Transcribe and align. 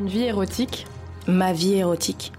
Une 0.00 0.08
vie 0.08 0.22
érotique 0.22 0.86
Ma 1.26 1.52
vie 1.52 1.74
érotique. 1.74 2.32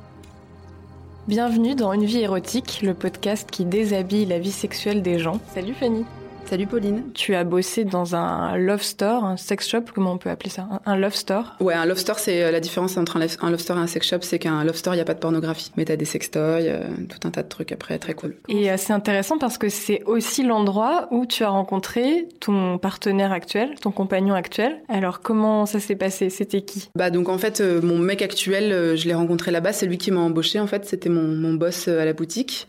Bienvenue 1.27 1.75
dans 1.75 1.93
Une 1.93 2.05
vie 2.05 2.21
érotique, 2.21 2.79
le 2.81 2.95
podcast 2.95 3.51
qui 3.51 3.65
déshabille 3.65 4.25
la 4.25 4.39
vie 4.39 4.51
sexuelle 4.51 5.03
des 5.03 5.19
gens. 5.19 5.39
Salut 5.53 5.75
Fanny. 5.75 6.03
Salut 6.51 6.67
Pauline. 6.67 7.03
Tu 7.13 7.33
as 7.33 7.45
bossé 7.45 7.85
dans 7.85 8.13
un 8.13 8.57
love 8.57 8.81
store, 8.81 9.23
un 9.23 9.37
sex 9.37 9.69
shop, 9.69 9.83
comment 9.95 10.11
on 10.11 10.17
peut 10.17 10.29
appeler 10.29 10.49
ça? 10.49 10.67
Un 10.85 10.97
love 10.97 11.15
store? 11.15 11.55
Ouais, 11.61 11.75
un 11.75 11.85
love 11.85 11.97
store, 11.97 12.19
c'est 12.19 12.43
euh, 12.43 12.51
la 12.51 12.59
différence 12.59 12.97
entre 12.97 13.15
un 13.15 13.49
love 13.49 13.59
store 13.61 13.77
et 13.77 13.79
un 13.79 13.87
sex 13.87 14.05
shop, 14.05 14.17
c'est 14.19 14.37
qu'un 14.37 14.61
love 14.65 14.75
store, 14.75 14.93
il 14.93 14.97
n'y 14.97 15.01
a 15.01 15.05
pas 15.05 15.13
de 15.13 15.19
pornographie. 15.19 15.71
Mais 15.77 15.85
t'as 15.85 15.95
des 15.95 16.03
sextoys, 16.03 16.67
euh, 16.67 16.83
tout 17.07 17.25
un 17.25 17.31
tas 17.31 17.43
de 17.43 17.47
trucs 17.47 17.71
après, 17.71 17.97
très 17.99 18.15
cool. 18.15 18.35
Et 18.49 18.69
euh, 18.69 18.75
c'est 18.77 18.91
intéressant 18.91 19.37
parce 19.37 19.57
que 19.57 19.69
c'est 19.69 20.03
aussi 20.03 20.43
l'endroit 20.43 21.07
où 21.11 21.25
tu 21.25 21.45
as 21.45 21.49
rencontré 21.49 22.27
ton 22.41 22.77
partenaire 22.77 23.31
actuel, 23.31 23.75
ton 23.79 23.91
compagnon 23.91 24.35
actuel. 24.35 24.81
Alors 24.89 25.21
comment 25.21 25.65
ça 25.65 25.79
s'est 25.79 25.95
passé? 25.95 26.29
C'était 26.29 26.63
qui? 26.63 26.89
Bah 26.95 27.11
donc 27.11 27.29
en 27.29 27.37
fait, 27.37 27.61
mon 27.61 27.97
mec 27.97 28.21
actuel, 28.21 28.97
je 28.97 29.07
l'ai 29.07 29.13
rencontré 29.13 29.51
là-bas, 29.51 29.71
c'est 29.71 29.85
lui 29.85 29.97
qui 29.97 30.11
m'a 30.11 30.19
embauché 30.19 30.59
en 30.59 30.67
fait, 30.67 30.83
c'était 30.83 31.07
mon, 31.07 31.29
mon 31.29 31.53
boss 31.53 31.87
à 31.87 32.03
la 32.03 32.11
boutique. 32.11 32.67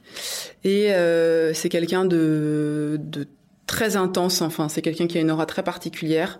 Et 0.62 0.92
c'est 1.52 1.68
quelqu'un 1.68 2.04
de, 2.04 3.00
de 3.02 3.26
très 3.66 3.96
intense. 3.96 4.42
Enfin, 4.42 4.68
c'est 4.68 4.82
quelqu'un 4.82 5.06
qui 5.06 5.18
a 5.18 5.20
une 5.20 5.30
aura 5.30 5.46
très 5.46 5.62
particulière. 5.62 6.38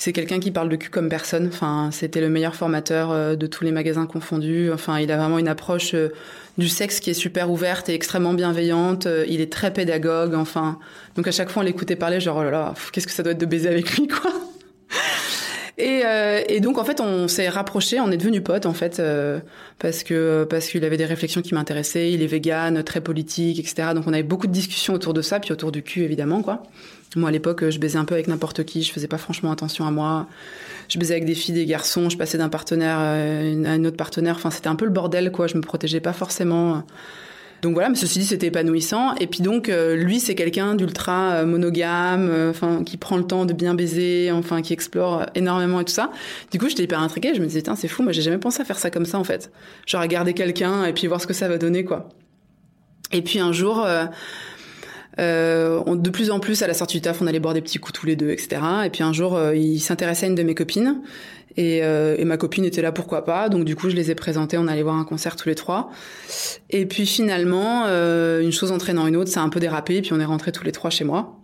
C'est 0.00 0.14
quelqu'un 0.14 0.40
qui 0.40 0.50
parle 0.50 0.70
de 0.70 0.76
cul 0.76 0.88
comme 0.88 1.10
personne. 1.10 1.48
Enfin, 1.48 1.90
c'était 1.92 2.22
le 2.22 2.30
meilleur 2.30 2.54
formateur 2.54 3.10
euh, 3.10 3.36
de 3.36 3.46
tous 3.46 3.64
les 3.64 3.70
magasins 3.70 4.06
confondus. 4.06 4.72
Enfin, 4.72 4.98
il 4.98 5.12
a 5.12 5.18
vraiment 5.18 5.38
une 5.38 5.48
approche 5.48 5.92
euh, 5.92 6.08
du 6.56 6.70
sexe 6.70 7.00
qui 7.00 7.10
est 7.10 7.14
super 7.14 7.50
ouverte 7.50 7.90
et 7.90 7.94
extrêmement 7.94 8.32
bienveillante. 8.32 9.04
Euh, 9.04 9.26
il 9.28 9.42
est 9.42 9.52
très 9.52 9.74
pédagogue. 9.74 10.34
Enfin, 10.34 10.78
donc 11.16 11.28
à 11.28 11.32
chaque 11.32 11.50
fois 11.50 11.62
on 11.62 11.66
l'écoutait 11.66 11.96
parler, 11.96 12.18
genre 12.18 12.42
oh 12.42 12.74
qu'est-ce 12.92 13.06
que 13.06 13.12
ça 13.12 13.22
doit 13.22 13.32
être 13.32 13.38
de 13.38 13.44
baiser 13.44 13.68
avec 13.68 13.94
lui, 13.98 14.08
quoi. 14.08 14.32
Et, 15.80 16.02
euh, 16.04 16.42
et, 16.46 16.60
donc 16.60 16.76
en 16.76 16.84
fait 16.84 17.00
on 17.00 17.26
s'est 17.26 17.48
rapproché, 17.48 18.00
on 18.00 18.10
est 18.10 18.18
devenu 18.18 18.42
potes 18.42 18.66
en 18.66 18.74
fait 18.74 19.00
euh, 19.00 19.40
parce 19.78 20.02
que 20.02 20.44
parce 20.44 20.68
qu'il 20.68 20.84
avait 20.84 20.98
des 20.98 21.06
réflexions 21.06 21.40
qui 21.40 21.54
m'intéressaient, 21.54 22.12
il 22.12 22.22
est 22.22 22.26
vegan, 22.26 22.82
très 22.82 23.00
politique, 23.00 23.58
etc. 23.58 23.88
Donc 23.94 24.04
on 24.06 24.12
avait 24.12 24.22
beaucoup 24.22 24.46
de 24.46 24.52
discussions 24.52 24.92
autour 24.92 25.14
de 25.14 25.22
ça, 25.22 25.40
puis 25.40 25.52
autour 25.52 25.72
du 25.72 25.82
cul 25.82 26.02
évidemment 26.02 26.42
quoi. 26.42 26.64
Moi 27.16 27.30
à 27.30 27.32
l'époque 27.32 27.70
je 27.70 27.78
baisais 27.78 27.96
un 27.96 28.04
peu 28.04 28.14
avec 28.14 28.28
n'importe 28.28 28.64
qui, 28.64 28.82
je 28.82 28.92
faisais 28.92 29.08
pas 29.08 29.16
franchement 29.16 29.50
attention 29.52 29.86
à 29.86 29.90
moi. 29.90 30.26
Je 30.90 30.98
baisais 30.98 31.14
avec 31.14 31.24
des 31.24 31.34
filles, 31.34 31.54
des 31.54 31.64
garçons, 31.64 32.10
je 32.10 32.18
passais 32.18 32.36
d'un 32.36 32.50
partenaire 32.50 32.98
à 32.98 33.14
un 33.14 33.84
autre 33.86 33.96
partenaire. 33.96 34.34
Enfin 34.36 34.50
c'était 34.50 34.68
un 34.68 34.76
peu 34.76 34.84
le 34.84 34.90
bordel 34.90 35.32
quoi. 35.32 35.46
Je 35.46 35.56
me 35.56 35.62
protégeais 35.62 36.00
pas 36.00 36.12
forcément. 36.12 36.84
Donc 37.62 37.74
voilà, 37.74 37.90
mais 37.90 37.94
ceci 37.94 38.20
dit, 38.20 38.24
c'était 38.24 38.46
épanouissant. 38.46 39.14
Et 39.16 39.26
puis 39.26 39.40
donc, 39.40 39.68
euh, 39.68 39.94
lui, 39.94 40.18
c'est 40.20 40.34
quelqu'un 40.34 40.74
d'ultra 40.74 41.34
euh, 41.34 41.46
monogame, 41.46 42.28
euh, 42.30 42.50
enfin, 42.50 42.84
qui 42.84 42.96
prend 42.96 43.16
le 43.16 43.24
temps 43.24 43.44
de 43.44 43.52
bien 43.52 43.74
baiser, 43.74 44.30
enfin, 44.32 44.62
qui 44.62 44.72
explore 44.72 45.26
énormément 45.34 45.80
et 45.80 45.84
tout 45.84 45.92
ça. 45.92 46.10
Du 46.50 46.58
coup, 46.58 46.68
j'étais 46.68 46.84
hyper 46.84 47.00
intriguée. 47.00 47.32
Je 47.34 47.40
me 47.40 47.46
disais, 47.46 47.62
c'est 47.76 47.88
fou, 47.88 48.02
moi, 48.02 48.12
j'ai 48.12 48.22
jamais 48.22 48.38
pensé 48.38 48.62
à 48.62 48.64
faire 48.64 48.78
ça 48.78 48.90
comme 48.90 49.04
ça, 49.04 49.18
en 49.18 49.24
fait. 49.24 49.50
Genre 49.86 50.00
à 50.00 50.08
garder 50.08 50.32
quelqu'un 50.32 50.84
et 50.84 50.92
puis 50.92 51.06
voir 51.06 51.20
ce 51.20 51.26
que 51.26 51.34
ça 51.34 51.48
va 51.48 51.58
donner, 51.58 51.84
quoi. 51.84 52.08
Et 53.12 53.22
puis 53.22 53.40
un 53.40 53.52
jour, 53.52 53.86
on, 55.18 55.96
de 55.96 56.10
plus 56.10 56.30
en 56.30 56.40
plus, 56.40 56.62
à 56.62 56.66
la 56.66 56.74
sortie 56.74 56.98
du 56.98 57.02
taf, 57.02 57.20
on 57.20 57.26
allait 57.26 57.40
boire 57.40 57.54
des 57.54 57.60
petits 57.60 57.78
coups 57.78 57.98
tous 57.98 58.06
les 58.06 58.16
deux, 58.16 58.30
etc. 58.30 58.62
Et 58.84 58.90
puis 58.90 59.02
un 59.02 59.12
jour, 59.12 59.38
il 59.54 59.80
s'intéressait 59.80 60.26
à 60.26 60.28
une 60.28 60.34
de 60.34 60.42
mes 60.42 60.54
copines. 60.54 61.00
Et, 61.56 61.80
euh, 61.82 62.16
et, 62.18 62.24
ma 62.24 62.36
copine 62.36 62.64
était 62.64 62.82
là, 62.82 62.92
pourquoi 62.92 63.24
pas. 63.24 63.48
Donc 63.48 63.64
du 63.64 63.74
coup, 63.74 63.90
je 63.90 63.96
les 63.96 64.10
ai 64.10 64.14
présentés. 64.14 64.56
On 64.58 64.68
allait 64.68 64.82
voir 64.82 64.96
un 64.96 65.04
concert 65.04 65.36
tous 65.36 65.48
les 65.48 65.54
trois. 65.54 65.90
Et 66.70 66.86
puis 66.86 67.06
finalement, 67.06 67.84
euh, 67.86 68.40
une 68.40 68.52
chose 68.52 68.72
entraînant 68.72 69.06
une 69.06 69.16
autre, 69.16 69.30
ça 69.30 69.40
a 69.40 69.44
un 69.44 69.48
peu 69.48 69.60
dérapé. 69.60 69.96
Et 69.96 70.02
puis 70.02 70.12
on 70.12 70.20
est 70.20 70.24
rentrés 70.24 70.52
tous 70.52 70.64
les 70.64 70.72
trois 70.72 70.90
chez 70.90 71.04
moi. 71.04 71.38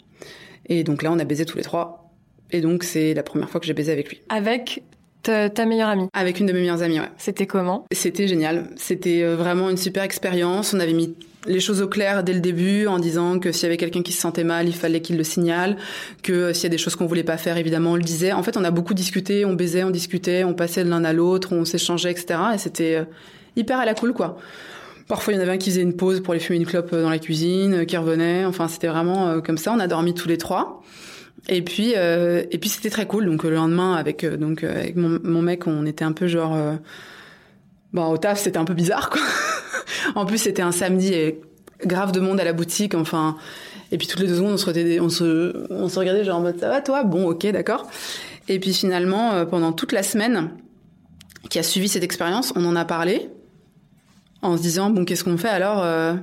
Et 0.68 0.84
donc 0.84 1.02
là, 1.02 1.12
on 1.12 1.18
a 1.18 1.24
baisé 1.24 1.44
tous 1.44 1.56
les 1.56 1.64
trois. 1.64 2.12
Et 2.52 2.60
donc 2.60 2.84
c'est 2.84 3.14
la 3.14 3.22
première 3.22 3.50
fois 3.50 3.60
que 3.60 3.66
j'ai 3.66 3.74
baisé 3.74 3.90
avec 3.90 4.08
lui. 4.08 4.22
Avec 4.28 4.82
ta, 5.26 5.50
ta 5.50 5.66
meilleure 5.66 5.88
amie 5.88 6.06
Avec 6.12 6.40
une 6.40 6.46
de 6.46 6.52
mes 6.52 6.60
meilleures 6.60 6.82
amies, 6.82 7.00
ouais. 7.00 7.10
C'était 7.18 7.46
comment? 7.46 7.84
C'était 7.92 8.28
génial. 8.28 8.68
C'était 8.76 9.22
euh, 9.22 9.34
vraiment 9.34 9.68
une 9.68 9.76
super 9.76 10.04
expérience. 10.04 10.72
On 10.72 10.80
avait 10.80 10.92
mis 10.92 11.14
les 11.46 11.60
choses 11.60 11.82
au 11.82 11.88
clair 11.88 12.22
dès 12.22 12.32
le 12.32 12.40
début 12.40 12.86
en 12.86 12.98
disant 12.98 13.38
que 13.38 13.50
s'il 13.52 13.64
y 13.64 13.66
avait 13.66 13.76
quelqu'un 13.76 14.02
qui 14.02 14.12
se 14.12 14.20
sentait 14.20 14.44
mal, 14.44 14.68
il 14.68 14.74
fallait 14.74 15.00
qu'il 15.00 15.16
le 15.16 15.24
signale, 15.24 15.76
que 16.22 16.32
euh, 16.32 16.52
s'il 16.52 16.64
y 16.64 16.66
a 16.66 16.70
des 16.70 16.78
choses 16.78 16.94
qu'on 16.94 17.06
voulait 17.06 17.24
pas 17.24 17.36
faire, 17.38 17.56
évidemment, 17.56 17.92
on 17.92 17.96
le 17.96 18.02
disait. 18.02 18.32
En 18.32 18.42
fait, 18.44 18.56
on 18.56 18.64
a 18.64 18.70
beaucoup 18.70 18.94
discuté, 18.94 19.44
on 19.44 19.54
baisait, 19.54 19.82
on 19.82 19.90
discutait, 19.90 20.44
on 20.44 20.54
passait 20.54 20.84
de 20.84 20.90
l'un 20.90 21.04
à 21.04 21.12
l'autre, 21.12 21.52
on 21.52 21.64
s'échangeait, 21.64 22.12
etc. 22.12 22.38
Et 22.54 22.58
c'était 22.58 22.96
euh, 22.96 23.04
hyper 23.56 23.80
à 23.80 23.84
la 23.84 23.94
cool, 23.94 24.12
quoi. 24.12 24.38
Parfois, 25.08 25.32
il 25.32 25.36
y 25.36 25.38
en 25.40 25.42
avait 25.42 25.52
un 25.52 25.58
qui 25.58 25.70
faisait 25.70 25.82
une 25.82 25.96
pause 25.96 26.20
pour 26.20 26.32
aller 26.32 26.40
fumer 26.40 26.58
une 26.58 26.66
clope 26.66 26.92
dans 26.92 27.10
la 27.10 27.18
cuisine, 27.18 27.86
qui 27.86 27.96
revenait. 27.96 28.44
Enfin, 28.44 28.66
c'était 28.66 28.88
vraiment 28.88 29.40
comme 29.40 29.56
ça. 29.56 29.72
On 29.72 29.78
a 29.78 29.86
dormi 29.86 30.14
tous 30.14 30.26
les 30.26 30.36
trois. 30.36 30.82
Et 31.48 31.62
puis, 31.62 31.92
euh, 31.96 32.44
et 32.50 32.58
puis 32.58 32.68
c'était 32.68 32.90
très 32.90 33.06
cool. 33.06 33.26
Donc 33.26 33.44
le 33.44 33.54
lendemain, 33.54 33.94
avec 33.94 34.24
donc 34.24 34.64
avec 34.64 34.96
mon, 34.96 35.42
mec, 35.42 35.66
on 35.66 35.86
était 35.86 36.04
un 36.04 36.12
peu 36.12 36.26
genre, 36.26 36.56
bon 37.92 38.06
au 38.06 38.18
taf, 38.18 38.40
c'était 38.40 38.58
un 38.58 38.64
peu 38.64 38.74
bizarre 38.74 39.10
quoi. 39.10 39.22
en 40.14 40.26
plus, 40.26 40.38
c'était 40.38 40.62
un 40.62 40.72
samedi 40.72 41.12
et 41.14 41.40
grave 41.84 42.12
de 42.12 42.20
monde 42.20 42.40
à 42.40 42.44
la 42.44 42.52
boutique. 42.52 42.94
Enfin, 42.94 43.36
et 43.92 43.98
puis 43.98 44.06
toutes 44.06 44.20
les 44.20 44.26
deux 44.26 44.36
secondes, 44.36 44.52
on 44.52 44.58
se, 45.08 45.98
regardait 45.98 46.24
genre 46.24 46.38
en 46.38 46.42
mode 46.42 46.58
ça 46.58 46.68
va 46.68 46.80
toi? 46.80 47.04
Bon, 47.04 47.28
ok, 47.28 47.46
d'accord. 47.52 47.88
Et 48.48 48.58
puis 48.58 48.72
finalement, 48.72 49.32
euh, 49.32 49.44
pendant 49.44 49.72
toute 49.72 49.92
la 49.92 50.02
semaine 50.02 50.50
qui 51.50 51.58
a 51.58 51.62
suivi 51.62 51.88
cette 51.88 52.02
expérience, 52.02 52.52
on 52.56 52.64
en 52.64 52.76
a 52.76 52.84
parlé 52.84 53.28
en 54.42 54.56
se 54.56 54.62
disant 54.62 54.90
bon, 54.90 55.04
qu'est-ce 55.04 55.24
qu'on 55.24 55.36
fait 55.36 55.48
alors 55.48 55.82
euh, 55.82 56.14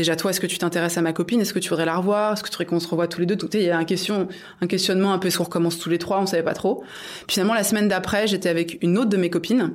Déjà, 0.00 0.16
toi, 0.16 0.30
est-ce 0.30 0.40
que 0.40 0.46
tu 0.46 0.56
t'intéresses 0.56 0.96
à 0.96 1.02
ma 1.02 1.12
copine? 1.12 1.42
Est-ce 1.42 1.52
que 1.52 1.58
tu 1.58 1.68
voudrais 1.68 1.84
la 1.84 1.94
revoir? 1.94 2.32
Est-ce 2.32 2.42
que 2.42 2.48
tu 2.48 2.54
voudrais 2.54 2.64
qu'on 2.64 2.80
se 2.80 2.88
revoie 2.88 3.06
tous 3.06 3.20
les 3.20 3.26
deux? 3.26 3.36
Il 3.52 3.60
y 3.60 3.68
a 3.68 3.76
un 3.76 3.84
question, 3.84 4.28
un 4.62 4.66
questionnement 4.66 5.12
un 5.12 5.18
peu. 5.18 5.28
Est-ce 5.28 5.36
qu'on 5.36 5.44
recommence 5.44 5.78
tous 5.78 5.90
les 5.90 5.98
trois 5.98 6.22
On 6.22 6.24
savait 6.24 6.42
pas 6.42 6.54
trop. 6.54 6.82
Puis 7.26 7.34
finalement, 7.34 7.52
la 7.52 7.64
semaine 7.64 7.86
d'après, 7.86 8.26
j'étais 8.26 8.48
avec 8.48 8.78
une 8.80 8.96
autre 8.96 9.10
de 9.10 9.18
mes 9.18 9.28
copines 9.28 9.74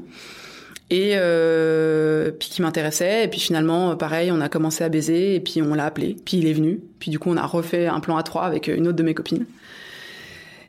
et 0.89 1.11
euh, 1.13 2.31
qui 2.39 2.63
m'intéressait. 2.63 3.25
Et 3.25 3.27
puis 3.27 3.39
finalement 3.39 3.95
pareil 3.95 4.31
on 4.31 4.41
a 4.41 4.49
commencé 4.49 4.83
à 4.83 4.89
baiser 4.89 5.35
et 5.35 5.39
puis 5.39 5.61
on 5.61 5.75
l'a 5.75 5.85
appelé 5.85 6.15
puis 6.25 6.37
il 6.37 6.47
est 6.47 6.53
venu. 6.53 6.79
Puis 6.97 7.11
du 7.11 7.19
coup 7.19 7.29
on 7.29 7.37
a 7.37 7.45
refait 7.45 7.85
un 7.85 7.99
plan 7.99 8.17
à 8.17 8.23
trois 8.23 8.45
avec 8.45 8.67
une 8.67 8.87
autre 8.87 8.97
de 8.97 9.03
mes 9.03 9.13
copines. 9.13 9.45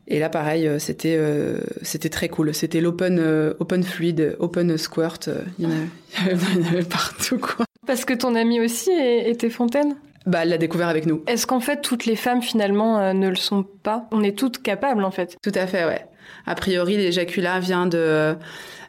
Et 0.07 0.19
là 0.19 0.29
pareil 0.29 0.69
euh, 0.69 0.79
c'était 0.79 1.17
euh, 1.19 1.59
très 2.11 2.29
cool. 2.29 2.55
C'était 2.55 2.83
l'open 2.83 3.19
euh, 3.19 3.55
open 3.59 3.83
fluide 3.83 4.37
open 4.39 4.77
squirt 4.77 5.31
il 5.59 5.65
y, 5.65 5.67
en 5.67 5.71
avait, 5.71 6.37
il 6.57 6.61
y 6.61 6.65
en 6.65 6.69
avait 6.69 6.85
partout 6.85 7.39
quoi 7.39 7.66
parce 7.87 8.05
que 8.05 8.15
ton 8.15 8.35
ami 8.35 8.61
aussi 8.61 8.91
était 8.91 9.51
fontaine 9.51 9.97
bah, 10.27 10.41
elle 10.43 10.49
l'a 10.49 10.59
découvert 10.59 10.89
avec 10.89 11.07
nous. 11.07 11.23
Est-ce 11.29 11.47
qu'en 11.47 11.61
fait 11.61 11.81
toutes 11.83 12.05
les 12.05 12.17
femmes 12.17 12.43
finalement 12.43 13.15
ne 13.15 13.29
le 13.29 13.37
sont 13.37 13.63
pas? 13.63 14.09
On 14.11 14.25
est 14.25 14.37
toutes 14.37 14.61
capables 14.61 15.05
en 15.05 15.13
fait. 15.13 15.37
Tout 15.41 15.53
à 15.55 15.69
fait, 15.69 15.85
ouais. 15.85 16.05
A 16.47 16.57
priori, 16.57 16.97
l'éjaculat 16.97 17.61
vient 17.61 17.87
de 17.87 18.35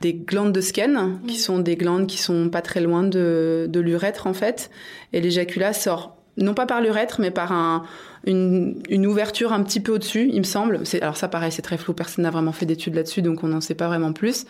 des 0.01 0.13
glandes 0.13 0.51
de 0.51 0.61
Skene, 0.61 1.19
qui 1.27 1.37
sont 1.37 1.59
des 1.59 1.75
glandes 1.75 2.07
qui 2.07 2.17
sont 2.17 2.49
pas 2.49 2.61
très 2.61 2.81
loin 2.81 3.03
de, 3.03 3.67
de 3.69 3.79
l'urètre 3.79 4.27
en 4.27 4.33
fait, 4.33 4.69
et 5.13 5.21
l'éjaculat 5.21 5.73
sort 5.73 6.17
non 6.37 6.53
pas 6.53 6.67
par 6.67 6.81
l'urètre, 6.81 7.19
mais 7.19 7.31
par 7.31 7.51
un, 7.51 7.83
une, 8.25 8.79
une, 8.89 9.07
ouverture 9.07 9.53
un 9.53 9.63
petit 9.63 9.79
peu 9.79 9.93
au-dessus, 9.93 10.29
il 10.31 10.37
me 10.37 10.43
semble. 10.43 10.83
Alors 11.01 11.17
ça, 11.17 11.27
pareil, 11.27 11.51
c'est 11.51 11.63
très 11.63 11.77
flou. 11.77 11.93
Personne 11.93 12.23
n'a 12.23 12.29
vraiment 12.29 12.51
fait 12.51 12.67
d'études 12.67 12.93
là-dessus, 12.93 13.23
donc 13.23 13.43
on 13.43 13.47
n'en 13.47 13.59
sait 13.59 13.73
pas 13.73 13.87
vraiment 13.87 14.13
plus. 14.13 14.45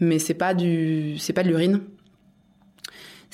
Mais 0.00 0.18
c'est 0.18 0.32
pas 0.32 0.54
du, 0.54 1.18
c'est 1.18 1.34
pas 1.34 1.42
de 1.42 1.48
l'urine. 1.48 1.80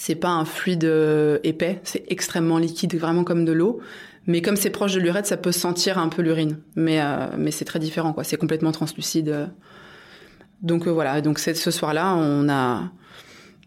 C'est 0.05 0.17
pas 0.17 0.31
un 0.31 0.45
fluide 0.45 0.83
euh, 0.83 1.39
épais. 1.45 1.79
C'est 1.85 2.03
extrêmement 2.09 2.59
liquide, 2.59 2.93
vraiment 2.97 3.23
comme 3.23 3.45
de 3.45 3.53
l'eau. 3.53 3.79
Mais 4.27 4.43
comme 4.43 4.57
c'est 4.57 4.71
proche 4.71 4.95
de 4.95 4.99
l'urètre, 4.99 5.29
ça 5.29 5.37
peut 5.37 5.53
sentir 5.53 5.97
un 5.97 6.09
peu 6.09 6.23
l'urine. 6.23 6.59
Mais 6.75 7.01
euh, 7.01 7.29
mais 7.39 7.53
c'est 7.53 7.65
très 7.65 7.79
différent, 7.79 8.13
quoi. 8.13 8.25
C'est 8.25 8.37
complètement 8.37 8.73
translucide. 8.73 9.29
Euh, 9.29 9.47
donc 10.61 10.89
voilà, 10.89 11.21
donc 11.21 11.39
ce 11.39 11.71
soir-là, 11.71 12.17
on 12.17 12.49
a, 12.49 12.91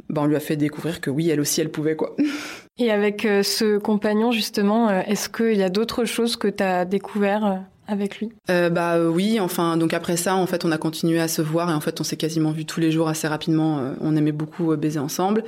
ben, 0.10 0.24
on 0.24 0.26
lui 0.26 0.36
a 0.36 0.42
fait 0.42 0.58
découvrir 0.58 1.00
que 1.00 1.10
oui, 1.10 1.30
elle 1.30 1.40
aussi, 1.40 1.62
elle 1.62 1.72
pouvait 1.72 1.96
quoi. 1.96 2.18
Et 2.78 2.92
avec 2.92 3.22
ce 3.22 3.78
compagnon 3.78 4.32
justement, 4.32 4.90
est-ce 4.90 5.30
qu'il 5.30 5.56
y 5.56 5.64
a 5.64 5.70
d'autres 5.70 6.04
choses 6.04 6.36
que 6.36 6.50
tu 6.50 6.64
as 6.64 6.84
découvert 6.84 7.64
avec 7.88 8.20
lui? 8.20 8.30
Euh, 8.50 8.70
Bah 8.70 9.00
oui, 9.00 9.40
enfin 9.40 9.78
donc 9.78 9.94
après 9.94 10.18
ça, 10.18 10.36
en 10.36 10.46
fait, 10.46 10.66
on 10.66 10.72
a 10.72 10.78
continué 10.78 11.20
à 11.20 11.28
se 11.28 11.42
voir 11.42 11.70
et 11.70 11.74
en 11.74 11.80
fait, 11.80 12.02
on 12.02 12.04
s'est 12.04 12.18
quasiment 12.18 12.52
vu 12.52 12.66
tous 12.66 12.80
les 12.80 12.92
jours 12.92 13.08
assez 13.08 13.28
rapidement. 13.28 13.94
on 14.02 14.16
aimait 14.16 14.32
beaucoup 14.32 14.76
baiser 14.76 15.00
ensemble. 15.00 15.44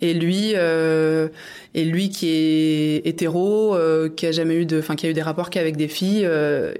Et 0.00 0.14
lui, 0.14 0.52
euh, 0.54 1.28
et 1.74 1.84
lui 1.84 2.10
qui 2.10 2.28
est 2.28 3.06
hétéro, 3.06 3.76
qui 4.16 4.26
a 4.26 4.32
jamais 4.32 4.56
eu 4.56 4.66
de, 4.66 4.78
enfin 4.78 4.96
qui 4.96 5.06
a 5.06 5.10
eu 5.10 5.14
des 5.14 5.22
rapports 5.22 5.50
qu'avec 5.50 5.76
des 5.76 5.88
filles, 5.88 6.28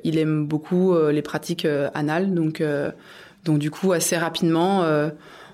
il 0.05 0.19
aime 0.19 0.47
beaucoup 0.47 0.97
les 0.97 1.23
pratiques 1.23 1.67
anales, 1.95 2.35
donc 2.35 2.63
donc 3.47 3.59
du 3.61 3.71
coup, 3.71 3.93
assez 3.93 4.19
rapidement, 4.19 4.83
euh, 4.83 5.09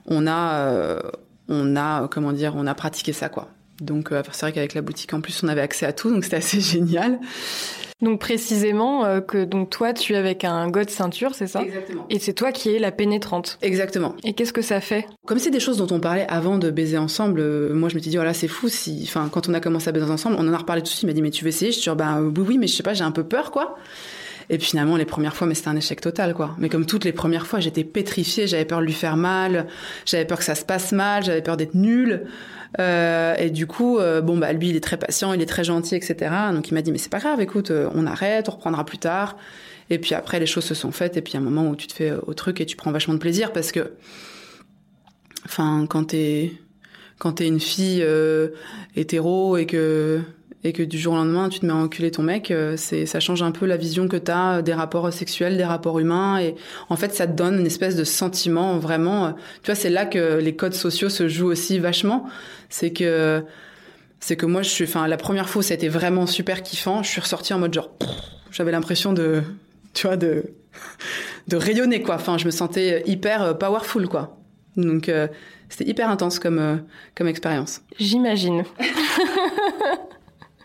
on 0.07 0.27
a, 0.27 0.55
euh, 0.55 1.01
on 1.49 1.77
a, 1.77 2.09
comment 2.09 2.33
dire, 2.33 2.55
on 2.57 2.67
a 2.67 2.75
pratiqué 2.75 3.13
ça, 3.13 3.29
quoi. 3.29 3.51
Donc 3.81 4.13
euh, 4.13 4.23
c'est 4.33 4.47
vrai 4.47 4.53
qu'avec 4.53 4.75
la 4.75 4.81
boutique, 4.81 5.13
en 5.13 5.21
plus, 5.21 5.43
on 5.45 5.49
avait 5.49 5.61
accès 5.61 5.87
à 5.87 5.93
tout, 5.93 6.11
donc 6.11 6.25
c'était 6.25 6.37
assez 6.37 6.61
génial. 6.73 7.21
Donc 8.03 8.19
précisément 8.21 9.21
que 9.21 9.45
donc 9.45 9.71
toi 9.71 9.93
tu 9.93 10.13
es 10.13 10.17
avec 10.17 10.45
un 10.45 10.69
god 10.69 10.91
ceinture, 10.91 11.35
c'est 11.35 11.47
ça? 11.47 11.63
Exactement. 11.63 12.05
Et 12.11 12.19
c'est 12.19 12.33
toi 12.35 12.53
qui 12.53 12.69
es 12.75 12.79
la 12.79 12.93
pénétrante. 12.93 13.59
Exactement. 13.63 14.15
Et 14.25 14.33
qu'est-ce 14.35 14.53
que 14.53 14.61
ça 14.61 14.81
fait? 14.81 15.07
Comme 15.25 15.39
c'est 15.39 15.51
des 15.51 15.61
choses 15.61 15.79
dont 15.79 15.95
on 15.95 16.01
parlait 16.01 16.27
avant 16.29 16.59
de 16.59 16.71
baiser 16.71 16.99
ensemble, 16.99 17.43
moi 17.73 17.89
je 17.89 17.95
me 17.95 18.01
suis 18.01 18.11
dit 18.11 18.17
voilà 18.17 18.35
c'est 18.35 18.49
fou 18.49 18.69
si, 18.69 19.01
enfin 19.05 19.29
quand 19.33 19.49
on 19.49 19.55
a 19.55 19.61
commencé 19.61 19.89
à 19.89 19.93
baiser 19.93 20.11
ensemble, 20.11 20.37
on 20.39 20.49
en 20.49 20.53
a 20.53 20.59
reparlé 20.59 20.83
tout 20.83 20.87
de 20.87 20.91
suite. 20.91 21.05
Il 21.05 21.07
m'a 21.07 21.13
dit 21.13 21.23
mais 21.23 21.31
tu 21.31 21.45
veux 21.45 21.49
essayer? 21.49 21.73
Je 21.73 21.79
suis 21.79 21.91
dit 21.91 21.97
bah 21.97 22.21
oui 22.21 22.45
oui 22.47 22.59
mais 22.59 22.67
je 22.67 22.75
sais 22.75 22.83
pas 22.83 22.93
j'ai 22.93 23.05
un 23.05 23.13
peu 23.13 23.25
peur 23.25 23.51
quoi. 23.51 23.77
Et 24.51 24.59
puis 24.59 24.69
finalement, 24.69 24.97
les 24.97 25.05
premières 25.05 25.37
fois, 25.37 25.47
mais 25.47 25.55
c'était 25.55 25.69
un 25.69 25.77
échec 25.77 26.01
total, 26.01 26.35
quoi. 26.35 26.55
Mais 26.59 26.69
comme 26.69 26.87
toutes 26.87 27.05
les 27.05 27.13
premières 27.13 27.47
fois, 27.47 27.61
j'étais 27.61 27.85
pétrifiée, 27.85 28.47
j'avais 28.47 28.65
peur 28.65 28.81
de 28.81 28.85
lui 28.85 28.93
faire 28.93 29.17
mal, 29.17 29.67
j'avais 30.07 30.25
peur 30.25 30.39
que 30.39 30.45
ça 30.45 30.55
se 30.55 30.65
passe 30.65 30.93
mal, 30.93 31.25
j'avais 31.25 31.43
peur 31.43 31.57
d'être 31.57 31.75
nulle. 31.75 32.27
Euh, 32.81 33.35
et 33.39 33.51
du 33.51 33.67
coup, 33.67 33.99
euh, 33.99 34.21
bon 34.21 34.37
bah 34.37 34.53
lui, 34.53 34.71
il 34.71 34.77
est 34.77 34.81
très 34.81 34.97
patient, 34.97 35.33
il 35.33 35.43
est 35.43 35.47
très 35.47 35.65
gentil, 35.65 35.95
etc. 35.95 36.31
Donc 36.53 36.69
il 36.69 36.75
m'a 36.75 36.83
dit 36.83 36.93
mais 36.93 36.99
c'est 36.99 37.11
pas 37.11 37.19
grave, 37.19 37.41
écoute, 37.41 37.71
euh, 37.71 37.91
on 37.95 38.07
arrête, 38.07 38.49
on 38.49 38.53
reprendra 38.53 38.85
plus 38.85 38.99
tard. 38.99 39.37
Et 39.91 39.99
puis 39.99 40.15
après, 40.15 40.41
les 40.41 40.47
choses 40.47 40.65
se 40.65 40.75
sont 40.75 40.93
faites. 40.93 41.17
Et 41.17 41.23
puis 41.23 41.33
il 41.33 41.35
y 41.35 41.39
a 41.39 41.41
un 41.41 41.45
moment 41.45 41.69
où 41.69 41.77
tu 41.77 41.87
te 41.87 41.93
fais 41.93 42.13
au 42.13 42.35
truc 42.35 42.61
et 42.61 42.67
tu 42.67 42.77
prends 42.77 42.93
vachement 42.93 43.15
de 43.15 43.19
plaisir 43.19 43.53
parce 43.53 43.73
que, 43.73 43.93
enfin, 45.45 45.87
quand 45.89 46.05
t'es 46.05 46.53
quand 47.19 47.33
t'es 47.33 47.47
une 47.47 47.61
fille 47.61 48.05
hétéro 48.97 49.57
et 49.57 49.67
que 49.67 50.21
et 50.65 50.73
que 50.73 50.83
du 50.83 50.99
jour 50.99 51.15
au 51.15 51.17
lendemain 51.17 51.49
tu 51.49 51.61
te 51.61 51.67
mets 51.67 51.73
à 51.73 51.77
enculer 51.77 52.11
ton 52.11 52.23
mec, 52.23 52.51
euh, 52.51 52.75
c'est 52.77 53.07
ça 53.07 53.21
change 53.21 53.43
un 53.43 53.51
peu 53.51 53.67
la 53.67 53.77
vision 53.77 54.09
que 54.09 54.17
tu 54.17 54.31
as 54.31 54.63
des 54.63 54.75
rapports 54.75 55.13
sexuels, 55.13 55.57
des 55.57 55.65
rapports 55.65 55.99
humains 55.99 56.39
et 56.39 56.55
en 56.89 56.97
fait 56.97 57.15
ça 57.15 57.27
te 57.27 57.33
donne 57.33 57.61
une 57.61 57.67
espèce 57.67 57.97
de 57.97 58.05
sentiment 58.05 58.79
vraiment 58.79 59.27
euh, 59.27 59.31
tu 59.63 59.67
vois 59.67 59.75
c'est 59.75 59.91
là 59.91 60.07
que 60.07 60.39
les 60.39 60.55
codes 60.55 60.75
sociaux 60.75 61.09
se 61.09 61.29
jouent 61.29 61.51
aussi 61.51 61.79
vachement, 61.79 62.27
c'est 62.69 62.93
que 62.93 63.45
c'est 64.21 64.37
que 64.37 64.47
moi 64.47 64.63
je 64.63 64.69
suis 64.69 64.85
enfin 64.85 65.09
la 65.09 65.17
première 65.17 65.49
fois 65.49 65.63
ça 65.63 65.75
a 65.75 65.77
été 65.77 65.89
vraiment 65.89 66.27
super 66.27 66.63
kiffant, 66.63 67.03
je 67.03 67.09
suis 67.09 67.21
ressortie 67.21 67.55
en 67.55 67.59
mode 67.59 67.75
genre 67.75 67.91
j'avais 68.51 68.73
l'impression 68.73 69.13
de 69.13 69.43
tu 69.95 70.07
vois 70.07 70.17
de 70.17 70.45
de 71.49 71.57
rayonner 71.57 72.03
quoi, 72.03 72.15
enfin 72.15 72.39
je 72.39 72.47
me 72.47 72.53
sentais 72.53 73.03
hyper 73.07 73.43
euh, 73.43 73.55
powerful 73.55 74.09
quoi. 74.09 74.39
Donc 74.77 75.11
c'était 75.69 75.91
hyper 75.91 76.09
intense 76.09 76.39
comme 76.39 76.83
comme 77.15 77.29
expérience. 77.29 77.83
J'imagine. 77.99 78.65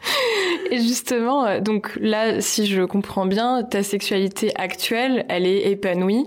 Et 0.72 0.80
justement, 0.80 1.46
euh, 1.46 1.60
donc 1.60 1.98
là, 2.00 2.42
si 2.42 2.66
je 2.66 2.84
comprends 2.84 3.26
bien, 3.26 3.64
ta 3.64 3.84
sexualité 3.84 4.52
actuelle, 4.56 5.26
elle 5.30 5.46
est 5.46 5.70
épanouie 5.70 6.26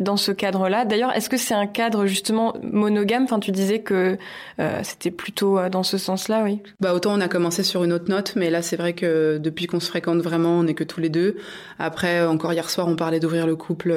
dans 0.00 0.16
ce 0.16 0.32
cadre-là. 0.32 0.84
D'ailleurs, 0.84 1.12
est-ce 1.12 1.28
que 1.28 1.36
c'est 1.36 1.54
un 1.54 1.66
cadre 1.66 2.06
justement 2.06 2.56
monogame? 2.62 3.24
Enfin, 3.24 3.38
tu 3.38 3.52
disais 3.52 3.80
que 3.80 4.18
euh, 4.58 4.80
c'était 4.82 5.12
plutôt 5.12 5.58
euh, 5.58 5.68
dans 5.68 5.84
ce 5.84 5.96
sens-là, 5.96 6.42
oui. 6.42 6.60
Bah 6.80 6.92
autant 6.92 7.14
on 7.16 7.20
a 7.20 7.28
commencé 7.28 7.62
sur 7.62 7.84
une 7.84 7.92
autre 7.92 8.08
note, 8.08 8.32
mais 8.34 8.50
là 8.50 8.62
c'est 8.62 8.76
vrai 8.76 8.94
que 8.94 9.38
depuis 9.38 9.66
qu'on 9.66 9.78
se 9.78 9.88
fréquente 9.88 10.20
vraiment, 10.20 10.58
on 10.58 10.64
n'est 10.64 10.74
que 10.74 10.84
tous 10.84 11.00
les 11.00 11.08
deux. 11.08 11.36
Après, 11.78 12.24
encore 12.24 12.52
hier 12.52 12.68
soir, 12.68 12.88
on 12.88 12.96
parlait 12.96 13.20
d'ouvrir 13.20 13.46
le 13.46 13.54
couple. 13.54 13.94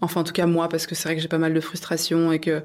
Enfin, 0.00 0.22
en 0.22 0.24
tout 0.24 0.32
cas 0.32 0.46
moi, 0.46 0.70
parce 0.70 0.86
que 0.86 0.94
c'est 0.94 1.08
vrai 1.08 1.16
que 1.16 1.22
j'ai 1.22 1.28
pas 1.28 1.38
mal 1.38 1.52
de 1.52 1.60
frustration 1.60 2.32
et 2.32 2.38
que 2.38 2.62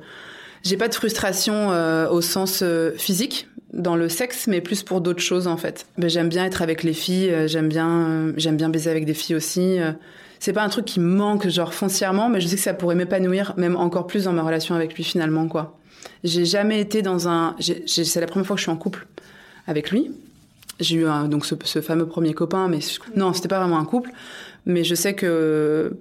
j'ai 0.64 0.78
pas 0.78 0.88
de 0.88 0.96
frustration 0.96 1.70
au 2.10 2.22
sens 2.22 2.64
physique, 2.96 3.50
dans 3.76 3.96
le 3.96 4.10
sexe, 4.10 4.48
mais 4.48 4.62
plus 4.62 4.84
pour 4.84 5.02
d'autres 5.02 5.22
choses 5.22 5.48
en 5.48 5.58
fait. 5.58 5.86
Ben, 5.98 6.10
j'aime 6.10 6.30
bien 6.30 6.46
être 6.46 6.62
avec 6.62 6.82
les 6.82 6.94
filles, 6.94 7.30
euh, 7.30 7.48
j'aime 7.48 7.68
bien, 7.68 7.90
euh, 7.90 8.34
j'aime 8.38 8.58
bien 8.58 8.70
baiser 8.70 8.90
avec 8.90 9.06
des 9.06 9.14
filles 9.14 9.36
aussi. 9.36 9.80
Euh. 9.80 9.92
C'est 10.40 10.54
pas 10.54 10.64
un 10.64 10.70
truc 10.70 10.86
qui 10.86 11.00
me 11.00 11.14
manque 11.14 11.48
genre 11.50 11.74
foncièrement, 11.74 12.30
mais 12.30 12.42
je 12.42 12.48
sais 12.48 12.56
que 12.56 12.62
ça 12.62 12.74
pourrait 12.74 12.96
m'épanouir 12.96 13.54
même 13.58 13.76
encore 13.76 14.08
plus 14.08 14.26
dans 14.26 14.34
ma 14.34 14.44
relation 14.44 14.76
avec 14.76 14.96
lui 14.96 15.04
finalement 15.04 15.48
quoi. 15.48 15.78
J'ai 16.24 16.46
jamais 16.46 16.80
été 16.80 17.02
dans 17.02 17.28
un, 17.28 17.56
c'est 17.60 18.20
la 18.20 18.28
première 18.28 18.46
fois 18.46 18.56
que 18.56 18.60
je 18.60 18.66
suis 18.66 18.72
en 18.72 18.78
couple 18.78 19.08
avec 19.68 19.92
lui. 19.92 20.12
J'ai 20.80 20.98
eu 20.98 21.08
un, 21.08 21.28
donc 21.28 21.46
ce, 21.46 21.56
ce, 21.64 21.82
fameux 21.82 22.06
premier 22.06 22.34
copain, 22.34 22.68
mais 22.68 22.80
non, 23.16 23.34
c'était 23.34 23.48
pas 23.48 23.60
vraiment 23.60 23.80
un 23.80 23.86
couple. 23.86 24.12
Mais 24.66 24.84
je 24.84 24.94
sais 24.94 25.14
que 25.14 25.98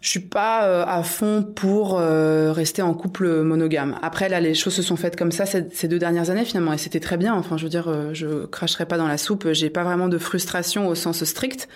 je 0.00 0.08
suis 0.08 0.20
pas 0.20 0.64
euh, 0.64 0.84
à 0.86 1.02
fond 1.02 1.42
pour 1.42 1.98
euh, 1.98 2.52
rester 2.52 2.82
en 2.82 2.94
couple 2.94 3.42
monogame. 3.42 3.98
Après 4.02 4.28
là, 4.28 4.40
les 4.40 4.54
choses 4.54 4.74
se 4.74 4.82
sont 4.82 4.96
faites 4.96 5.16
comme 5.16 5.32
ça 5.32 5.44
ces 5.46 5.88
deux 5.88 5.98
dernières 5.98 6.30
années 6.30 6.44
finalement, 6.44 6.72
et 6.72 6.78
c'était 6.78 7.00
très 7.00 7.16
bien. 7.16 7.34
Enfin, 7.34 7.56
je 7.56 7.64
veux 7.64 7.70
dire, 7.70 7.88
euh, 7.88 8.10
je 8.12 8.46
cracherai 8.46 8.86
pas 8.86 8.96
dans 8.96 9.08
la 9.08 9.18
soupe. 9.18 9.48
J'ai 9.52 9.70
pas 9.70 9.84
vraiment 9.84 10.08
de 10.08 10.18
frustration 10.18 10.88
au 10.88 10.94
sens 10.94 11.24
strict, 11.24 11.68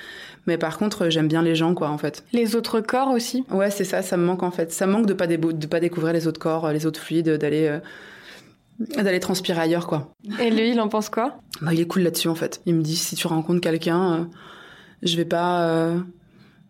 mais 0.47 0.57
par 0.57 0.79
contre, 0.79 1.09
j'aime 1.09 1.29
bien 1.29 1.43
les 1.43 1.55
gens, 1.55 1.75
quoi, 1.75 1.91
en 1.91 1.99
fait. 1.99 2.25
Les 2.33 2.55
autres 2.55 2.81
corps 2.81 3.11
aussi? 3.11 3.45
Ouais, 3.51 3.71
c'est 3.71 3.85
ça. 3.85 4.03
Ça 4.03 4.17
me 4.17 4.25
manque 4.25 4.43
en 4.43 4.51
fait. 4.51 4.73
Ça 4.73 4.87
me 4.87 4.93
manque 4.93 5.07
de 5.07 5.15
pas 5.15 5.27
de 5.27 5.67
pas 5.67 5.81
découvrir 5.81 6.13
les 6.13 6.27
autres 6.27 6.41
corps, 6.41 6.71
les 6.71 6.87
autres 6.87 7.01
fluides, 7.01 7.31
d'aller 7.31 7.79
d'aller 8.97 9.21
transpirer 9.21 9.61
ailleurs, 9.61 9.87
quoi. 9.87 10.15
Et 10.41 10.51
lui, 10.51 10.71
il 10.71 10.81
en 10.81 10.89
pense 10.89 11.09
quoi? 11.09 11.39
Bah, 11.61 11.73
il 11.73 11.81
est 11.81 11.87
cool 11.87 12.03
là-dessus 12.03 12.29
en 12.29 12.35
fait. 12.35 12.63
Il 12.67 12.75
me 12.75 12.83
dit 12.83 12.97
si 12.97 13.15
tu 13.15 13.27
rencontres 13.27 13.61
quelqu'un, 13.61 14.29
je 15.03 15.17
vais 15.17 15.25
pas 15.25 15.95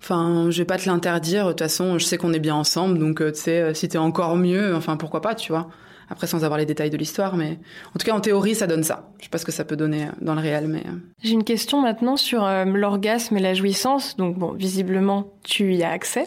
Enfin, 0.03 0.51
je 0.51 0.59
vais 0.59 0.65
pas 0.65 0.79
te 0.79 0.89
l'interdire. 0.89 1.47
De 1.47 1.51
toute 1.53 1.61
façon, 1.61 1.97
je 1.97 2.05
sais 2.05 2.19
qu'on 2.19 2.33
est 2.33 2.41
bien 2.41 2.57
ensemble, 2.57 2.99
donc 2.99 3.23
euh, 3.23 3.31
tu 3.31 3.41
sais, 3.41 3.61
euh, 3.61 3.75
si 3.75 3.89
t'es 3.89 3.99
encore 3.99 4.37
mieux, 4.37 4.75
enfin 4.75 4.97
pourquoi 4.97 5.21
pas, 5.21 5.37
tu 5.37 5.53
vois. 5.53 5.69
Après, 6.11 6.27
sans 6.27 6.45
avoir 6.45 6.59
les 6.59 6.67
détails 6.67 6.91
de 6.91 6.97
l'histoire, 6.97 7.37
mais 7.37 7.61
en 7.95 7.99
tout 7.99 8.05
cas, 8.05 8.13
en 8.13 8.21
théorie, 8.21 8.57
ça 8.57 8.67
donne 8.67 8.83
ça. 8.83 9.09
Je 9.19 9.25
sais 9.25 9.31
pas 9.31 9.39
ce 9.39 9.45
que 9.45 9.53
ça 9.53 9.65
peut 9.65 9.77
donner 9.77 10.07
euh, 10.07 10.11
dans 10.21 10.35
le 10.35 10.41
réel, 10.41 10.67
mais. 10.67 10.83
J'ai 11.23 11.31
une 11.31 11.45
question 11.45 11.81
maintenant 11.81 12.17
sur 12.17 12.45
l'orgasme 12.67 13.37
et 13.37 13.41
la 13.41 13.55
jouissance. 13.55 14.17
Donc 14.17 14.37
bon, 14.37 14.53
visiblement, 14.53 15.33
tu 15.45 15.73
y 15.73 15.85
as 15.85 15.91
accès. 15.91 16.27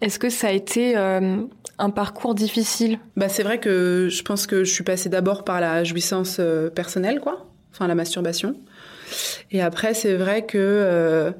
Est-ce 0.00 0.20
que 0.20 0.30
ça 0.30 0.48
a 0.48 0.52
été 0.52 0.96
un 0.96 1.90
parcours 1.90 2.34
difficile? 2.34 3.00
Bah, 3.16 3.28
c'est 3.28 3.42
vrai 3.42 3.58
que 3.58 4.08
je 4.08 4.22
pense 4.22 4.46
que 4.46 4.62
je 4.62 4.72
suis 4.72 4.84
passée 4.84 5.08
d'abord 5.08 5.44
par 5.44 5.60
la 5.60 5.82
jouissance 5.84 6.40
personnelle, 6.74 7.20
quoi. 7.20 7.46
Enfin, 7.72 7.86
la 7.88 7.94
masturbation. 7.94 8.54
Et 9.50 9.60
après, 9.60 9.92
c'est 9.92 10.14
vrai 10.14 10.46
que 10.46 11.34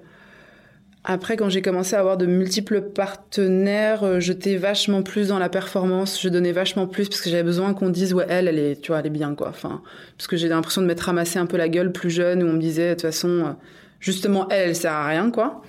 après, 1.05 1.37
quand 1.37 1.49
j'ai 1.49 1.63
commencé 1.63 1.97
à 1.97 1.99
avoir 1.99 2.17
de 2.17 2.27
multiples 2.27 2.81
partenaires, 2.81 4.05
euh, 4.05 4.21
j'étais 4.21 4.55
vachement 4.55 5.03
plus 5.03 5.29
dans 5.29 5.41
la 5.41 5.49
performance, 5.49 6.21
je 6.23 6.29
donnais 6.29 6.53
vachement 6.53 6.87
plus 6.87 7.09
parce 7.09 7.21
que 7.21 7.29
j'avais 7.29 7.43
besoin 7.43 7.75
qu'on 7.75 7.91
dise 7.91 8.15
ouais 8.15 8.27
elle, 8.29 8.47
elle 8.47 8.59
est, 8.59 8.81
tu 8.81 8.93
vois, 8.93 9.01
elle 9.01 9.07
est 9.07 9.11
bien 9.11 9.35
quoi. 9.35 9.49
Enfin, 9.49 9.83
parce 10.17 10.29
que 10.29 10.37
j'ai 10.37 10.49
l'impression 10.49 10.81
de 10.81 10.87
m'être 10.87 11.01
ramassé 11.01 11.41
un 11.41 11.47
peu 11.47 11.57
la 11.57 11.69
gueule 11.69 11.91
plus 11.91 12.11
jeune 12.11 12.45
où 12.45 12.47
on 12.47 12.53
me 12.53 12.61
disait 12.61 12.91
de 12.91 12.95
toute 12.95 13.03
façon, 13.03 13.29
euh, 13.29 13.51
justement 13.99 14.49
elle, 14.49 14.69
elle 14.69 14.77
sert 14.77 14.93
à 14.93 15.09
rien 15.09 15.33
quoi. 15.33 15.63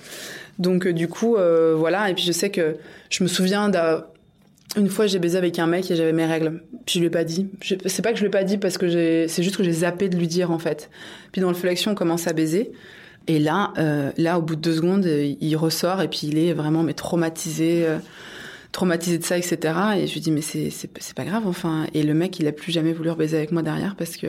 Donc 0.60 0.86
euh, 0.86 0.94
du 0.94 1.08
coup, 1.08 1.36
voilà. 1.76 2.12
Et 2.12 2.14
puis 2.14 2.24
je 2.24 2.32
sais 2.32 2.52
que 2.52 2.76
je 3.10 3.24
me 3.24 3.28
souviens 3.28 3.72
d'une 4.76 4.90
fois 4.90 5.08
j'ai 5.08 5.18
baisé 5.18 5.40
avec 5.40 5.58
un 5.58 5.66
mec 5.66 5.90
et 5.90 5.96
j'avais 5.96 6.14
mes 6.14 6.28
règles. 6.28 6.62
Puis 6.86 6.96
je 6.96 7.00
lui 7.00 7.08
ai 7.08 7.10
pas 7.10 7.24
dit. 7.24 7.50
C'est 7.88 8.04
pas 8.04 8.12
que 8.12 8.18
je 8.18 8.22
lui 8.22 8.28
ai 8.28 8.32
pas 8.32 8.44
dit 8.44 8.60
parce 8.60 8.78
que 8.78 8.88
j'ai, 8.88 9.28
c'est 9.28 9.42
juste 9.42 9.58
que 9.58 9.64
j'ai 9.64 9.72
zappé 9.72 10.10
de 10.10 10.16
lui 10.16 10.28
dire 10.28 10.52
en 10.52 10.60
fait. 10.60 10.92
Puis 11.32 11.42
dans 11.42 11.50
le 11.50 11.56
flexion 11.56 11.94
on 11.94 11.96
commence 11.96 12.28
à 12.28 12.34
baiser. 12.34 12.72
Et 13.28 13.40
là, 13.40 13.72
euh, 13.78 14.12
là, 14.18 14.38
au 14.38 14.42
bout 14.42 14.56
de 14.56 14.62
deux 14.62 14.76
secondes, 14.76 15.06
il 15.06 15.56
ressort 15.56 16.02
et 16.02 16.08
puis 16.08 16.22
il 16.24 16.38
est 16.38 16.54
vraiment 16.54 16.84
mais 16.84 16.94
traumatisé, 16.94 17.86
euh, 17.86 17.98
traumatisé 18.72 19.18
de 19.18 19.24
ça, 19.24 19.38
etc. 19.38 19.58
Et 19.98 20.08
je 20.08 20.14
lui 20.14 20.22
dis 20.22 20.32
mais 20.32 20.42
c'est 20.42 20.70
c'est 20.70 21.16
pas 21.16 21.24
grave, 21.24 21.44
enfin. 21.46 21.88
Et 21.94 22.04
le 22.04 22.14
mec, 22.14 22.40
il 22.40 22.48
a 22.48 22.52
plus 22.52 22.72
jamais 22.72 22.92
voulu 22.92 23.10
rebaiser 23.10 23.38
avec 23.38 23.52
moi 23.52 23.62
derrière 23.62 23.96
parce 23.96 24.18
que 24.18 24.28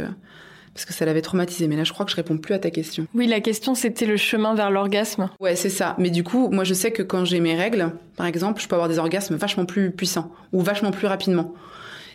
parce 0.75 0.85
que 0.85 0.93
ça 0.93 1.05
l'avait 1.05 1.23
traumatisé. 1.23 1.67
Mais 1.67 1.77
là, 1.77 1.85
je 1.85 1.93
crois 1.93 2.05
que 2.07 2.13
je 2.13 2.17
réponds 2.17 2.39
plus 2.39 2.55
à 2.55 2.59
ta 2.59 2.71
question. 2.71 3.07
Oui, 3.15 3.27
la 3.27 3.41
question 3.41 3.75
c'était 3.75 4.07
le 4.07 4.17
chemin 4.17 4.55
vers 4.55 4.71
l'orgasme. 4.71 5.29
Ouais, 5.41 5.57
c'est 5.57 5.71
ça. 5.71 5.97
Mais 5.99 6.11
du 6.11 6.23
coup, 6.23 6.49
moi, 6.51 6.63
je 6.63 6.75
sais 6.75 6.93
que 6.93 7.03
quand 7.03 7.25
j'ai 7.25 7.41
mes 7.41 7.57
règles, 7.57 7.91
par 8.17 8.27
exemple, 8.27 8.63
je 8.63 8.69
peux 8.69 8.75
avoir 8.75 8.89
des 8.89 8.99
orgasmes 9.01 9.35
vachement 9.35 9.65
plus 9.65 9.91
puissants 9.91 10.31
ou 10.53 10.61
vachement 10.61 10.93
plus 10.93 11.09
rapidement. 11.09 11.53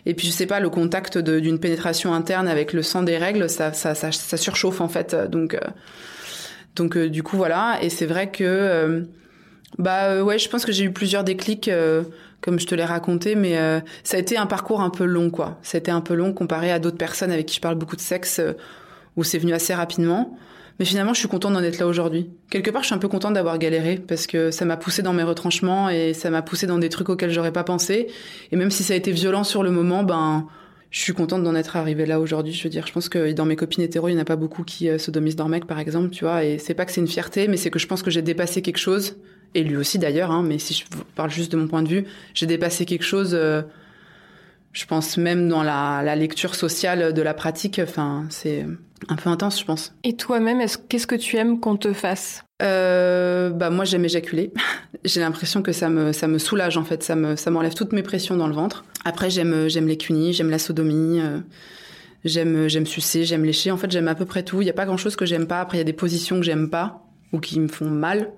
Et 0.06 0.14
puis 0.14 0.26
je 0.26 0.32
sais 0.32 0.46
pas, 0.46 0.60
le 0.60 0.70
contact 0.70 1.18
d'une 1.18 1.58
pénétration 1.58 2.14
interne 2.14 2.48
avec 2.48 2.72
le 2.72 2.82
sang 2.82 3.02
des 3.02 3.18
règles, 3.18 3.50
ça, 3.50 3.74
ça, 3.74 3.94
ça, 3.94 4.10
ça 4.12 4.36
surchauffe 4.38 4.80
en 4.80 4.88
fait. 4.88 5.14
Donc, 5.14 5.52
euh, 5.52 5.60
donc 6.76 6.96
euh, 6.96 7.08
du 7.08 7.22
coup 7.22 7.36
voilà, 7.36 7.78
et 7.82 7.90
c'est 7.90 8.06
vrai 8.06 8.30
que 8.30 8.44
euh, 8.44 9.02
bah 9.78 10.12
euh, 10.12 10.22
ouais, 10.22 10.38
je 10.38 10.48
pense 10.48 10.64
que 10.64 10.72
j'ai 10.72 10.84
eu 10.84 10.92
plusieurs 10.92 11.24
déclics 11.24 11.70
comme 12.40 12.58
je 12.58 12.66
te 12.66 12.74
l'ai 12.74 12.84
raconté, 12.84 13.34
mais 13.34 13.54
ça 14.02 14.16
a 14.16 14.20
été 14.20 14.38
un 14.38 14.46
parcours 14.46 14.80
un 14.80 14.90
peu 14.90 15.04
long 15.04 15.30
quoi. 15.30 15.58
C'était 15.62 15.90
un 15.90 16.00
peu 16.00 16.14
long 16.14 16.32
comparé 16.32 16.72
à 16.72 16.78
d'autres 16.78 16.96
personnes 16.96 17.30
avec 17.30 17.46
qui 17.46 17.56
je 17.56 17.60
parle 17.60 17.74
beaucoup 17.74 17.96
de 17.96 18.00
sexe 18.00 18.40
où 19.16 19.24
c'est 19.24 19.38
venu 19.38 19.52
assez 19.52 19.74
rapidement. 19.74 20.38
Mais 20.78 20.86
finalement, 20.86 21.12
je 21.12 21.18
suis 21.18 21.28
contente 21.28 21.52
d'en 21.52 21.62
être 21.62 21.78
là 21.78 21.86
aujourd'hui. 21.86 22.30
Quelque 22.48 22.70
part, 22.70 22.80
je 22.80 22.86
suis 22.86 22.94
un 22.94 22.98
peu 22.98 23.08
contente 23.08 23.34
d'avoir 23.34 23.58
galéré 23.58 23.96
parce 23.96 24.26
que 24.26 24.50
ça 24.50 24.64
m'a 24.64 24.78
poussé 24.78 25.02
dans 25.02 25.12
mes 25.12 25.22
retranchements 25.22 25.90
et 25.90 26.14
ça 26.14 26.30
m'a 26.30 26.40
poussé 26.40 26.66
dans 26.66 26.78
des 26.78 26.88
trucs 26.88 27.10
auxquels 27.10 27.30
j'aurais 27.30 27.52
pas 27.52 27.64
pensé. 27.64 28.06
Et 28.50 28.56
même 28.56 28.70
si 28.70 28.82
ça 28.82 28.94
a 28.94 28.96
été 28.96 29.12
violent 29.12 29.44
sur 29.44 29.62
le 29.62 29.70
moment, 29.70 30.04
ben 30.04 30.46
je 30.90 31.00
suis 31.00 31.12
contente 31.12 31.44
d'en 31.44 31.54
être 31.54 31.76
arrivée 31.76 32.04
là 32.04 32.20
aujourd'hui. 32.20 32.52
Je 32.52 32.64
veux 32.64 32.70
dire, 32.70 32.86
je 32.86 32.92
pense 32.92 33.08
que 33.08 33.32
dans 33.32 33.44
mes 33.44 33.56
copines 33.56 33.82
hétéro, 33.82 34.08
il 34.08 34.14
n'y 34.14 34.18
en 34.18 34.22
a 34.22 34.26
pas 34.26 34.36
beaucoup 34.36 34.64
qui 34.64 34.88
euh, 34.88 34.98
sodomisent 34.98 35.38
leur 35.38 35.48
mec, 35.48 35.66
par 35.66 35.78
exemple, 35.78 36.10
tu 36.10 36.24
vois. 36.24 36.44
Et 36.44 36.58
c'est 36.58 36.74
pas 36.74 36.84
que 36.84 36.92
c'est 36.92 37.00
une 37.00 37.08
fierté, 37.08 37.46
mais 37.46 37.56
c'est 37.56 37.70
que 37.70 37.78
je 37.78 37.86
pense 37.86 38.02
que 38.02 38.10
j'ai 38.10 38.22
dépassé 38.22 38.60
quelque 38.60 38.78
chose. 38.78 39.16
Et 39.54 39.62
lui 39.62 39.76
aussi 39.76 39.98
d'ailleurs, 39.98 40.30
hein, 40.30 40.42
mais 40.42 40.58
si 40.58 40.74
je 40.74 40.84
parle 41.14 41.30
juste 41.30 41.52
de 41.52 41.56
mon 41.56 41.68
point 41.68 41.82
de 41.82 41.88
vue, 41.88 42.04
j'ai 42.34 42.46
dépassé 42.46 42.86
quelque 42.86 43.04
chose. 43.04 43.30
Euh, 43.34 43.62
je 44.72 44.86
pense 44.86 45.16
même 45.16 45.48
dans 45.48 45.62
la, 45.62 46.02
la, 46.04 46.14
lecture 46.16 46.54
sociale 46.54 47.12
de 47.12 47.22
la 47.22 47.34
pratique. 47.34 47.80
Enfin, 47.82 48.24
c'est 48.30 48.66
un 49.08 49.16
peu 49.16 49.30
intense, 49.30 49.58
je 49.60 49.64
pense. 49.64 49.92
Et 50.04 50.14
toi-même, 50.14 50.62
qu'est-ce 50.88 51.06
que 51.06 51.16
tu 51.16 51.36
aimes 51.36 51.60
qu'on 51.60 51.76
te 51.76 51.92
fasse? 51.92 52.44
Euh, 52.62 53.50
Bah 53.50 53.70
moi, 53.70 53.84
j'aime 53.84 54.04
éjaculer. 54.04 54.52
j'ai 55.04 55.20
l'impression 55.20 55.62
que 55.62 55.72
ça 55.72 55.88
me 55.88 56.12
ça 56.12 56.28
me 56.28 56.38
soulage 56.38 56.76
en 56.76 56.84
fait. 56.84 57.02
Ça 57.02 57.16
me 57.16 57.36
ça 57.36 57.50
m'enlève 57.50 57.74
toutes 57.74 57.92
mes 57.92 58.02
pressions 58.02 58.36
dans 58.36 58.46
le 58.46 58.54
ventre. 58.54 58.84
Après, 59.04 59.30
j'aime 59.30 59.68
j'aime 59.68 59.88
les 59.88 59.96
cunis, 59.96 60.32
j'aime 60.32 60.50
la 60.50 60.58
sodomie. 60.58 61.20
Euh, 61.20 61.40
j'aime 62.24 62.68
j'aime 62.68 62.86
sucer, 62.86 63.24
j'aime 63.24 63.44
lécher. 63.44 63.70
En 63.70 63.76
fait, 63.76 63.90
j'aime 63.90 64.08
à 64.08 64.14
peu 64.14 64.26
près 64.26 64.44
tout. 64.44 64.60
Il 64.62 64.66
y 64.66 64.70
a 64.70 64.74
pas 64.74 64.86
grand 64.86 64.98
chose 64.98 65.16
que 65.16 65.26
j'aime 65.26 65.46
pas. 65.46 65.60
Après, 65.60 65.78
il 65.78 65.80
y 65.80 65.82
a 65.82 65.84
des 65.84 65.92
positions 65.92 66.36
que 66.36 66.42
j'aime 66.42 66.70
pas 66.70 67.02
ou 67.32 67.40
qui 67.40 67.58
me 67.58 67.68
font 67.68 67.90
mal. 67.90 68.30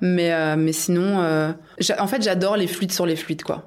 Mais 0.00 0.32
euh, 0.32 0.56
mais 0.58 0.72
sinon, 0.72 1.20
euh, 1.20 1.52
en 1.98 2.06
fait, 2.08 2.22
j'adore 2.22 2.56
les 2.56 2.66
fluides 2.66 2.92
sur 2.92 3.06
les 3.06 3.16
fluides 3.16 3.44
quoi. 3.44 3.64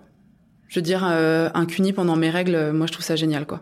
Je 0.67 0.79
veux 0.79 0.83
dire, 0.83 1.03
un 1.03 1.65
cuni 1.65 1.93
pendant 1.93 2.15
mes 2.15 2.29
règles, 2.29 2.71
moi, 2.71 2.87
je 2.87 2.91
trouve 2.91 3.05
ça 3.05 3.15
génial 3.15 3.45
quoi. 3.45 3.61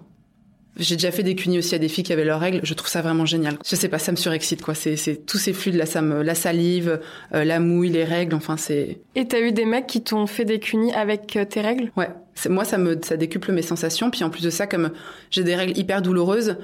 J'ai 0.78 0.96
déjà 0.96 1.12
fait 1.12 1.22
des 1.22 1.36
cunis 1.36 1.60
aussi 1.60 1.76
à 1.76 1.78
des 1.78 1.88
filles 1.88 2.04
qui 2.04 2.14
avaient 2.14 2.24
leurs 2.24 2.40
règles. 2.40 2.60
Je 2.64 2.74
trouve 2.74 2.90
ça 2.90 3.02
vraiment 3.02 3.26
génial. 3.26 3.58
Je 3.64 3.76
sais 3.76 3.90
pas, 3.90 4.00
ça 4.00 4.12
me 4.12 4.18
surexcite 4.18 4.64
quoi. 4.64 4.74
C'est, 4.74 4.96
c'est 4.96 5.18
tous 5.26 5.38
ces 5.38 5.54
fluides 5.54 5.76
là, 5.76 5.86
ça 5.86 6.02
me, 6.02 6.24
la 6.24 6.34
salive, 6.34 7.00
euh, 7.34 7.44
la 7.44 7.60
mouille, 7.60 7.90
les 7.90 8.04
règles. 8.04 8.34
Enfin, 8.34 8.58
c'est. 8.58 9.00
Et 9.16 9.28
t'as 9.28 9.40
eu 9.40 9.52
des 9.52 9.66
mecs 9.66 9.86
qui 9.86 10.02
t'ont 10.02 10.26
fait 10.26 10.46
des 10.46 10.60
cunis 10.60 10.92
avec 10.94 11.36
euh, 11.36 11.46
tes 11.46 11.62
règles? 11.62 11.92
Ouais. 11.96 12.10
moi, 12.50 12.66
ça 12.66 12.80
me, 12.80 13.00
ça 13.04 13.18
décuple 13.18 13.52
mes 13.52 13.62
sensations. 13.62 14.10
Puis 14.10 14.24
en 14.24 14.32
plus 14.32 14.42
de 14.42 14.50
ça, 14.50 14.66
comme 14.66 14.90
j'ai 15.30 15.44
des 15.44 15.56
règles 15.56 15.78
hyper 15.78 16.02
douloureuses, 16.02 16.58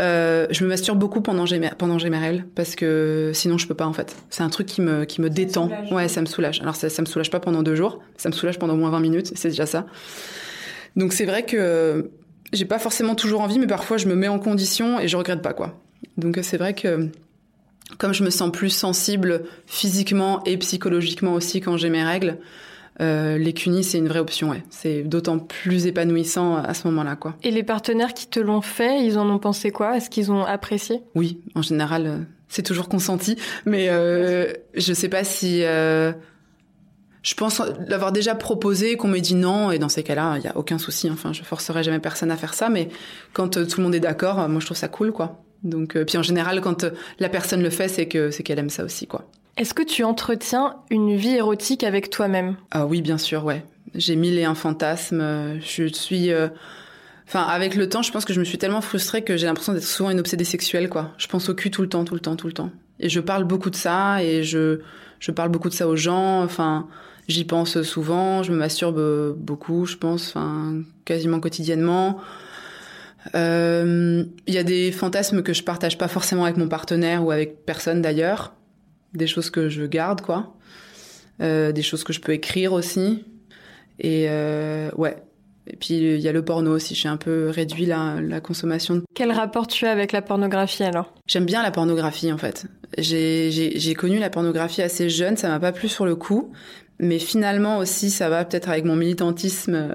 euh, 0.00 0.46
je 0.50 0.64
me 0.64 0.68
masturbe 0.68 0.98
beaucoup 0.98 1.20
pendant 1.20 1.44
j'ai 1.44 1.60
pendant 1.76 1.96
mes 1.96 2.18
règles 2.18 2.44
parce 2.54 2.74
que 2.74 3.30
sinon 3.34 3.58
je 3.58 3.66
peux 3.66 3.74
pas 3.74 3.86
en 3.86 3.92
fait. 3.92 4.16
C'est 4.30 4.42
un 4.42 4.48
truc 4.48 4.66
qui 4.66 4.80
me 4.80 5.04
qui 5.04 5.20
me 5.20 5.28
détend. 5.28 5.70
Ouais, 5.90 6.08
ça 6.08 6.20
me 6.20 6.26
soulage. 6.26 6.60
Alors 6.62 6.76
ça, 6.76 6.88
ça 6.88 7.02
me 7.02 7.06
soulage 7.06 7.30
pas 7.30 7.40
pendant 7.40 7.62
deux 7.62 7.74
jours, 7.74 8.00
ça 8.16 8.28
me 8.28 8.34
soulage 8.34 8.58
pendant 8.58 8.74
au 8.74 8.78
moins 8.78 8.90
20 8.90 9.00
minutes, 9.00 9.32
c'est 9.34 9.48
déjà 9.48 9.66
ça. 9.66 9.86
Donc 10.96 11.12
c'est 11.12 11.26
vrai 11.26 11.44
que 11.44 12.10
j'ai 12.52 12.64
pas 12.64 12.78
forcément 12.78 13.14
toujours 13.14 13.40
envie, 13.42 13.58
mais 13.58 13.66
parfois 13.66 13.96
je 13.96 14.06
me 14.06 14.14
mets 14.14 14.28
en 14.28 14.38
condition 14.38 14.98
et 14.98 15.08
je 15.08 15.16
regrette 15.16 15.42
pas 15.42 15.52
quoi. 15.52 15.78
Donc 16.16 16.38
c'est 16.42 16.56
vrai 16.56 16.74
que 16.74 17.08
comme 17.98 18.14
je 18.14 18.24
me 18.24 18.30
sens 18.30 18.50
plus 18.50 18.70
sensible 18.70 19.44
physiquement 19.66 20.42
et 20.44 20.56
psychologiquement 20.56 21.34
aussi 21.34 21.60
quand 21.60 21.76
j'ai 21.76 21.90
mes 21.90 22.04
règles, 22.04 22.38
euh, 23.00 23.38
les 23.38 23.52
cunis 23.52 23.84
c'est 23.84 23.98
une 23.98 24.08
vraie 24.08 24.18
option. 24.18 24.50
Ouais. 24.50 24.62
C'est 24.70 25.02
d'autant 25.02 25.38
plus 25.38 25.86
épanouissant 25.86 26.56
à 26.56 26.74
ce 26.74 26.86
moment-là 26.88 27.16
quoi. 27.16 27.36
Et 27.42 27.50
les 27.50 27.62
partenaires 27.62 28.14
qui 28.14 28.26
te 28.26 28.40
l'ont 28.40 28.60
fait, 28.60 29.04
ils 29.04 29.18
en 29.18 29.28
ont 29.30 29.38
pensé 29.38 29.70
quoi? 29.70 29.96
Est-ce 29.96 30.10
qu'ils 30.10 30.30
ont 30.30 30.44
apprécié? 30.44 31.02
Oui, 31.14 31.40
en 31.54 31.62
général, 31.62 32.06
euh, 32.06 32.18
c'est 32.48 32.62
toujours 32.62 32.88
consenti, 32.88 33.36
mais 33.64 33.88
euh, 33.88 34.52
je 34.74 34.92
sais 34.92 35.08
pas 35.08 35.24
si 35.24 35.64
euh, 35.64 36.12
je 37.22 37.34
pense 37.34 37.62
l'avoir 37.86 38.12
déjà 38.12 38.34
proposé, 38.34 38.96
qu'on 38.96 39.08
m'ait 39.08 39.20
dit 39.20 39.34
non, 39.34 39.70
et 39.70 39.78
dans 39.78 39.88
ces 39.88 40.02
cas-là, 40.02 40.36
il 40.38 40.44
y 40.44 40.48
a 40.48 40.56
aucun 40.56 40.78
souci. 40.78 41.08
Enfin, 41.08 41.32
je 41.32 41.42
forcerai 41.44 41.82
jamais 41.82 42.00
personne 42.00 42.30
à 42.30 42.36
faire 42.36 42.52
ça, 42.52 42.68
mais 42.68 42.88
quand 43.32 43.56
euh, 43.56 43.64
tout 43.64 43.78
le 43.78 43.84
monde 43.84 43.94
est 43.94 44.00
d'accord, 44.00 44.48
moi 44.48 44.60
je 44.60 44.66
trouve 44.66 44.76
ça 44.76 44.88
cool, 44.88 45.12
quoi. 45.12 45.42
Donc, 45.62 45.96
euh, 45.96 46.04
puis 46.04 46.18
en 46.18 46.22
général, 46.22 46.60
quand 46.60 46.84
la 47.20 47.28
personne 47.28 47.62
le 47.62 47.70
fait, 47.70 47.88
c'est 47.88 48.06
que 48.06 48.30
c'est 48.32 48.42
qu'elle 48.42 48.58
aime 48.58 48.70
ça 48.70 48.84
aussi, 48.84 49.06
quoi. 49.06 49.28
Est-ce 49.56 49.74
que 49.74 49.82
tu 49.82 50.04
entretiens 50.04 50.76
une 50.90 51.16
vie 51.16 51.36
érotique 51.36 51.84
avec 51.84 52.10
toi-même? 52.10 52.56
Ah 52.70 52.86
oui, 52.86 53.02
bien 53.02 53.18
sûr, 53.18 53.44
ouais. 53.44 53.64
J'ai 53.94 54.16
mille 54.16 54.38
et 54.38 54.44
un 54.44 54.54
fantasmes. 54.54 55.60
Je 55.60 55.86
suis, 55.92 56.30
enfin, 57.28 57.42
avec 57.42 57.74
le 57.74 57.88
temps, 57.88 58.02
je 58.02 58.10
pense 58.10 58.24
que 58.24 58.32
je 58.32 58.40
me 58.40 58.44
suis 58.44 58.56
tellement 58.58 58.80
frustrée 58.80 59.22
que 59.22 59.36
j'ai 59.36 59.46
l'impression 59.46 59.74
d'être 59.74 59.84
souvent 59.84 60.10
une 60.10 60.20
obsédée 60.20 60.44
sexuelle, 60.44 60.88
quoi. 60.88 61.10
Je 61.18 61.26
pense 61.26 61.48
au 61.50 61.54
cul 61.54 61.70
tout 61.70 61.82
le 61.82 61.88
temps, 61.88 62.04
tout 62.04 62.14
le 62.14 62.20
temps, 62.20 62.36
tout 62.36 62.46
le 62.46 62.54
temps. 62.54 62.70
Et 62.98 63.10
je 63.10 63.20
parle 63.20 63.44
beaucoup 63.44 63.68
de 63.68 63.76
ça, 63.76 64.22
et 64.22 64.42
je, 64.42 64.80
je 65.20 65.30
parle 65.30 65.50
beaucoup 65.50 65.68
de 65.68 65.74
ça 65.74 65.86
aux 65.86 65.96
gens. 65.96 66.42
Enfin, 66.42 66.88
J'y 67.28 67.44
pense 67.44 67.80
souvent, 67.82 68.42
je 68.42 68.52
me 68.52 68.56
masturbe 68.56 69.34
beaucoup, 69.36 69.86
je 69.86 69.96
pense, 69.96 70.28
enfin 70.28 70.82
quasiment 71.04 71.38
quotidiennement. 71.38 72.18
Il 73.26 73.30
euh, 73.36 74.24
y 74.48 74.58
a 74.58 74.64
des 74.64 74.90
fantasmes 74.90 75.42
que 75.42 75.52
je 75.52 75.62
partage 75.62 75.96
pas 75.96 76.08
forcément 76.08 76.44
avec 76.44 76.56
mon 76.56 76.66
partenaire 76.66 77.24
ou 77.24 77.30
avec 77.30 77.64
personne 77.64 78.02
d'ailleurs, 78.02 78.52
des 79.14 79.26
choses 79.26 79.50
que 79.50 79.68
je 79.68 79.84
garde 79.84 80.20
quoi, 80.20 80.54
euh, 81.40 81.72
des 81.72 81.82
choses 81.82 82.04
que 82.04 82.12
je 82.12 82.20
peux 82.20 82.32
écrire 82.32 82.72
aussi. 82.72 83.24
Et 83.98 84.26
euh, 84.28 84.90
ouais. 84.96 85.16
Et 85.68 85.76
puis 85.76 85.94
il 85.94 86.20
y 86.20 86.28
a 86.28 86.32
le 86.32 86.44
porno 86.44 86.74
aussi. 86.74 86.96
J'ai 86.96 87.08
un 87.08 87.16
peu 87.16 87.48
réduit 87.48 87.86
la, 87.86 88.20
la 88.20 88.40
consommation. 88.40 89.00
Quel 89.14 89.30
rapport 89.30 89.68
tu 89.68 89.86
as 89.86 89.92
avec 89.92 90.10
la 90.10 90.20
pornographie 90.20 90.82
alors? 90.82 91.14
J'aime 91.28 91.46
bien 91.46 91.62
la 91.62 91.70
pornographie 91.70 92.32
en 92.32 92.38
fait. 92.38 92.66
J'ai 92.98 93.94
connu 93.96 94.18
la 94.18 94.28
pornographie 94.28 94.82
assez 94.82 95.08
jeune, 95.08 95.36
ça 95.36 95.48
m'a 95.48 95.60
pas 95.60 95.72
plu 95.72 95.88
sur 95.88 96.04
le 96.04 96.16
coup, 96.16 96.52
mais 96.98 97.18
finalement 97.18 97.78
aussi, 97.78 98.10
ça 98.10 98.28
va 98.28 98.44
peut-être 98.44 98.68
avec 98.68 98.84
mon 98.84 98.96
militantisme 98.96 99.74
euh, 99.74 99.94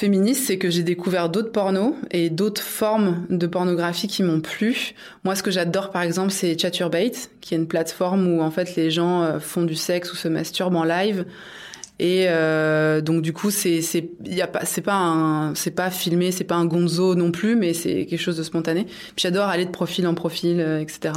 féministe, 0.00 0.46
c'est 0.46 0.56
que 0.56 0.70
j'ai 0.70 0.82
découvert 0.82 1.28
d'autres 1.28 1.52
pornos 1.52 1.92
et 2.10 2.30
d'autres 2.30 2.62
formes 2.62 3.26
de 3.28 3.46
pornographie 3.46 4.08
qui 4.08 4.22
m'ont 4.22 4.40
plu. 4.40 4.94
Moi, 5.24 5.34
ce 5.34 5.42
que 5.42 5.50
j'adore, 5.50 5.90
par 5.90 6.00
exemple, 6.00 6.30
c'est 6.30 6.58
Chaturbate, 6.58 7.30
qui 7.42 7.52
est 7.52 7.58
une 7.58 7.66
plateforme 7.66 8.26
où 8.26 8.40
en 8.40 8.50
fait 8.50 8.76
les 8.76 8.90
gens 8.90 9.22
euh, 9.22 9.40
font 9.40 9.62
du 9.62 9.74
sexe 9.74 10.10
ou 10.10 10.16
se 10.16 10.26
masturbent 10.26 10.76
en 10.76 10.84
live. 10.84 11.26
Et 11.98 12.28
euh, 12.28 13.02
donc 13.02 13.20
du 13.20 13.34
coup, 13.34 13.50
c'est 13.50 13.82
c'est 13.82 14.08
y 14.24 14.40
a 14.40 14.46
pas 14.46 14.64
c'est 14.64 14.80
pas 14.80 14.96
un 14.96 15.54
c'est 15.54 15.70
pas 15.70 15.90
filmé, 15.90 16.32
c'est 16.32 16.44
pas 16.44 16.54
un 16.54 16.64
gonzo 16.64 17.14
non 17.14 17.30
plus, 17.30 17.54
mais 17.54 17.74
c'est 17.74 18.06
quelque 18.06 18.22
chose 18.22 18.38
de 18.38 18.42
spontané. 18.42 18.84
Puis 18.84 19.18
j'adore 19.18 19.48
aller 19.48 19.66
de 19.66 19.70
profil 19.70 20.06
en 20.06 20.14
profil, 20.14 20.60
etc. 20.80 21.12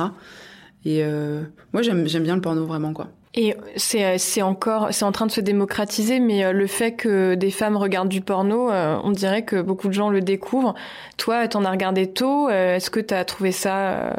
Et 0.84 1.06
euh, 1.06 1.42
moi, 1.72 1.84
j'aime 1.84 2.06
j'aime 2.10 2.24
bien 2.24 2.36
le 2.36 2.42
porno 2.42 2.66
vraiment 2.66 2.92
quoi. 2.92 3.08
Et 3.36 3.56
c'est 3.78 4.20
c'est 4.20 4.44
encore 4.44 4.90
c'est 4.92 5.06
en 5.06 5.12
train 5.12 5.26
de 5.26 5.32
se 5.32 5.42
démocratiser, 5.42 6.20
mais 6.20 6.44
euh, 6.46 6.52
le 6.52 6.68
fait 6.68 6.92
que 6.92 7.34
des 7.34 7.50
femmes 7.50 7.78
regardent 7.78 8.10
du 8.10 8.22
porno, 8.22 8.70
euh, 8.70 9.00
on 9.04 9.10
dirait 9.10 9.44
que 9.44 9.60
beaucoup 9.60 9.88
de 9.88 9.94
gens 9.94 10.12
le 10.12 10.22
découvrent. 10.22 10.76
Toi, 11.18 11.48
t'en 11.48 11.66
as 11.66 11.72
regardé 11.72 12.06
tôt. 12.12 12.48
Euh, 12.50 12.76
est-ce 12.76 12.92
que 12.92 13.00
t'as 13.00 13.26
trouvé 13.26 13.52
ça 13.52 14.18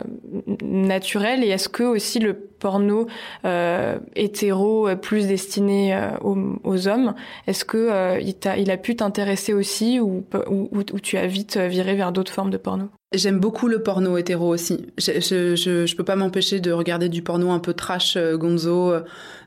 naturel? 0.62 1.44
Et 1.44 1.48
est-ce 1.48 1.68
que 1.68 1.84
aussi 1.84 2.18
le 2.18 2.34
porno 2.34 3.06
euh, 3.44 3.98
hétéro 4.16 4.88
plus 4.96 5.28
destiné 5.28 5.96
aux, 6.22 6.88
hommes, 6.88 7.14
est-ce 7.46 7.64
que 7.64 8.18
il, 8.20 8.36
a, 8.48 8.56
il 8.56 8.70
a 8.70 8.76
pu 8.76 8.96
t'intéresser 8.96 9.52
aussi 9.52 10.00
ou, 10.00 10.24
ou 10.48 10.82
tu 11.00 11.18
as 11.18 11.26
vite 11.26 11.56
viré 11.56 11.94
vers 11.94 12.10
d'autres 12.10 12.32
formes 12.32 12.50
de 12.50 12.56
porno? 12.56 12.88
J'aime 13.14 13.38
beaucoup 13.38 13.68
le 13.68 13.82
porno 13.82 14.16
hétéro 14.16 14.52
aussi. 14.52 14.86
Je, 14.98 15.20
je, 15.20 15.86
je, 15.86 15.96
peux 15.96 16.04
pas 16.04 16.16
m'empêcher 16.16 16.60
de 16.60 16.72
regarder 16.72 17.08
du 17.08 17.22
porno 17.22 17.50
un 17.50 17.58
peu 17.58 17.72
trash, 17.72 18.16
euh, 18.16 18.36
gonzo, 18.36 18.92
euh, 18.92 19.00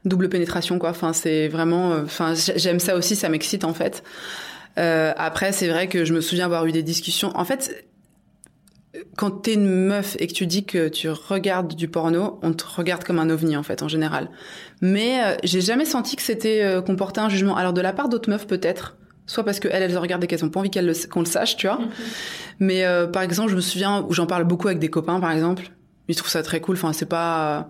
double 0.06 0.30
pénétration 0.30 0.80
quoi. 0.80 0.90
Enfin 0.90 1.14
c'est 1.14 1.48
vraiment, 1.48 1.92
euh, 1.92 2.04
enfin 2.04 2.34
j'aime 2.56 2.80
ça 2.80 2.96
aussi, 2.96 3.16
ça 3.16 3.30
m'excite 3.30 3.64
en 3.64 3.74
fait. 3.74 4.04
après 4.76 5.52
c'est 5.52 5.68
vrai 5.68 5.88
que 5.88 6.06
je 6.06 6.14
me 6.14 6.22
souviens 6.22 6.46
avoir 6.46 6.66
eu 6.66 6.72
des 6.72 6.84
discussions. 6.84 7.32
En 7.36 7.46
fait, 7.46 7.86
quand 9.16 9.32
t'es 9.32 9.54
une 9.54 9.68
meuf 9.68 10.16
et 10.20 10.28
que 10.28 10.34
tu 10.34 10.48
dis 10.48 10.66
que 10.66 10.88
tu 10.88 11.10
regardes 11.10 11.76
du 11.76 11.88
porno, 11.88 12.40
on 12.44 12.54
te 12.54 12.64
regarde 12.66 13.04
comme 13.04 13.20
un 13.20 13.30
ovni 13.30 13.58
en 13.58 13.64
fait 13.64 13.84
en 13.84 13.88
général. 13.88 14.30
Mais 14.82 15.38
j'ai 15.44 15.62
jamais 15.62 15.86
senti 15.86 16.16
que 16.16 16.22
c'était 16.22 16.82
comporter 16.86 17.22
un 17.22 17.30
jugement. 17.30 17.58
Alors 17.58 17.74
de 17.74 17.82
la 17.82 17.94
part 17.94 18.08
d'autres 18.08 18.30
meufs 18.30 18.48
peut-être 18.48 18.96
soit 19.27 19.43
parce 19.43 19.60
qu'elles, 19.60 19.84
elles 19.84 19.98
regardent 19.98 20.24
et 20.24 20.27
qu'elles 20.27 20.43
ont 20.43 20.50
pas 20.50 20.62
envie 20.62 20.72
qu'on 20.72 21.19
le, 21.19 21.25
sache, 21.25 21.57
tu 21.57 21.67
vois. 21.67 21.77
Mhm. 21.77 21.89
Mais 22.60 22.86
euh, 22.86 23.05
par 23.05 23.22
exemple, 23.22 23.51
je 23.51 23.55
me 23.55 23.62
souviens 23.62 24.03
où 24.07 24.13
j'en 24.13 24.25
parle 24.25 24.46
beaucoup 24.46 24.67
avec 24.67 24.79
des 24.79 24.89
copains, 24.89 25.19
par 25.19 25.31
exemple. 25.31 25.69
Ils 26.07 26.15
trouvent 26.15 26.31
ça 26.31 26.41
très 26.41 26.62
cool. 26.62 26.75
Enfin, 26.75 26.93
c'est 26.93 27.05
pas. 27.05 27.60
Euh, 27.60 27.62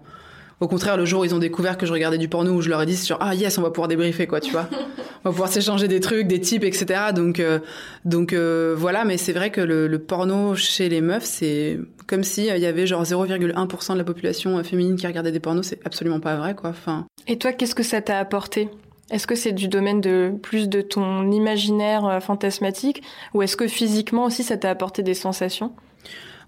au 0.60 0.68
contraire, 0.68 0.98
le 0.98 1.06
jour 1.06 1.22
où 1.22 1.26
ils 1.26 1.36
ont 1.36 1.40
découvert 1.40 1.78
que 1.78 1.86
je 1.86 1.94
regardais 1.94 2.18
du 2.18 2.30
porno, 2.30 2.52
où 2.52 2.62
je 2.62 2.70
leur 2.70 2.82
ai 2.82 2.86
dit 2.86 2.96
genre 2.96 3.20
ah 3.22 3.36
yes, 3.36 3.58
on 3.58 3.62
va 3.62 3.70
pouvoir 3.70 3.88
débriefer 3.88 4.26
quoi, 4.26 4.40
tu 4.40 4.52
vois. 4.52 4.68
on 5.24 5.30
va 5.30 5.32
pouvoir 5.32 5.50
s'échanger 5.50 5.88
des 5.88 6.00
trucs, 6.00 6.28
des 6.28 6.40
types, 6.40 6.64
etc. 6.64 7.12
Donc 7.16 7.40
euh, 7.40 7.60
donc 8.06 8.34
voilà. 8.34 9.06
Mais 9.06 9.18
c'est 9.18 9.34
vrai 9.34 9.52
que 9.52 9.62
le, 9.62 9.88
le, 9.88 10.00
porno 10.00 10.56
chez 10.56 10.90
les 10.90 11.02
meufs, 11.02 11.26
c'est 11.26 11.80
comme 12.08 12.24
si 12.24 12.48
il 12.48 12.58
y 12.58 12.66
avait 12.66 12.88
genre 12.88 13.04
0,1% 13.04 13.94
de 13.94 13.98
la 13.98 14.04
population 14.04 14.64
féminine 14.64 14.96
qui 14.96 15.06
regardait 15.06 15.32
des 15.32 15.40
pornos. 15.40 15.68
C'est 15.68 15.80
absolument 15.86 16.20
pas 16.20 16.36
vrai 16.36 16.56
quoi. 16.56 16.72
Enfin. 16.72 17.06
Et 17.28 17.38
toi, 17.38 17.54
qu'est-ce 17.54 17.76
que 17.76 17.84
ça 17.84 18.02
t'a 18.02 18.18
apporté? 18.18 18.70
Est-ce 19.10 19.26
que 19.26 19.36
c'est 19.36 19.54
du 19.54 19.68
domaine 19.68 20.02
de 20.02 20.34
plus 20.42 20.68
de 20.68 20.82
ton 20.82 21.32
imaginaire 21.32 22.06
euh, 22.06 22.20
fantasmatique 22.20 23.04
ou 23.34 23.42
est-ce 23.42 23.56
que 23.56 23.68
physiquement 23.68 24.26
aussi 24.26 24.44
ça 24.44 24.58
t'a 24.58 24.70
apporté 24.70 25.04
des 25.04 25.14
sensations? 25.14 25.74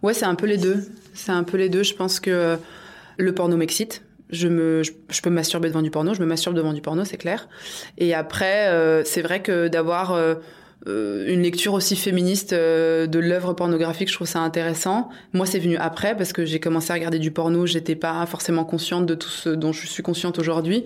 Ouais, 0.01 0.13
c'est 0.13 0.25
un 0.25 0.35
peu 0.35 0.45
les 0.45 0.57
deux. 0.57 0.85
C'est 1.13 1.31
un 1.31 1.43
peu 1.43 1.57
les 1.57 1.69
deux. 1.69 1.83
Je 1.83 1.93
pense 1.93 2.19
que 2.19 2.31
euh, 2.31 2.57
le 3.17 3.33
porno 3.33 3.57
m'excite. 3.57 4.03
Je 4.29 4.47
me, 4.47 4.83
je, 4.83 5.21
peux 5.21 5.29
masturber 5.29 5.69
devant 5.69 5.81
du 5.81 5.89
porno. 5.89 6.13
Je 6.13 6.21
me 6.21 6.25
masturbe 6.25 6.55
devant 6.55 6.73
du 6.73 6.81
porno, 6.81 7.03
c'est 7.03 7.17
clair. 7.17 7.49
Et 7.97 8.13
après, 8.13 8.67
euh, 8.67 9.03
c'est 9.03 9.21
vrai 9.21 9.41
que 9.41 9.67
d'avoir 9.67 10.15
une 10.87 11.41
lecture 11.41 11.73
aussi 11.73 11.97
féministe 11.97 12.53
euh, 12.53 13.05
de 13.05 13.19
l'œuvre 13.19 13.53
pornographique, 13.53 14.07
je 14.07 14.13
trouve 14.13 14.27
ça 14.27 14.39
intéressant. 14.39 15.09
Moi, 15.33 15.45
c'est 15.45 15.59
venu 15.59 15.75
après 15.75 16.15
parce 16.15 16.31
que 16.31 16.45
j'ai 16.45 16.59
commencé 16.59 16.91
à 16.91 16.93
regarder 16.93 17.19
du 17.19 17.31
porno, 17.31 17.65
j'étais 17.65 17.95
pas 17.95 18.25
forcément 18.25 18.63
consciente 18.63 19.05
de 19.05 19.13
tout 19.13 19.29
ce 19.29 19.49
dont 19.49 19.73
je 19.73 19.85
suis 19.87 20.03
consciente 20.03 20.39
aujourd'hui. 20.39 20.85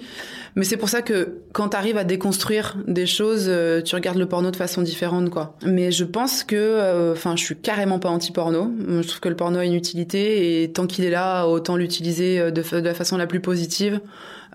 Mais 0.56 0.66
c'est 0.66 0.78
pour 0.78 0.90
ça 0.90 1.04
que 1.04 1.42
quand 1.52 1.70
tu 1.70 1.78
arrives 1.78 1.98
à 1.98 2.04
déconstruire 2.04 2.78
des 2.88 3.06
choses, 3.06 3.46
euh, 3.48 3.82
tu 3.82 3.94
regardes 3.96 4.18
le 4.18 4.28
porno 4.28 4.50
de 4.50 4.56
façon 4.56 4.82
différente, 4.82 5.30
quoi. 5.30 5.58
Mais 5.64 5.92
je 5.92 6.06
pense 6.06 6.44
que, 6.44 7.12
enfin, 7.12 7.36
je 7.36 7.44
suis 7.44 7.56
carrément 7.56 8.00
pas 8.00 8.10
anti-porno. 8.10 8.72
Je 8.88 9.08
trouve 9.08 9.20
que 9.20 9.30
le 9.30 9.36
porno 9.36 9.60
a 9.60 9.66
une 9.66 9.76
utilité 9.76 10.64
et 10.64 10.72
tant 10.72 10.88
qu'il 10.88 11.06
est 11.06 11.12
là, 11.12 11.46
autant 11.46 11.76
l'utiliser 11.76 12.52
de 12.52 12.64
la 12.80 12.94
façon 12.96 13.18
la 13.18 13.28
plus 13.28 13.42
positive. 13.42 14.00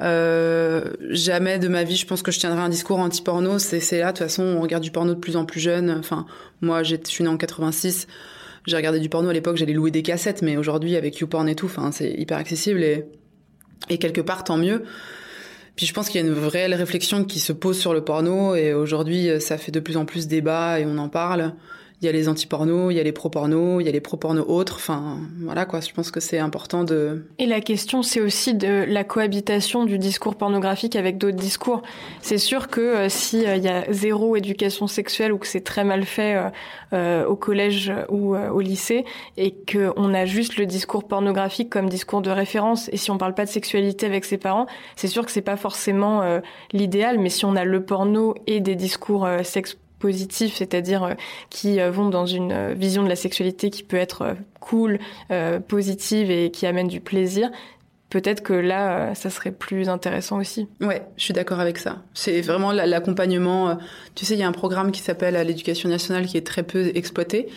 Euh, 0.00 0.92
jamais 1.10 1.58
de 1.58 1.68
ma 1.68 1.82
vie, 1.82 1.96
je 1.96 2.06
pense 2.06 2.22
que 2.22 2.30
je 2.30 2.38
tiendrai 2.38 2.60
un 2.60 2.68
discours 2.68 2.98
anti-porno. 2.98 3.58
C'est 3.58 3.98
là, 3.98 4.12
de 4.12 4.18
toute 4.18 4.26
façon, 4.26 4.42
on 4.44 4.60
regarde 4.60 4.82
du 4.82 4.90
porno 4.90 5.14
de 5.14 5.18
plus 5.18 5.36
en 5.36 5.44
plus 5.44 5.60
jeune. 5.60 5.90
Enfin, 5.98 6.26
moi, 6.60 6.82
je 6.82 6.96
suis 7.04 7.24
née 7.24 7.30
en 7.30 7.36
86. 7.36 8.06
J'ai 8.66 8.76
regardé 8.76 9.00
du 9.00 9.08
porno 9.08 9.28
à 9.28 9.32
l'époque, 9.32 9.56
j'allais 9.56 9.72
louer 9.72 9.90
des 9.90 10.02
cassettes, 10.02 10.42
mais 10.42 10.56
aujourd'hui, 10.56 10.96
avec 10.96 11.18
YouPorn 11.18 11.48
et 11.48 11.54
tout, 11.54 11.66
enfin, 11.66 11.90
c'est 11.90 12.10
hyper 12.10 12.36
accessible 12.36 12.82
et, 12.82 13.06
et 13.88 13.98
quelque 13.98 14.20
part, 14.20 14.44
tant 14.44 14.58
mieux. 14.58 14.84
Puis 15.74 15.86
je 15.86 15.94
pense 15.94 16.10
qu'il 16.10 16.20
y 16.20 16.24
a 16.24 16.26
une 16.26 16.34
réelle 16.46 16.74
réflexion 16.74 17.24
qui 17.24 17.38
se 17.38 17.52
pose 17.52 17.78
sur 17.78 17.94
le 17.94 18.02
porno 18.02 18.54
et 18.56 18.74
aujourd'hui, 18.74 19.30
ça 19.40 19.56
fait 19.58 19.70
de 19.72 19.80
plus 19.80 19.96
en 19.96 20.04
plus 20.04 20.26
débat 20.26 20.80
et 20.80 20.84
on 20.84 20.98
en 20.98 21.08
parle. 21.08 21.54
Il 22.00 22.06
y 22.06 22.08
a 22.08 22.12
les 22.12 22.28
anti-porno, 22.28 22.92
il 22.92 22.94
y 22.94 23.00
a 23.00 23.02
les 23.02 23.10
pro-porno, 23.10 23.80
il 23.80 23.86
y 23.86 23.88
a 23.88 23.92
les 23.92 24.00
pro-porno 24.00 24.44
autres. 24.46 24.76
Enfin, 24.76 25.18
voilà 25.40 25.66
quoi. 25.66 25.80
Je 25.80 25.92
pense 25.92 26.12
que 26.12 26.20
c'est 26.20 26.38
important 26.38 26.84
de. 26.84 27.26
Et 27.38 27.46
la 27.46 27.60
question, 27.60 28.02
c'est 28.04 28.20
aussi 28.20 28.54
de 28.54 28.84
la 28.86 29.02
cohabitation 29.02 29.84
du 29.84 29.98
discours 29.98 30.36
pornographique 30.36 30.94
avec 30.94 31.18
d'autres 31.18 31.36
discours. 31.36 31.82
C'est 32.22 32.38
sûr 32.38 32.68
que 32.68 32.80
euh, 32.80 33.08
si 33.08 33.38
il 33.40 33.64
y 33.64 33.68
a 33.68 33.92
zéro 33.92 34.36
éducation 34.36 34.86
sexuelle 34.86 35.32
ou 35.32 35.38
que 35.38 35.46
c'est 35.48 35.64
très 35.64 35.82
mal 35.82 36.04
fait 36.04 36.40
euh, 36.92 37.26
au 37.26 37.34
collège 37.34 37.92
ou 38.10 38.36
au 38.36 38.60
lycée 38.60 39.04
et 39.36 39.52
que 39.52 39.92
on 39.96 40.14
a 40.14 40.24
juste 40.24 40.56
le 40.56 40.66
discours 40.66 41.04
pornographique 41.08 41.68
comme 41.68 41.88
discours 41.88 42.22
de 42.22 42.30
référence 42.30 42.88
et 42.92 42.96
si 42.96 43.10
on 43.10 43.18
parle 43.18 43.34
pas 43.34 43.44
de 43.44 43.50
sexualité 43.50 44.06
avec 44.06 44.24
ses 44.24 44.38
parents, 44.38 44.66
c'est 44.94 45.08
sûr 45.08 45.26
que 45.26 45.32
c'est 45.32 45.42
pas 45.42 45.56
forcément 45.56 46.22
l'idéal. 46.72 47.18
Mais 47.18 47.28
si 47.28 47.44
on 47.44 47.56
a 47.56 47.64
le 47.64 47.84
porno 47.84 48.34
et 48.46 48.60
des 48.60 48.76
discours 48.76 49.28
sex 49.42 49.76
positifs, 49.98 50.56
c'est-à-dire 50.56 51.02
euh, 51.02 51.14
qui 51.50 51.80
euh, 51.80 51.90
vont 51.90 52.08
dans 52.08 52.26
une 52.26 52.52
euh, 52.52 52.74
vision 52.74 53.02
de 53.02 53.08
la 53.08 53.16
sexualité 53.16 53.70
qui 53.70 53.82
peut 53.82 53.96
être 53.96 54.36
cool, 54.60 54.98
positive 55.66 56.30
et 56.30 56.50
qui 56.50 56.66
amène 56.66 56.88
du 56.88 57.00
plaisir, 57.00 57.50
peut-être 58.10 58.42
que 58.42 58.52
là, 58.52 59.14
ça 59.14 59.30
serait 59.30 59.52
plus 59.52 59.88
intéressant 59.88 60.38
aussi. 60.38 60.68
Ouais, 60.80 61.02
je 61.16 61.24
suis 61.24 61.34
d'accord 61.34 61.60
avec 61.60 61.78
ça. 61.78 62.02
C'est 62.14 62.40
vraiment 62.40 62.72
l'accompagnement. 62.72 63.78
Tu 64.14 64.24
sais, 64.24 64.34
il 64.34 64.40
y 64.40 64.42
a 64.42 64.48
un 64.48 64.52
programme 64.52 64.92
qui 64.92 65.00
s'appelle 65.00 65.34
l'éducation 65.46 65.88
nationale 65.88 66.26
qui 66.26 66.36
est 66.36 66.46
très 66.46 66.62
peu 66.62 66.90
exploité. 66.94 67.48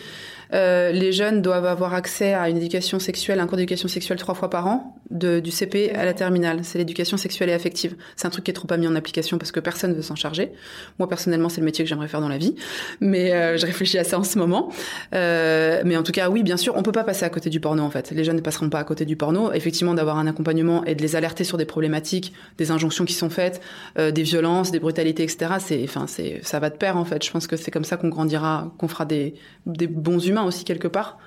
Euh, 0.54 0.92
les 0.92 1.12
jeunes 1.12 1.40
doivent 1.40 1.64
avoir 1.64 1.94
accès 1.94 2.34
à 2.34 2.48
une 2.48 2.58
éducation 2.58 2.98
sexuelle, 2.98 3.40
un 3.40 3.46
cours 3.46 3.56
d'éducation 3.56 3.88
sexuelle 3.88 4.18
trois 4.18 4.34
fois 4.34 4.50
par 4.50 4.66
an, 4.66 4.96
du 5.10 5.50
CP 5.50 5.92
à 5.92 6.04
la 6.04 6.14
terminale. 6.14 6.60
C'est 6.62 6.78
l'éducation 6.78 7.16
sexuelle 7.16 7.48
et 7.48 7.52
affective. 7.52 7.96
C'est 8.16 8.26
un 8.26 8.30
truc 8.30 8.44
qui 8.44 8.50
est 8.50 8.54
trop 8.54 8.66
pas 8.66 8.76
mis 8.76 8.86
en 8.86 8.94
application 8.94 9.38
parce 9.38 9.52
que 9.52 9.60
personne 9.60 9.94
veut 9.94 10.02
s'en 10.02 10.14
charger. 10.14 10.52
Moi 10.98 11.08
personnellement, 11.08 11.48
c'est 11.48 11.60
le 11.60 11.64
métier 11.64 11.84
que 11.84 11.88
j'aimerais 11.88 12.08
faire 12.08 12.20
dans 12.20 12.28
la 12.28 12.38
vie, 12.38 12.54
mais 13.00 13.32
euh, 13.32 13.56
je 13.56 13.66
réfléchis 13.66 13.98
à 13.98 14.04
ça 14.04 14.18
en 14.18 14.24
ce 14.24 14.38
moment. 14.38 14.70
Euh, 15.14 15.82
mais 15.84 15.96
en 15.96 16.02
tout 16.02 16.12
cas, 16.12 16.28
oui, 16.28 16.42
bien 16.42 16.56
sûr, 16.56 16.74
on 16.76 16.82
peut 16.82 16.92
pas 16.92 17.04
passer 17.04 17.24
à 17.24 17.30
côté 17.30 17.48
du 17.48 17.60
porno 17.60 17.82
en 17.82 17.90
fait. 17.90 18.10
Les 18.10 18.24
jeunes 18.24 18.36
ne 18.36 18.42
passeront 18.42 18.68
pas 18.68 18.78
à 18.78 18.84
côté 18.84 19.04
du 19.04 19.16
porno. 19.16 19.52
Effectivement, 19.52 19.94
d'avoir 19.94 20.18
un 20.18 20.26
accompagnement 20.26 20.41
et 20.86 20.94
de 20.94 21.02
les 21.02 21.16
alerter 21.16 21.44
sur 21.44 21.58
des 21.58 21.64
problématiques, 21.64 22.32
des 22.58 22.70
injonctions 22.70 23.04
qui 23.04 23.14
sont 23.14 23.30
faites, 23.30 23.60
euh, 23.98 24.10
des 24.10 24.22
violences, 24.22 24.70
des 24.70 24.80
brutalités, 24.80 25.22
etc. 25.22 25.54
C'est, 25.58 25.82
enfin, 25.84 26.06
c'est, 26.06 26.40
ça 26.42 26.60
va 26.60 26.70
de 26.70 26.76
pair 26.76 26.96
en 26.96 27.04
fait. 27.04 27.24
Je 27.24 27.30
pense 27.30 27.46
que 27.46 27.56
c'est 27.56 27.70
comme 27.70 27.84
ça 27.84 27.96
qu'on 27.96 28.08
grandira, 28.08 28.72
qu'on 28.78 28.88
fera 28.88 29.04
des, 29.04 29.34
des 29.66 29.86
bons 29.86 30.24
humains 30.26 30.44
aussi 30.44 30.64
quelque 30.64 30.88
part. 30.88 31.18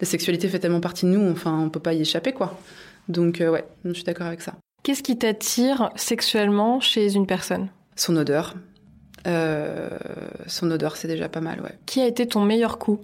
La 0.00 0.06
sexualité 0.06 0.48
fait 0.48 0.58
tellement 0.58 0.80
partie 0.80 1.06
de 1.06 1.10
nous, 1.10 1.30
enfin, 1.30 1.58
on 1.58 1.70
peut 1.70 1.80
pas 1.80 1.94
y 1.94 2.00
échapper, 2.00 2.32
quoi. 2.32 2.58
Donc, 3.08 3.40
euh, 3.40 3.50
ouais, 3.50 3.64
je 3.84 3.92
suis 3.92 4.04
d'accord 4.04 4.26
avec 4.26 4.40
ça. 4.40 4.54
Qu'est-ce 4.82 5.02
qui 5.02 5.16
t'attire 5.16 5.90
sexuellement 5.96 6.80
chez 6.80 7.14
une 7.14 7.26
personne? 7.26 7.68
Son 7.96 8.16
odeur. 8.16 8.54
Euh, 9.26 9.88
son 10.46 10.70
odeur, 10.70 10.96
c'est 10.96 11.08
déjà 11.08 11.28
pas 11.28 11.40
mal, 11.40 11.60
ouais. 11.60 11.78
Qui 11.86 12.00
a 12.00 12.06
été 12.06 12.26
ton 12.26 12.42
meilleur 12.42 12.78
coup? 12.78 13.00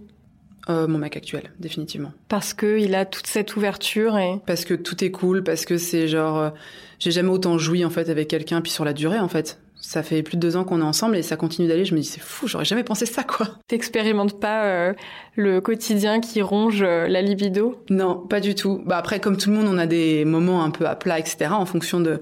Euh, 0.71 0.87
mon 0.87 0.99
mec 0.99 1.17
actuel, 1.17 1.51
définitivement. 1.59 2.13
Parce 2.29 2.55
que 2.55 2.79
il 2.79 2.95
a 2.95 3.05
toute 3.05 3.27
cette 3.27 3.57
ouverture 3.57 4.17
et. 4.19 4.41
Parce 4.47 4.65
que 4.65 4.75
tout 4.75 5.03
est 5.05 5.11
cool, 5.11 5.43
parce 5.43 5.65
que 5.65 5.77
c'est 5.77 6.09
genre, 6.09 6.53
j'ai 6.99 7.11
jamais 7.11 7.31
autant 7.31 7.59
joui 7.59 7.85
en 7.85 7.91
fait 7.91 8.09
avec 8.09 8.29
quelqu'un, 8.29 8.61
puis 8.61 8.73
sur 8.73 8.85
la 8.85 8.93
durée 8.93 9.19
en 9.19 9.29
fait 9.29 9.59
ça 9.81 10.03
fait 10.03 10.23
plus 10.23 10.37
de 10.37 10.41
deux 10.41 10.57
ans 10.57 10.65
qu'on 10.65 10.81
est 10.81 10.85
ensemble 10.85 11.17
et 11.17 11.23
ça 11.23 11.37
continue 11.37 11.67
d'aller. 11.67 11.85
Je 11.85 11.95
me 11.95 12.01
dis, 12.01 12.07
c'est 12.07 12.21
fou, 12.21 12.47
j'aurais 12.47 12.65
jamais 12.65 12.85
pensé 12.85 13.07
ça, 13.07 13.25
quoi. 13.25 13.49
T'expérimentes 13.67 14.39
pas 14.39 14.65
euh, 14.65 14.93
le 15.37 15.61
quotidien 15.61 16.21
qui 16.21 16.43
ronge 16.43 16.83
euh, 16.83 17.09
la 17.09 17.23
libido? 17.23 17.83
Non, 17.89 18.17
pas 18.17 18.41
du 18.41 18.55
tout. 18.55 18.83
Bah 18.85 18.99
après, 18.99 19.21
comme 19.21 19.37
tout 19.37 19.51
le 19.51 19.57
monde, 19.57 19.67
on 19.69 19.79
a 19.79 19.87
des 19.87 20.25
moments 20.25 20.63
un 20.63 20.71
peu 20.71 20.87
à 20.87 20.95
plat, 20.95 21.19
etc., 21.19 21.51
en 21.53 21.67
fonction 21.67 22.01
de 22.01 22.21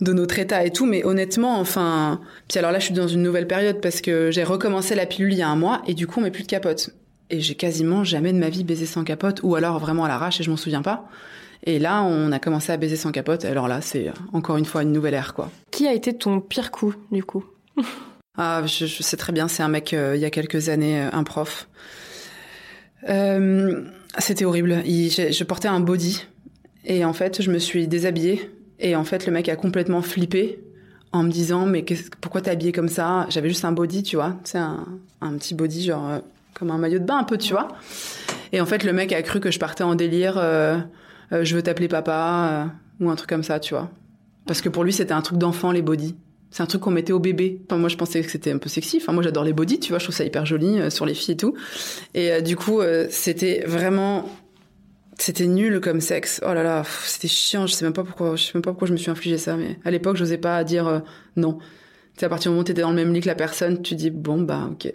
de 0.00 0.12
notre 0.12 0.40
état 0.40 0.64
et 0.64 0.72
tout, 0.72 0.84
mais 0.84 1.04
honnêtement, 1.04 1.60
enfin, 1.60 2.20
puis 2.48 2.58
alors 2.58 2.72
là, 2.72 2.80
je 2.80 2.86
suis 2.86 2.94
dans 2.94 3.06
une 3.06 3.22
nouvelle 3.22 3.46
période 3.46 3.80
parce 3.80 4.00
que 4.00 4.32
j'ai 4.32 4.42
recommencé 4.42 4.96
la 4.96 5.06
pilule 5.06 5.32
il 5.32 5.38
y 5.38 5.42
a 5.42 5.48
un 5.48 5.54
mois 5.54 5.80
et 5.86 5.94
du 5.94 6.08
coup, 6.08 6.18
on 6.18 6.24
met 6.24 6.32
plus 6.32 6.42
de 6.42 6.48
capote. 6.48 6.90
Et 7.32 7.40
j'ai 7.40 7.54
quasiment 7.54 8.04
jamais 8.04 8.32
de 8.32 8.38
ma 8.38 8.50
vie 8.50 8.62
baisé 8.62 8.84
sans 8.84 9.04
capote, 9.04 9.40
ou 9.42 9.56
alors 9.56 9.78
vraiment 9.78 10.04
à 10.04 10.08
l'arrache 10.08 10.38
et 10.40 10.44
je 10.44 10.50
m'en 10.50 10.58
souviens 10.58 10.82
pas. 10.82 11.08
Et 11.64 11.78
là, 11.78 12.02
on 12.02 12.30
a 12.30 12.38
commencé 12.38 12.72
à 12.72 12.76
baiser 12.76 12.96
sans 12.96 13.10
capote. 13.10 13.46
Alors 13.46 13.68
là, 13.68 13.80
c'est 13.80 14.12
encore 14.34 14.58
une 14.58 14.66
fois 14.66 14.82
une 14.82 14.92
nouvelle 14.92 15.14
ère, 15.14 15.32
quoi. 15.32 15.50
Qui 15.70 15.86
a 15.86 15.94
été 15.94 16.12
ton 16.12 16.40
pire 16.40 16.70
coup, 16.70 16.94
du 17.10 17.24
coup? 17.24 17.44
Ah, 18.38 18.62
je, 18.64 18.86
sais 18.86 19.18
très 19.18 19.30
bien. 19.30 19.46
C'est 19.46 19.62
un 19.62 19.68
mec 19.68 19.92
euh, 19.92 20.16
il 20.16 20.22
y 20.22 20.24
a 20.24 20.30
quelques 20.30 20.70
années, 20.70 21.02
euh, 21.02 21.10
un 21.12 21.22
prof. 21.22 21.68
Euh, 23.06 23.84
c'était 24.16 24.46
horrible. 24.46 24.82
je, 24.86 25.44
portais 25.44 25.68
un 25.68 25.80
body 25.80 26.24
et 26.86 27.04
en 27.04 27.12
fait, 27.12 27.42
je 27.42 27.50
me 27.50 27.58
suis 27.58 27.86
déshabillée 27.88 28.50
et 28.78 28.96
en 28.96 29.04
fait, 29.04 29.26
le 29.26 29.32
mec 29.32 29.50
a 29.50 29.56
complètement 29.56 30.00
flippé 30.00 30.60
en 31.12 31.24
me 31.24 31.30
disant 31.30 31.66
mais 31.66 31.84
pourquoi 32.22 32.40
t'es 32.40 32.50
habillée 32.50 32.72
comme 32.72 32.88
ça? 32.88 33.26
J'avais 33.28 33.50
juste 33.50 33.66
un 33.66 33.72
body, 33.72 34.02
tu 34.02 34.16
vois, 34.16 34.34
c'est 34.44 34.56
un, 34.56 34.86
un, 35.20 35.36
petit 35.36 35.52
body 35.52 35.84
genre 35.84 36.22
comme 36.62 36.70
un 36.70 36.78
maillot 36.78 37.00
de 37.00 37.04
bain 37.04 37.18
un 37.18 37.24
peu, 37.24 37.38
tu 37.38 37.54
vois. 37.54 37.66
Et 38.52 38.60
en 38.60 38.66
fait, 38.66 38.84
le 38.84 38.92
mec 38.92 39.12
a 39.12 39.20
cru 39.22 39.40
que 39.40 39.50
je 39.50 39.58
partais 39.58 39.82
en 39.82 39.96
délire. 39.96 40.34
Euh, 40.36 40.78
je 41.32 41.56
veux 41.56 41.62
t'appeler 41.62 41.88
papa 41.88 42.70
euh, 43.00 43.04
ou 43.04 43.10
un 43.10 43.16
truc 43.16 43.28
comme 43.28 43.42
ça, 43.42 43.58
tu 43.58 43.74
vois. 43.74 43.90
Parce 44.46 44.60
que 44.60 44.68
pour 44.68 44.84
lui, 44.84 44.92
c'était 44.92 45.12
un 45.12 45.22
truc 45.22 45.38
d'enfant, 45.38 45.72
les 45.72 45.82
body. 45.82 46.14
C'est 46.52 46.62
un 46.62 46.66
truc 46.66 46.82
qu'on 46.82 46.92
mettait 46.92 47.12
au 47.12 47.18
bébé. 47.18 47.60
Enfin, 47.64 47.78
moi, 47.78 47.88
je 47.88 47.96
pensais 47.96 48.22
que 48.22 48.30
c'était 48.30 48.52
un 48.52 48.58
peu 48.58 48.68
sexy. 48.68 48.98
Enfin, 49.02 49.12
moi, 49.12 49.24
j'adore 49.24 49.42
les 49.42 49.52
body, 49.52 49.80
tu 49.80 49.88
vois. 49.88 49.98
Je 49.98 50.04
trouve 50.04 50.14
ça 50.14 50.22
hyper 50.22 50.46
joli 50.46 50.78
euh, 50.78 50.88
sur 50.88 51.04
les 51.04 51.14
filles 51.14 51.34
et 51.34 51.36
tout. 51.36 51.56
Et 52.14 52.40
du 52.42 52.54
coup, 52.54 52.80
c'était 53.10 53.64
vraiment, 53.66 54.30
c'était 55.18 55.48
nul 55.48 55.80
comme 55.80 56.00
sexe. 56.00 56.40
Oh 56.48 56.54
là 56.54 56.62
là, 56.62 56.84
c'était 57.06 57.26
chiant. 57.26 57.66
Je 57.66 57.74
sais 57.74 57.84
même 57.84 57.92
pas 57.92 58.04
pourquoi. 58.04 58.36
Je 58.36 58.44
sais 58.44 58.52
même 58.54 58.62
pas 58.62 58.70
pourquoi 58.70 58.86
je 58.86 58.92
me 58.92 58.98
suis 58.98 59.10
infligé 59.10 59.36
ça. 59.36 59.56
Mais 59.56 59.80
à 59.84 59.90
l'époque, 59.90 60.16
j'osais 60.16 60.38
pas 60.38 60.62
dire 60.62 61.02
non. 61.34 61.58
C'est 62.16 62.26
à 62.26 62.28
partir 62.28 62.50
du 62.50 62.54
moment 62.54 62.60
où 62.60 62.64
t'étais 62.64 62.82
dans 62.82 62.90
le 62.90 62.96
même 62.96 63.12
lit 63.12 63.20
que 63.20 63.26
la 63.26 63.34
personne, 63.34 63.82
tu 63.82 63.94
dis 63.94 64.10
bon 64.10 64.42
bah 64.42 64.68
ok. 64.70 64.92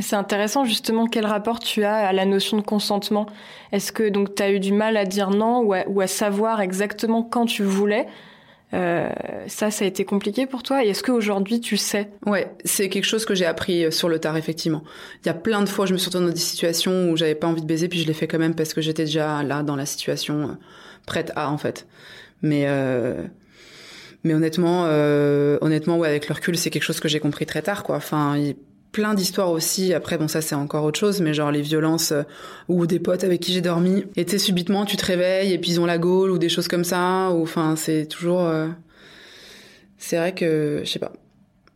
C'est 0.00 0.16
intéressant 0.16 0.64
justement 0.64 1.06
quel 1.06 1.26
rapport 1.26 1.60
tu 1.60 1.84
as 1.84 1.94
à 1.94 2.12
la 2.12 2.24
notion 2.24 2.56
de 2.56 2.62
consentement. 2.62 3.26
Est-ce 3.70 3.92
que 3.92 4.08
donc 4.08 4.34
tu 4.34 4.42
as 4.42 4.50
eu 4.50 4.58
du 4.58 4.72
mal 4.72 4.96
à 4.96 5.04
dire 5.04 5.30
non 5.30 5.60
ou 5.60 6.00
à, 6.00 6.06
savoir 6.06 6.60
exactement 6.60 7.22
quand 7.22 7.46
tu 7.46 7.62
voulais? 7.62 8.06
Euh, 8.72 9.08
ça, 9.46 9.70
ça 9.70 9.84
a 9.84 9.88
été 9.88 10.04
compliqué 10.04 10.46
pour 10.46 10.64
toi? 10.64 10.84
Et 10.84 10.88
est-ce 10.88 11.04
qu'aujourd'hui, 11.04 11.60
tu 11.60 11.76
sais? 11.76 12.10
Ouais, 12.26 12.50
c'est 12.64 12.88
quelque 12.88 13.04
chose 13.04 13.24
que 13.24 13.36
j'ai 13.36 13.46
appris 13.46 13.84
euh, 13.84 13.92
sur 13.92 14.08
le 14.08 14.18
tard, 14.18 14.36
effectivement. 14.36 14.82
Il 15.22 15.26
y 15.26 15.28
a 15.28 15.34
plein 15.34 15.60
de 15.60 15.68
fois, 15.68 15.86
je 15.86 15.92
me 15.92 15.98
suis 15.98 16.06
retrouvée 16.06 16.26
dans 16.26 16.32
des 16.32 16.40
situations 16.40 17.08
où 17.10 17.16
j'avais 17.16 17.36
pas 17.36 17.46
envie 17.46 17.62
de 17.62 17.66
baiser, 17.66 17.88
puis 17.88 18.00
je 18.00 18.06
l'ai 18.08 18.14
fait 18.14 18.26
quand 18.26 18.40
même 18.40 18.56
parce 18.56 18.74
que 18.74 18.80
j'étais 18.80 19.04
déjà 19.04 19.44
là 19.44 19.62
dans 19.62 19.76
la 19.76 19.86
situation 19.86 20.42
euh, 20.42 20.52
prête 21.06 21.30
à, 21.36 21.52
en 21.52 21.58
fait. 21.58 21.86
Mais 22.42 22.66
mais 24.24 24.34
honnêtement, 24.34 24.84
honnêtement, 25.60 25.98
ouais, 25.98 26.08
avec 26.08 26.28
le 26.28 26.34
recul, 26.34 26.56
c'est 26.56 26.70
quelque 26.70 26.82
chose 26.82 27.00
que 27.00 27.08
j'ai 27.08 27.20
compris 27.20 27.46
très 27.46 27.62
tard, 27.62 27.82
quoi. 27.82 27.96
Enfin, 27.96 28.36
plein 28.94 29.12
d'histoires 29.12 29.50
aussi. 29.50 29.92
Après, 29.92 30.16
bon, 30.16 30.28
ça 30.28 30.40
c'est 30.40 30.54
encore 30.54 30.84
autre 30.84 30.98
chose, 30.98 31.20
mais 31.20 31.34
genre 31.34 31.50
les 31.50 31.60
violences 31.60 32.12
euh, 32.12 32.22
ou 32.68 32.86
des 32.86 33.00
potes 33.00 33.24
avec 33.24 33.40
qui 33.40 33.52
j'ai 33.52 33.60
dormi. 33.60 34.04
Et 34.16 34.24
tu 34.24 34.38
subitement, 34.38 34.86
tu 34.86 34.96
te 34.96 35.04
réveilles 35.04 35.52
et 35.52 35.58
puis 35.58 35.72
ils 35.72 35.80
ont 35.80 35.84
la 35.84 35.98
gaule 35.98 36.30
ou 36.30 36.38
des 36.38 36.48
choses 36.48 36.68
comme 36.68 36.84
ça. 36.84 37.30
Ou 37.32 37.42
enfin, 37.42 37.74
c'est 37.76 38.06
toujours. 38.06 38.46
Euh, 38.46 38.68
c'est 39.98 40.16
vrai 40.16 40.32
que, 40.32 40.80
je 40.84 40.90
sais 40.90 41.00
pas. 41.00 41.12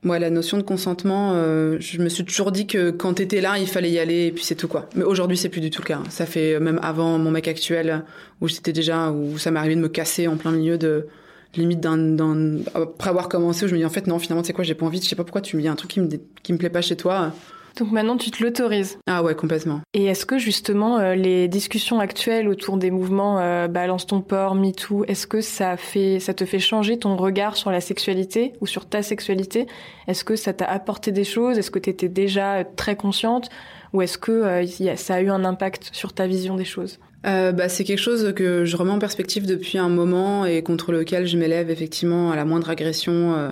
Moi, 0.04 0.20
la 0.20 0.30
notion 0.30 0.58
de 0.58 0.62
consentement, 0.62 1.32
euh, 1.34 1.76
je 1.80 2.00
me 2.00 2.08
suis 2.08 2.24
toujours 2.24 2.52
dit 2.52 2.68
que 2.68 2.90
quand 2.90 3.14
t'étais 3.14 3.40
là, 3.40 3.58
il 3.58 3.66
fallait 3.66 3.90
y 3.90 3.98
aller 3.98 4.26
et 4.26 4.32
puis 4.32 4.44
c'est 4.44 4.54
tout 4.54 4.68
quoi. 4.68 4.88
Mais 4.94 5.02
aujourd'hui, 5.02 5.36
c'est 5.36 5.48
plus 5.48 5.60
du 5.60 5.70
tout 5.70 5.82
le 5.82 5.88
cas. 5.88 6.00
Ça 6.08 6.24
fait 6.24 6.60
même 6.60 6.78
avant 6.84 7.18
mon 7.18 7.32
mec 7.32 7.48
actuel 7.48 8.04
où 8.40 8.46
j'étais 8.46 8.72
déjà, 8.72 9.10
où 9.10 9.38
ça 9.38 9.50
m'est 9.50 9.58
arrivé 9.58 9.74
de 9.74 9.80
me 9.80 9.88
casser 9.88 10.28
en 10.28 10.36
plein 10.36 10.52
milieu 10.52 10.78
de 10.78 11.08
limite 11.56 11.80
d'un, 11.80 12.58
après 12.74 13.10
avoir 13.10 13.28
commencé 13.28 13.64
où 13.64 13.68
je 13.68 13.74
me 13.74 13.78
dis 13.78 13.84
en 13.84 13.90
fait 13.90 14.06
non 14.06 14.18
finalement 14.18 14.44
c'est 14.44 14.52
quoi 14.52 14.64
j'ai 14.64 14.74
pas 14.74 14.86
envie 14.86 15.00
je 15.00 15.08
sais 15.08 15.16
pas 15.16 15.24
pourquoi 15.24 15.40
tu 15.40 15.56
me 15.56 15.62
dis 15.62 15.68
un 15.68 15.76
truc 15.76 15.90
qui 15.90 16.00
me 16.00 16.08
qui 16.42 16.52
me 16.52 16.58
plaît 16.58 16.70
pas 16.70 16.82
chez 16.82 16.96
toi. 16.96 17.32
Donc 17.78 17.92
maintenant 17.92 18.16
tu 18.16 18.30
te 18.30 18.42
l'autorises. 18.42 18.98
Ah 19.06 19.22
ouais 19.22 19.34
complètement. 19.34 19.80
Et 19.94 20.06
est-ce 20.06 20.26
que 20.26 20.38
justement 20.38 20.98
euh, 20.98 21.14
les 21.14 21.46
discussions 21.46 22.00
actuelles 22.00 22.48
autour 22.48 22.76
des 22.76 22.90
mouvements 22.90 23.38
euh, 23.38 23.68
balance 23.68 24.06
ton 24.06 24.20
port 24.20 24.56
MeToo 24.56 25.04
est-ce 25.04 25.26
que 25.26 25.40
ça 25.40 25.76
fait 25.76 26.18
ça 26.18 26.34
te 26.34 26.44
fait 26.44 26.58
changer 26.58 26.98
ton 26.98 27.16
regard 27.16 27.56
sur 27.56 27.70
la 27.70 27.80
sexualité 27.80 28.54
ou 28.60 28.66
sur 28.66 28.88
ta 28.88 29.02
sexualité? 29.02 29.66
Est-ce 30.08 30.24
que 30.24 30.34
ça 30.34 30.52
t'a 30.52 30.64
apporté 30.64 31.12
des 31.12 31.24
choses? 31.24 31.56
Est-ce 31.56 31.70
que 31.70 31.78
tu 31.78 31.90
étais 31.90 32.08
déjà 32.08 32.64
très 32.64 32.96
consciente? 32.96 33.48
Ou 33.92 34.02
est-ce 34.02 34.18
que 34.18 34.32
euh, 34.32 34.96
ça 34.96 35.14
a 35.14 35.20
eu 35.20 35.30
un 35.30 35.44
impact 35.44 35.90
sur 35.92 36.12
ta 36.12 36.26
vision 36.26 36.56
des 36.56 36.64
choses? 36.64 36.98
Euh, 37.26 37.50
bah, 37.52 37.68
c'est 37.68 37.84
quelque 37.84 38.00
chose 38.00 38.32
que 38.34 38.64
je 38.64 38.76
remets 38.76 38.92
en 38.92 38.98
perspective 38.98 39.44
depuis 39.46 39.78
un 39.78 39.88
moment 39.88 40.44
et 40.44 40.62
contre 40.62 40.92
lequel 40.92 41.26
je 41.26 41.36
m'élève 41.36 41.70
effectivement 41.70 42.30
à 42.30 42.36
la 42.36 42.44
moindre 42.44 42.70
agression 42.70 43.34
euh, 43.34 43.50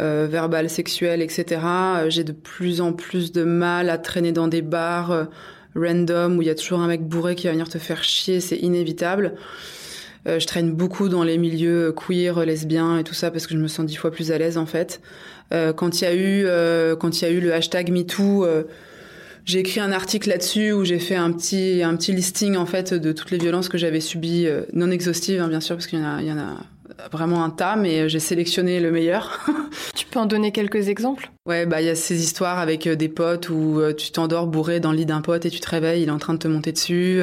euh, 0.00 0.28
verbale, 0.30 0.70
sexuelle, 0.70 1.20
etc. 1.20 1.60
J'ai 2.08 2.22
de 2.22 2.32
plus 2.32 2.80
en 2.80 2.92
plus 2.92 3.32
de 3.32 3.42
mal 3.42 3.90
à 3.90 3.98
traîner 3.98 4.32
dans 4.32 4.48
des 4.48 4.62
bars 4.62 5.26
random 5.74 6.38
où 6.38 6.42
il 6.42 6.48
y 6.48 6.50
a 6.50 6.54
toujours 6.54 6.80
un 6.80 6.86
mec 6.86 7.02
bourré 7.02 7.34
qui 7.34 7.46
va 7.46 7.52
venir 7.52 7.68
te 7.68 7.78
faire 7.78 8.04
chier, 8.04 8.40
c'est 8.40 8.58
inévitable. 8.58 9.34
je 10.26 10.46
traîne 10.46 10.72
beaucoup 10.72 11.08
dans 11.08 11.24
les 11.24 11.38
milieux 11.38 11.92
queer, 11.92 12.44
lesbiens 12.44 12.98
et 12.98 13.04
tout 13.04 13.14
ça 13.14 13.30
parce 13.30 13.46
que 13.46 13.54
je 13.54 13.58
me 13.58 13.68
sens 13.68 13.86
dix 13.86 13.96
fois 13.96 14.10
plus 14.10 14.30
à 14.32 14.38
l'aise 14.38 14.58
en 14.58 14.66
fait. 14.66 15.00
quand 15.50 16.00
il 16.00 16.04
y 16.04 16.06
a 16.06 16.14
eu 16.14 16.46
quand 16.98 17.20
il 17.20 17.24
y 17.24 17.28
a 17.28 17.30
eu 17.30 17.40
le 17.40 17.52
hashtag 17.52 17.90
MeToo 17.90 18.46
j'ai 19.44 19.60
écrit 19.60 19.80
un 19.80 19.92
article 19.92 20.28
là-dessus 20.28 20.72
où 20.72 20.84
j'ai 20.84 20.98
fait 20.98 21.16
un 21.16 21.32
petit 21.32 21.82
un 21.82 21.96
petit 21.96 22.12
listing 22.12 22.56
en 22.56 22.66
fait 22.66 22.94
de 22.94 23.12
toutes 23.12 23.30
les 23.30 23.38
violences 23.38 23.68
que 23.68 23.78
j'avais 23.78 24.00
subies, 24.00 24.46
euh, 24.46 24.62
non 24.72 24.90
exhaustive 24.90 25.40
hein, 25.40 25.48
bien 25.48 25.60
sûr 25.60 25.76
parce 25.76 25.86
qu'il 25.86 25.98
y 25.98 26.02
en 26.02 26.16
a 26.16 26.22
y 26.22 26.32
en 26.32 26.38
a 26.38 26.56
vraiment 27.10 27.44
un 27.44 27.50
tas, 27.50 27.76
mais 27.76 28.08
j'ai 28.08 28.20
sélectionné 28.20 28.80
le 28.80 28.90
meilleur. 28.90 29.40
tu 29.94 30.06
peux 30.06 30.18
en 30.18 30.26
donner 30.26 30.52
quelques 30.52 30.88
exemples? 30.88 31.30
Ouais, 31.46 31.66
bah 31.66 31.80
il 31.80 31.86
y 31.86 31.90
a 31.90 31.96
ces 31.96 32.22
histoires 32.22 32.58
avec 32.58 32.88
des 32.88 33.08
potes 33.08 33.48
où 33.48 33.80
tu 33.96 34.12
t'endors 34.12 34.46
bourré 34.46 34.78
dans 34.78 34.92
le 34.92 34.98
lit 34.98 35.06
d'un 35.06 35.20
pote 35.20 35.44
et 35.44 35.50
tu 35.50 35.58
te 35.58 35.68
réveilles, 35.68 36.02
il 36.02 36.08
est 36.08 36.12
en 36.12 36.18
train 36.18 36.34
de 36.34 36.38
te 36.38 36.46
monter 36.46 36.70
dessus. 36.70 37.20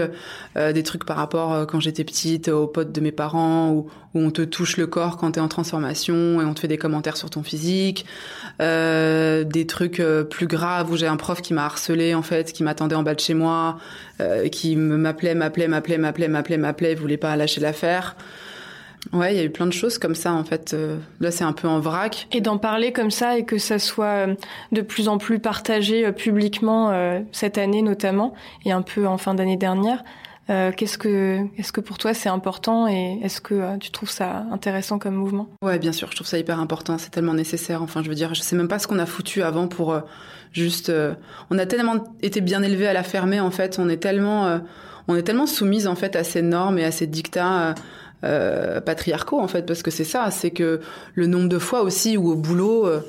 des 0.55 0.83
trucs 0.83 1.05
par 1.05 1.15
rapport 1.15 1.65
quand 1.67 1.79
j'étais 1.79 2.03
petite 2.03 2.49
aux 2.49 2.67
potes 2.67 2.91
de 2.91 2.99
mes 2.99 3.13
parents 3.13 3.71
où, 3.71 3.89
où 4.13 4.19
on 4.19 4.29
te 4.29 4.41
touche 4.41 4.75
le 4.75 4.87
corps 4.87 5.15
quand 5.15 5.31
t'es 5.31 5.39
en 5.39 5.47
transformation 5.47 6.41
et 6.41 6.45
on 6.45 6.53
te 6.53 6.59
fait 6.59 6.67
des 6.67 6.77
commentaires 6.77 7.15
sur 7.15 7.29
ton 7.29 7.43
physique. 7.43 8.05
des 8.59 9.65
trucs 9.67 10.01
plus 10.29 10.47
graves 10.47 10.91
où 10.91 10.97
j'ai 10.97 11.07
un 11.07 11.17
prof 11.17 11.41
qui 11.41 11.53
m'a 11.53 11.63
harcelé 11.63 12.13
en 12.13 12.23
fait, 12.23 12.51
qui 12.51 12.63
m'attendait 12.63 12.95
en 12.95 13.03
bas 13.03 13.15
de 13.15 13.21
chez 13.21 13.35
moi, 13.35 13.77
qui 14.51 14.75
m'appelait, 14.75 15.33
m'appelait, 15.33 15.69
m'appelait, 15.69 15.97
m'appelait, 15.97 16.27
m'appelait, 16.27 16.57
m'appelait, 16.57 16.95
voulait 16.95 17.17
pas 17.17 17.37
lâcher 17.37 17.61
l'affaire. 17.61 18.17
Ouais, 19.13 19.33
il 19.33 19.37
y 19.37 19.39
a 19.41 19.43
eu 19.43 19.49
plein 19.49 19.67
de 19.67 19.73
choses 19.73 19.97
comme 19.97 20.15
ça 20.15 20.33
en 20.33 20.43
fait. 20.43 20.73
Euh, 20.73 20.97
là, 21.19 21.31
c'est 21.31 21.43
un 21.43 21.53
peu 21.53 21.67
en 21.67 21.79
vrac. 21.79 22.27
Et 22.31 22.41
d'en 22.41 22.57
parler 22.57 22.91
comme 22.91 23.11
ça 23.11 23.37
et 23.37 23.45
que 23.45 23.57
ça 23.57 23.79
soit 23.79 24.27
euh, 24.27 24.35
de 24.71 24.81
plus 24.81 25.07
en 25.07 25.17
plus 25.17 25.39
partagé 25.39 26.05
euh, 26.05 26.11
publiquement 26.11 26.69
cette 27.31 27.57
année 27.57 27.81
notamment 27.81 28.33
et 28.65 28.71
un 28.71 28.81
peu 28.81 29.07
en 29.07 29.17
fin 29.17 29.33
d'année 29.33 29.57
dernière. 29.57 30.03
qu'est-ce 30.47 30.97
que, 30.97 31.39
est-ce 31.57 31.71
que 31.71 31.81
pour 31.81 31.97
toi 31.97 32.13
c'est 32.13 32.29
important 32.29 32.87
et 32.87 33.19
est-ce 33.23 33.41
que 33.41 33.77
tu 33.77 33.91
trouves 33.91 34.09
ça 34.09 34.45
intéressant 34.51 34.99
comme 34.99 35.15
mouvement? 35.15 35.47
Ouais, 35.61 35.79
bien 35.79 35.91
sûr, 35.91 36.09
je 36.11 36.15
trouve 36.15 36.27
ça 36.27 36.37
hyper 36.37 36.59
important. 36.59 36.97
C'est 36.97 37.09
tellement 37.09 37.33
nécessaire. 37.33 37.81
Enfin, 37.83 38.03
je 38.03 38.09
veux 38.09 38.15
dire, 38.15 38.33
je 38.33 38.41
sais 38.41 38.55
même 38.55 38.67
pas 38.67 38.79
ce 38.79 38.87
qu'on 38.87 38.99
a 38.99 39.05
foutu 39.05 39.43
avant 39.43 39.67
pour 39.67 39.99
juste. 40.51 40.91
on 41.49 41.57
a 41.57 41.65
tellement 41.65 42.03
été 42.21 42.41
bien 42.41 42.61
élevé 42.63 42.87
à 42.87 42.93
la 42.93 43.03
fermer 43.03 43.39
en 43.39 43.51
fait. 43.51 43.77
On 43.79 43.89
est 43.89 43.97
tellement 43.97 44.59
on 45.07 45.15
est 45.15 45.23
tellement 45.23 45.47
soumise 45.47 45.87
en 45.87 45.95
fait 45.95 46.15
à 46.15 46.23
ces 46.23 46.41
normes 46.41 46.77
et 46.79 46.85
à 46.85 46.91
ces 46.91 47.07
dictats 47.07 47.75
euh, 48.23 48.81
patriarcaux 48.81 49.39
en 49.39 49.47
fait, 49.47 49.65
parce 49.65 49.81
que 49.81 49.91
c'est 49.91 50.03
ça, 50.03 50.29
c'est 50.31 50.51
que 50.51 50.81
le 51.15 51.27
nombre 51.27 51.49
de 51.49 51.59
fois 51.59 51.81
aussi 51.81 52.17
où 52.17 52.29
au 52.29 52.35
boulot, 52.35 52.85
euh, 52.85 52.99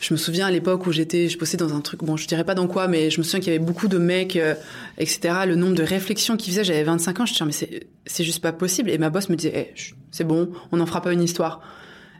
je 0.00 0.12
me 0.12 0.18
souviens 0.18 0.46
à 0.46 0.50
l'époque 0.50 0.86
où 0.86 0.92
j'étais, 0.92 1.28
je 1.28 1.38
bossais 1.38 1.56
dans 1.56 1.74
un 1.74 1.80
truc, 1.80 2.02
bon, 2.02 2.16
je 2.16 2.26
dirais 2.26 2.44
pas 2.44 2.54
dans 2.54 2.66
quoi, 2.66 2.88
mais 2.88 3.10
je 3.10 3.18
me 3.18 3.22
souviens 3.22 3.40
qu'il 3.40 3.52
y 3.52 3.56
avait 3.56 3.64
beaucoup 3.64 3.88
de 3.88 3.98
mecs, 3.98 4.36
euh, 4.36 4.54
etc. 4.98 5.34
Le 5.46 5.54
nombre 5.54 5.74
de 5.74 5.82
réflexions 5.82 6.36
qu'ils 6.36 6.52
faisaient, 6.52 6.64
j'avais 6.64 6.82
25 6.82 7.20
ans, 7.20 7.26
je 7.26 7.32
disais 7.32 7.68
mais 7.70 7.86
c'est 8.04 8.24
juste 8.24 8.42
pas 8.42 8.52
possible. 8.52 8.90
Et 8.90 8.98
ma 8.98 9.10
boss 9.10 9.28
me 9.28 9.36
disait, 9.36 9.70
eh, 9.70 9.74
c'est 10.10 10.24
bon, 10.24 10.50
on 10.72 10.76
n'en 10.76 10.86
fera 10.86 11.00
pas 11.00 11.12
une 11.12 11.22
histoire. 11.22 11.60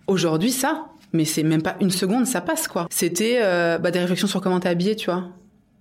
Aujourd'hui, 0.07 0.53
ça, 0.53 0.87
mais 1.13 1.25
c'est 1.25 1.43
même 1.43 1.63
pas 1.63 1.77
une 1.81 1.91
seconde, 1.91 2.27
ça 2.27 2.41
passe 2.41 2.69
quoi. 2.69 2.87
C'était 2.91 3.41
bah, 3.79 3.91
des 3.91 3.99
réflexions 3.99 4.29
sur 4.29 4.41
comment 4.41 4.61
t'es 4.61 4.77
tu 4.95 5.07
vois, 5.07 5.29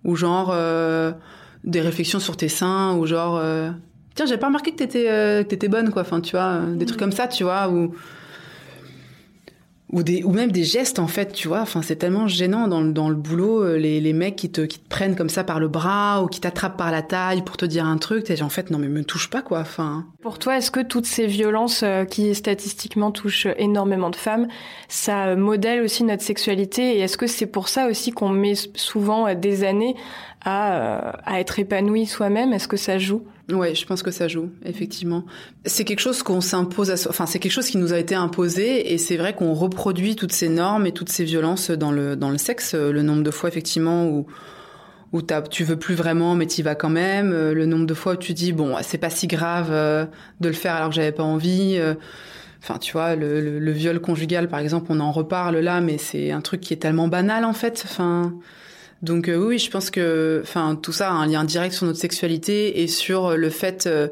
ou 0.03 0.15
genre 0.15 0.53
des 1.63 1.81
réflexions 1.81 2.19
sur 2.19 2.37
tes 2.37 2.49
seins 2.49 2.95
ou 2.95 3.05
genre 3.05 3.37
euh, 3.37 3.71
tiens 4.15 4.25
j'ai 4.25 4.37
pas 4.37 4.47
remarqué 4.47 4.71
que 4.71 4.77
t'étais 4.77 5.09
euh, 5.09 5.43
que 5.43 5.49
t'étais 5.49 5.67
bonne 5.67 5.91
quoi. 5.91 6.01
Enfin 6.01 6.21
tu 6.21 6.31
vois 6.31 6.61
euh, 6.61 6.75
des 6.75 6.85
trucs 6.85 6.99
comme 6.99 7.11
ça 7.11 7.27
tu 7.27 7.43
vois 7.43 7.69
ou 7.69 7.93
ou 9.93 10.03
des 10.03 10.23
ou 10.23 10.31
même 10.31 10.53
des 10.53 10.63
gestes 10.63 10.99
en 10.99 11.07
fait 11.07 11.33
tu 11.33 11.49
vois. 11.49 11.59
Enfin 11.61 11.81
c'est 11.81 11.97
tellement 11.97 12.25
gênant 12.27 12.69
dans 12.69 12.79
le, 12.81 12.93
dans 12.93 13.09
le 13.09 13.15
boulot 13.15 13.63
euh, 13.63 13.77
les, 13.77 13.99
les 13.99 14.13
mecs 14.13 14.37
qui 14.37 14.49
te 14.49 14.61
qui 14.61 14.79
te 14.79 14.87
prennent 14.87 15.17
comme 15.17 15.27
ça 15.27 15.43
par 15.43 15.59
le 15.59 15.67
bras 15.67 16.23
ou 16.23 16.27
qui 16.27 16.39
t'attrapent 16.39 16.77
par 16.77 16.91
la 16.91 17.01
taille 17.01 17.41
pour 17.41 17.57
te 17.57 17.65
dire 17.65 17.85
un 17.85 17.97
truc. 17.97 18.23
T'es 18.23 18.41
en 18.41 18.47
fait 18.49 18.71
non 18.71 18.77
mais 18.79 18.87
me 18.87 19.03
touche 19.03 19.29
pas 19.29 19.41
quoi. 19.41 19.59
Enfin 19.59 20.05
pour 20.21 20.39
toi 20.39 20.57
est-ce 20.57 20.71
que 20.71 20.79
toutes 20.79 21.05
ces 21.05 21.27
violences 21.27 21.83
qui 22.09 22.33
statistiquement 22.33 23.11
touchent 23.11 23.47
énormément 23.57 24.09
de 24.09 24.15
femmes 24.15 24.47
ça 24.87 25.35
modèle 25.35 25.81
aussi 25.81 26.05
notre 26.05 26.23
sexualité? 26.23 26.97
Et 26.97 26.99
est-ce 26.99 27.17
que 27.17 27.27
c'est 27.27 27.45
pour 27.45 27.67
ça 27.67 27.87
aussi 27.87 28.11
qu'on 28.11 28.29
met 28.29 28.53
souvent 28.75 29.33
des 29.35 29.65
années 29.65 29.95
à, 30.43 30.73
euh, 30.73 31.11
à 31.25 31.39
être 31.41 31.59
épanoui 31.59 32.05
soi-même? 32.05 32.53
Est-ce 32.53 32.69
que 32.69 32.77
ça 32.77 32.97
joue? 32.97 33.23
Ouais, 33.53 33.75
je 33.75 33.85
pense 33.85 34.03
que 34.03 34.11
ça 34.11 34.27
joue, 34.27 34.49
effectivement. 34.65 35.25
C'est 35.65 35.83
quelque 35.83 35.99
chose 35.99 36.23
qu'on 36.23 36.41
s'impose 36.41 36.91
à 36.91 37.09
enfin 37.09 37.25
c'est 37.25 37.39
quelque 37.39 37.51
chose 37.51 37.67
qui 37.67 37.77
nous 37.77 37.93
a 37.93 37.97
été 37.97 38.15
imposé 38.15 38.93
et 38.93 38.97
c'est 38.97 39.17
vrai 39.17 39.33
qu'on 39.33 39.53
reproduit 39.53 40.15
toutes 40.15 40.31
ces 40.31 40.49
normes 40.49 40.85
et 40.85 40.91
toutes 40.91 41.09
ces 41.09 41.23
violences 41.23 41.71
dans 41.71 41.91
le 41.91 42.15
dans 42.15 42.29
le 42.29 42.37
sexe, 42.37 42.75
le 42.75 43.01
nombre 43.01 43.23
de 43.23 43.31
fois 43.31 43.49
effectivement 43.49 44.07
où 44.07 44.25
où 45.13 45.21
tu 45.49 45.63
veux 45.65 45.77
plus 45.77 45.95
vraiment 45.95 46.35
mais 46.35 46.47
tu 46.47 46.63
vas 46.63 46.75
quand 46.75 46.89
même, 46.89 47.31
le 47.31 47.65
nombre 47.65 47.85
de 47.85 47.93
fois 47.93 48.13
où 48.13 48.17
tu 48.17 48.33
dis 48.33 48.53
bon, 48.53 48.75
c'est 48.81 48.97
pas 48.97 49.09
si 49.09 49.27
grave 49.27 49.69
euh, 49.71 50.05
de 50.39 50.47
le 50.47 50.55
faire 50.55 50.75
alors 50.75 50.89
que 50.89 50.95
j'avais 50.95 51.11
pas 51.11 51.23
envie 51.23 51.75
euh, 51.77 51.95
Enfin, 52.63 52.77
tu 52.77 52.91
vois, 52.91 53.15
le, 53.15 53.41
le, 53.41 53.57
le, 53.57 53.71
viol 53.71 53.99
conjugal, 53.99 54.47
par 54.47 54.59
exemple, 54.59 54.85
on 54.89 54.99
en 54.99 55.11
reparle 55.11 55.57
là, 55.57 55.81
mais 55.81 55.97
c'est 55.97 56.29
un 56.29 56.41
truc 56.41 56.61
qui 56.61 56.75
est 56.75 56.77
tellement 56.77 57.07
banal, 57.07 57.43
en 57.43 57.53
fait. 57.53 57.81
Enfin, 57.85 58.35
donc 59.01 59.29
euh, 59.29 59.35
oui, 59.35 59.57
je 59.57 59.69
pense 59.71 59.89
que, 59.89 60.41
enfin, 60.43 60.75
tout 60.75 60.91
ça 60.91 61.09
a 61.09 61.13
un 61.13 61.25
lien 61.25 61.43
direct 61.43 61.73
sur 61.73 61.85
notre 61.85 61.99
sexualité 61.99 62.81
et 62.81 62.87
sur 62.87 63.35
le 63.35 63.49
fait, 63.49 63.87
euh, 63.87 64.07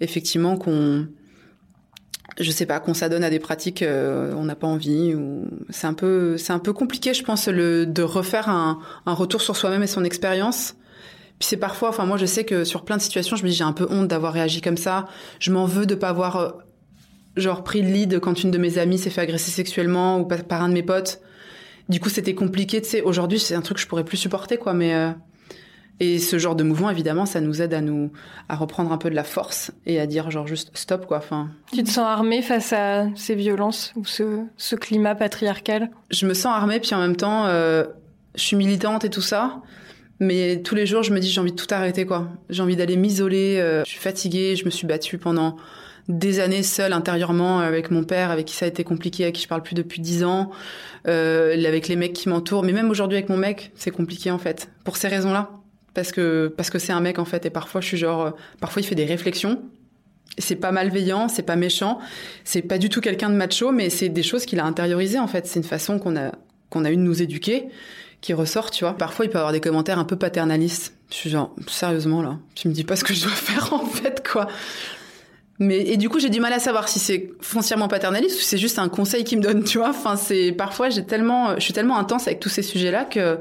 effectivement, 0.00 0.56
qu'on, 0.56 1.06
je 2.38 2.50
sais 2.50 2.66
pas, 2.66 2.78
qu'on 2.78 2.92
s'adonne 2.92 3.24
à 3.24 3.30
des 3.30 3.38
pratiques, 3.38 3.82
euh, 3.82 4.34
on 4.36 4.44
n'a 4.44 4.54
pas 4.54 4.66
envie. 4.66 5.14
Ou 5.14 5.46
c'est 5.70 5.86
un 5.86 5.94
peu, 5.94 6.36
c'est 6.36 6.52
un 6.52 6.58
peu 6.58 6.74
compliqué, 6.74 7.14
je 7.14 7.22
pense, 7.24 7.48
le, 7.48 7.86
de 7.86 8.02
refaire 8.02 8.50
un, 8.50 8.80
un 9.06 9.14
retour 9.14 9.40
sur 9.40 9.56
soi-même 9.56 9.82
et 9.82 9.86
son 9.86 10.04
expérience. 10.04 10.74
Puis 11.38 11.48
c'est 11.48 11.56
parfois, 11.56 11.88
enfin 11.88 12.06
moi 12.06 12.16
je 12.16 12.26
sais 12.26 12.44
que 12.44 12.62
sur 12.62 12.84
plein 12.84 12.96
de 12.96 13.02
situations, 13.02 13.34
je 13.34 13.42
me 13.42 13.48
dis 13.48 13.56
j'ai 13.56 13.64
un 13.64 13.72
peu 13.72 13.88
honte 13.90 14.06
d'avoir 14.06 14.32
réagi 14.32 14.60
comme 14.60 14.76
ça. 14.76 15.06
Je 15.40 15.50
m'en 15.50 15.64
veux 15.64 15.84
de 15.84 15.96
pas 15.96 16.10
avoir 16.10 16.58
genre 17.36 17.64
pris 17.64 17.82
le 17.82 17.88
lead 17.88 18.20
quand 18.20 18.44
une 18.44 18.52
de 18.52 18.58
mes 18.58 18.78
amies 18.78 18.98
s'est 18.98 19.10
fait 19.10 19.22
agresser 19.22 19.50
sexuellement 19.50 20.20
ou 20.20 20.24
par 20.26 20.62
un 20.62 20.68
de 20.68 20.74
mes 20.74 20.84
potes 20.84 21.20
du 21.88 22.00
coup, 22.00 22.08
c'était 22.08 22.34
compliqué. 22.34 22.80
Tu 22.80 22.88
sais, 22.88 23.02
aujourd'hui, 23.02 23.38
c'est 23.38 23.54
un 23.54 23.60
truc 23.60 23.76
que 23.76 23.82
je 23.82 23.88
pourrais 23.88 24.04
plus 24.04 24.16
supporter, 24.16 24.56
quoi. 24.56 24.72
Mais 24.74 24.94
euh, 24.94 25.10
et 26.00 26.18
ce 26.18 26.38
genre 26.38 26.56
de 26.56 26.64
mouvement, 26.64 26.90
évidemment, 26.90 27.24
ça 27.24 27.40
nous 27.40 27.62
aide 27.62 27.72
à 27.72 27.80
nous 27.80 28.10
à 28.48 28.56
reprendre 28.56 28.90
un 28.90 28.98
peu 28.98 29.10
de 29.10 29.14
la 29.14 29.22
force 29.22 29.70
et 29.86 30.00
à 30.00 30.06
dire 30.06 30.30
genre 30.30 30.46
juste 30.46 30.70
stop, 30.74 31.06
quoi. 31.06 31.18
Enfin. 31.18 31.50
Tu 31.72 31.82
te 31.84 31.88
sens 31.88 32.06
armée 32.06 32.42
face 32.42 32.72
à 32.72 33.06
ces 33.14 33.34
violences 33.34 33.92
ou 33.96 34.04
ce, 34.04 34.40
ce 34.56 34.74
climat 34.76 35.14
patriarcal? 35.14 35.90
Je 36.10 36.26
me 36.26 36.34
sens 36.34 36.52
armée, 36.54 36.80
puis 36.80 36.94
en 36.94 37.00
même 37.00 37.16
temps, 37.16 37.46
euh, 37.46 37.84
je 38.34 38.42
suis 38.42 38.56
militante 38.56 39.04
et 39.04 39.10
tout 39.10 39.22
ça. 39.22 39.62
Mais 40.20 40.62
tous 40.62 40.74
les 40.74 40.86
jours, 40.86 41.02
je 41.02 41.12
me 41.12 41.20
dis 41.20 41.30
j'ai 41.30 41.40
envie 41.40 41.52
de 41.52 41.56
tout 41.56 41.72
arrêter, 41.72 42.06
quoi. 42.06 42.28
J'ai 42.48 42.62
envie 42.62 42.76
d'aller 42.76 42.96
m'isoler. 42.96 43.58
Euh, 43.60 43.84
je 43.84 43.90
suis 43.90 44.00
fatiguée. 44.00 44.56
Je 44.56 44.64
me 44.64 44.70
suis 44.70 44.86
battue 44.86 45.18
pendant 45.18 45.56
des 46.08 46.40
années 46.40 46.62
seule 46.62 46.92
intérieurement 46.92 47.60
avec 47.60 47.90
mon 47.90 48.04
père, 48.04 48.30
avec 48.30 48.46
qui 48.46 48.54
ça 48.54 48.66
a 48.66 48.68
été 48.68 48.84
compliqué, 48.84 49.24
avec 49.24 49.36
qui 49.36 49.42
je 49.42 49.48
parle 49.48 49.62
plus 49.62 49.74
depuis 49.74 50.00
dix 50.00 50.24
ans, 50.24 50.50
euh, 51.08 51.52
avec 51.66 51.88
les 51.88 51.96
mecs 51.96 52.12
qui 52.12 52.28
m'entourent. 52.28 52.62
Mais 52.62 52.72
même 52.72 52.90
aujourd'hui 52.90 53.16
avec 53.16 53.30
mon 53.30 53.36
mec, 53.36 53.72
c'est 53.74 53.90
compliqué 53.90 54.30
en 54.30 54.38
fait, 54.38 54.70
pour 54.84 54.96
ces 54.96 55.08
raisons-là, 55.08 55.50
parce 55.94 56.12
que 56.12 56.52
parce 56.56 56.70
que 56.70 56.78
c'est 56.78 56.92
un 56.92 57.00
mec 57.00 57.18
en 57.18 57.24
fait, 57.24 57.46
et 57.46 57.50
parfois 57.50 57.80
je 57.80 57.86
suis 57.86 57.96
genre, 57.96 58.22
euh, 58.22 58.30
parfois 58.60 58.82
il 58.82 58.84
fait 58.84 58.94
des 58.94 59.06
réflexions. 59.06 59.62
C'est 60.36 60.56
pas 60.56 60.72
malveillant, 60.72 61.28
c'est 61.28 61.44
pas 61.44 61.54
méchant, 61.54 62.00
c'est 62.42 62.62
pas 62.62 62.78
du 62.78 62.88
tout 62.88 63.00
quelqu'un 63.00 63.30
de 63.30 63.36
macho, 63.36 63.70
mais 63.70 63.88
c'est 63.88 64.08
des 64.08 64.24
choses 64.24 64.46
qu'il 64.46 64.58
a 64.58 64.64
intériorisées 64.64 65.20
en 65.20 65.28
fait. 65.28 65.46
C'est 65.46 65.60
une 65.60 65.64
façon 65.64 65.98
qu'on 65.98 66.16
a 66.16 66.32
qu'on 66.70 66.84
a 66.84 66.90
eu 66.90 66.96
de 66.96 67.02
nous 67.02 67.22
éduquer 67.22 67.68
qui 68.24 68.32
ressort, 68.32 68.70
tu 68.70 68.84
vois. 68.84 68.96
Parfois, 68.96 69.26
il 69.26 69.30
peut 69.30 69.36
avoir 69.36 69.52
des 69.52 69.60
commentaires 69.60 69.98
un 69.98 70.04
peu 70.04 70.16
paternalistes. 70.16 70.94
Je 71.10 71.14
suis 71.14 71.28
genre, 71.28 71.54
sérieusement, 71.68 72.22
là, 72.22 72.38
tu 72.54 72.68
me 72.68 72.72
dis 72.72 72.82
pas 72.82 72.96
ce 72.96 73.04
que 73.04 73.12
je 73.12 73.22
dois 73.22 73.30
faire, 73.34 73.74
en 73.74 73.84
fait, 73.84 74.26
quoi. 74.26 74.48
Mais 75.58 75.78
et 75.80 75.96
du 75.96 76.08
coup, 76.08 76.18
j'ai 76.18 76.30
du 76.30 76.40
mal 76.40 76.52
à 76.52 76.58
savoir 76.58 76.88
si 76.88 76.98
c'est 76.98 77.30
foncièrement 77.40 77.88
paternaliste 77.88 78.36
ou 78.36 78.40
si 78.40 78.46
c'est 78.46 78.58
juste 78.58 78.78
un 78.78 78.88
conseil 78.88 79.24
qu'il 79.24 79.38
me 79.38 79.42
donne, 79.42 79.62
tu 79.64 79.78
vois. 79.78 79.90
Enfin, 79.90 80.16
c'est 80.16 80.52
parfois 80.52 80.90
j'ai 80.90 81.04
tellement, 81.04 81.54
je 81.54 81.60
suis 81.60 81.72
tellement 81.72 81.98
intense 81.98 82.26
avec 82.26 82.40
tous 82.40 82.48
ces 82.48 82.62
sujets-là 82.62 83.04
que 83.04 83.38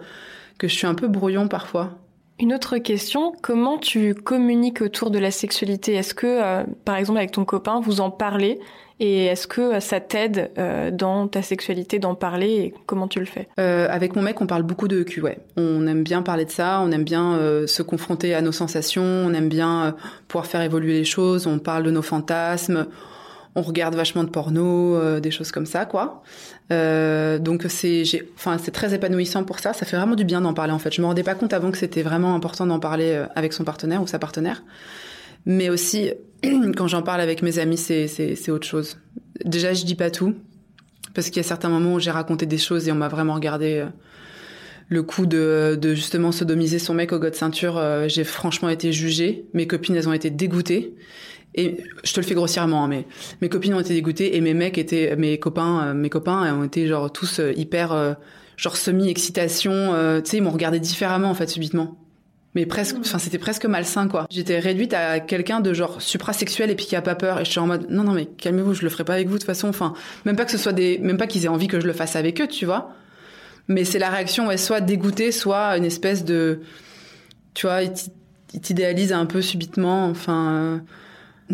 que 0.60 0.68
je 0.68 0.76
suis 0.76 0.88
un 0.88 0.96
peu 0.96 1.08
brouillon 1.08 1.48
parfois. 1.48 1.98
Une 2.44 2.54
autre 2.54 2.78
question, 2.78 3.32
comment 3.42 3.78
tu 3.78 4.14
communiques 4.14 4.82
autour 4.82 5.12
de 5.12 5.18
la 5.18 5.32
sexualité? 5.32 5.94
Est-ce 5.94 6.14
que, 6.14 6.28
euh, 6.28 6.64
par 6.84 6.98
exemple, 6.98 7.20
avec 7.20 7.32
ton 7.32 7.46
copain, 7.46 7.80
vous 7.80 8.02
en 8.02 8.12
parlez? 8.12 8.60
Et 9.00 9.28
est-ce 9.28 9.48
que 9.48 9.80
ça 9.80 10.02
t'aide 10.02 10.52
euh, 10.58 10.92
dans 10.92 11.30
ta 11.30 11.42
sexualité 11.42 12.00
d'en 12.00 12.16
parler 12.16 12.52
et 12.52 12.74
comment 12.86 13.08
tu 13.08 13.20
le 13.22 13.26
fais? 13.26 13.48
Euh, 13.62 13.88
Avec 13.90 14.18
mon 14.18 14.22
mec, 14.22 14.42
on 14.42 14.46
parle 14.46 14.64
beaucoup 14.64 14.90
de 14.90 15.04
cul, 15.04 15.22
ouais. 15.22 15.38
On 15.56 15.88
aime 15.88 16.04
bien 16.04 16.22
parler 16.22 16.44
de 16.44 16.52
ça, 16.52 16.82
on 16.84 16.92
aime 16.92 17.06
bien 17.06 17.36
euh, 17.36 17.66
se 17.66 17.82
confronter 17.82 18.34
à 18.34 18.42
nos 18.42 18.52
sensations, 18.52 19.04
on 19.04 19.34
aime 19.34 19.48
bien 19.48 19.86
euh, 19.86 19.92
pouvoir 20.28 20.46
faire 20.46 20.64
évoluer 20.64 20.92
les 20.92 21.06
choses, 21.06 21.48
on 21.48 21.60
parle 21.60 21.84
de 21.84 21.92
nos 21.92 22.02
fantasmes, 22.02 22.88
on 23.56 23.62
regarde 23.62 23.96
vachement 23.96 24.24
de 24.24 24.30
porno, 24.30 24.96
euh, 24.96 25.20
des 25.20 25.32
choses 25.32 25.52
comme 25.52 25.66
ça, 25.66 25.86
quoi. 25.86 26.24
Donc 26.70 27.66
c'est, 27.70 28.04
enfin 28.36 28.58
c'est 28.58 28.72
très 28.72 28.94
épanouissant 28.94 29.44
pour 29.44 29.60
ça. 29.60 29.74
Ça 29.74 29.86
fait 29.86 29.98
vraiment 29.98 30.16
du 30.16 30.26
bien 30.26 30.42
d'en 30.42 30.54
parler 30.54 30.74
en 30.74 30.80
fait. 30.80 30.92
Je 30.94 31.02
me 31.02 31.06
rendais 31.08 31.24
pas 31.24 31.36
compte 31.36 31.54
avant 31.54 31.72
que 31.72 31.78
c'était 31.78 32.02
vraiment 32.02 32.36
important 32.36 32.66
d'en 32.66 32.80
parler 32.80 33.24
avec 33.36 33.54
son 33.54 33.64
partenaire 33.64 34.02
ou 34.02 34.08
sa 34.08 34.20
partenaire 34.20 34.64
mais 35.46 35.70
aussi 35.70 36.12
quand 36.78 36.88
j'en 36.88 37.02
parle 37.02 37.22
avec 37.22 37.42
mes 37.42 37.60
amis, 37.60 37.78
c'est 37.78 38.50
autre 38.50 38.68
chose. 38.68 38.98
Déjà, 39.44 39.74
je 39.74 39.86
dis 39.86 39.96
pas 39.96 40.12
tout, 40.12 40.36
parce 41.14 41.28
qu'il 41.28 41.38
y 41.38 41.46
a 41.46 41.48
certains 41.48 41.70
moments 41.70 41.96
où 41.96 42.00
j'ai 42.00 42.12
raconté 42.12 42.46
des 42.46 42.58
choses 42.58 42.88
et 42.88 42.92
on 42.92 42.96
m'a 42.96 43.08
vraiment 43.10 43.34
regardé. 43.34 43.80
Euh, 43.80 43.86
le 44.90 45.02
coup 45.02 45.26
de, 45.26 45.80
de, 45.82 45.96
justement 45.96 46.32
sodomiser 46.32 46.78
son 46.78 46.94
mec 46.94 47.14
au 47.14 47.18
god 47.18 47.34
ceinture, 47.34 47.78
euh, 47.78 48.08
j'ai 48.10 48.26
franchement 48.26 48.70
été 48.70 48.92
jugée. 48.92 49.46
Mes 49.54 49.66
copines, 49.66 49.96
elles 49.96 50.10
ont 50.10 50.14
été 50.14 50.30
dégoûtées. 50.30 50.94
Et 51.56 51.78
je 52.04 52.14
te 52.14 52.20
le 52.20 52.26
fais 52.26 52.34
grossièrement, 52.34 52.84
hein, 52.86 52.88
mais 52.88 53.06
mes 53.42 53.50
copines 53.50 53.74
ont 53.74 53.80
été 53.80 53.94
dégoûtées 53.94 54.36
et 54.36 54.42
mes 54.42 54.54
mecs 54.54 54.78
étaient, 54.78 55.16
mes 55.16 55.38
copains, 55.38 55.88
euh, 55.88 55.94
mes 55.94 56.10
copains 56.10 56.54
ont 56.56 56.64
été 56.64 56.88
genre 56.88 57.12
tous 57.12 57.42
hyper, 57.56 58.18
genre 58.58 58.78
semi 58.78 59.10
excitation. 59.10 59.94
tu 60.24 60.30
sais, 60.30 60.38
ils 60.38 60.44
m'ont 60.44 60.52
regardé 60.52 60.80
différemment 60.80 61.30
en 61.30 61.36
fait 61.36 61.48
subitement. 61.48 61.98
mais 62.56 62.66
presque 62.66 62.98
enfin 63.00 63.20
c'était 63.20 63.38
presque 63.38 63.66
malsain 63.66 64.08
quoi 64.08 64.28
j'étais 64.30 64.60
réduite 64.60 64.94
à 64.94 65.20
quelqu'un 65.20 65.60
de 65.60 65.74
genre 65.74 66.02
suprasexuel 66.02 66.70
et 66.70 66.76
puis 66.76 66.86
qui 66.86 66.96
a 66.96 67.02
pas 67.02 67.16
peur 67.16 67.40
et 67.40 67.46
je 67.46 67.52
suis 67.52 67.60
en 67.60 67.68
mode 67.68 67.88
non 67.90 68.04
non 68.04 68.14
mais 68.14 68.26
calmez-vous 68.26 68.74
je 68.74 68.84
le 68.84 68.90
ferai 68.90 69.04
pas 69.04 69.14
avec 69.14 69.28
vous 69.28 69.36
de 69.36 69.40
toute 69.40 69.48
façon 69.48 69.70
enfin 69.70 69.94
même 70.26 70.36
pas 70.36 70.46
que 70.46 70.52
ce 70.52 70.58
soit 70.58 70.74
des 70.74 70.98
même 71.00 71.18
pas 71.18 71.28
qu'ils 71.28 71.46
aient 71.46 71.50
envie 71.50 71.68
que 71.68 71.80
je 71.80 71.88
le 71.88 71.94
fasse 71.94 72.16
avec 72.16 72.40
eux 72.42 72.48
tu 72.48 72.66
vois 72.66 72.92
mais 73.68 73.86
c'est 73.86 74.00
la 74.00 74.10
réaction 74.10 74.48
ouais 74.48 74.58
soit 74.58 74.82
dégoûtée 74.82 75.32
soit 75.32 75.78
une 75.78 75.86
espèce 75.86 76.26
de 76.26 76.62
tu 77.54 77.66
vois 77.66 77.82
ils 77.84 78.62
t'idéalisent 78.62 79.14
un 79.14 79.26
peu 79.26 79.42
subitement 79.42 80.06
enfin 80.06 80.52
euh, 80.52 80.78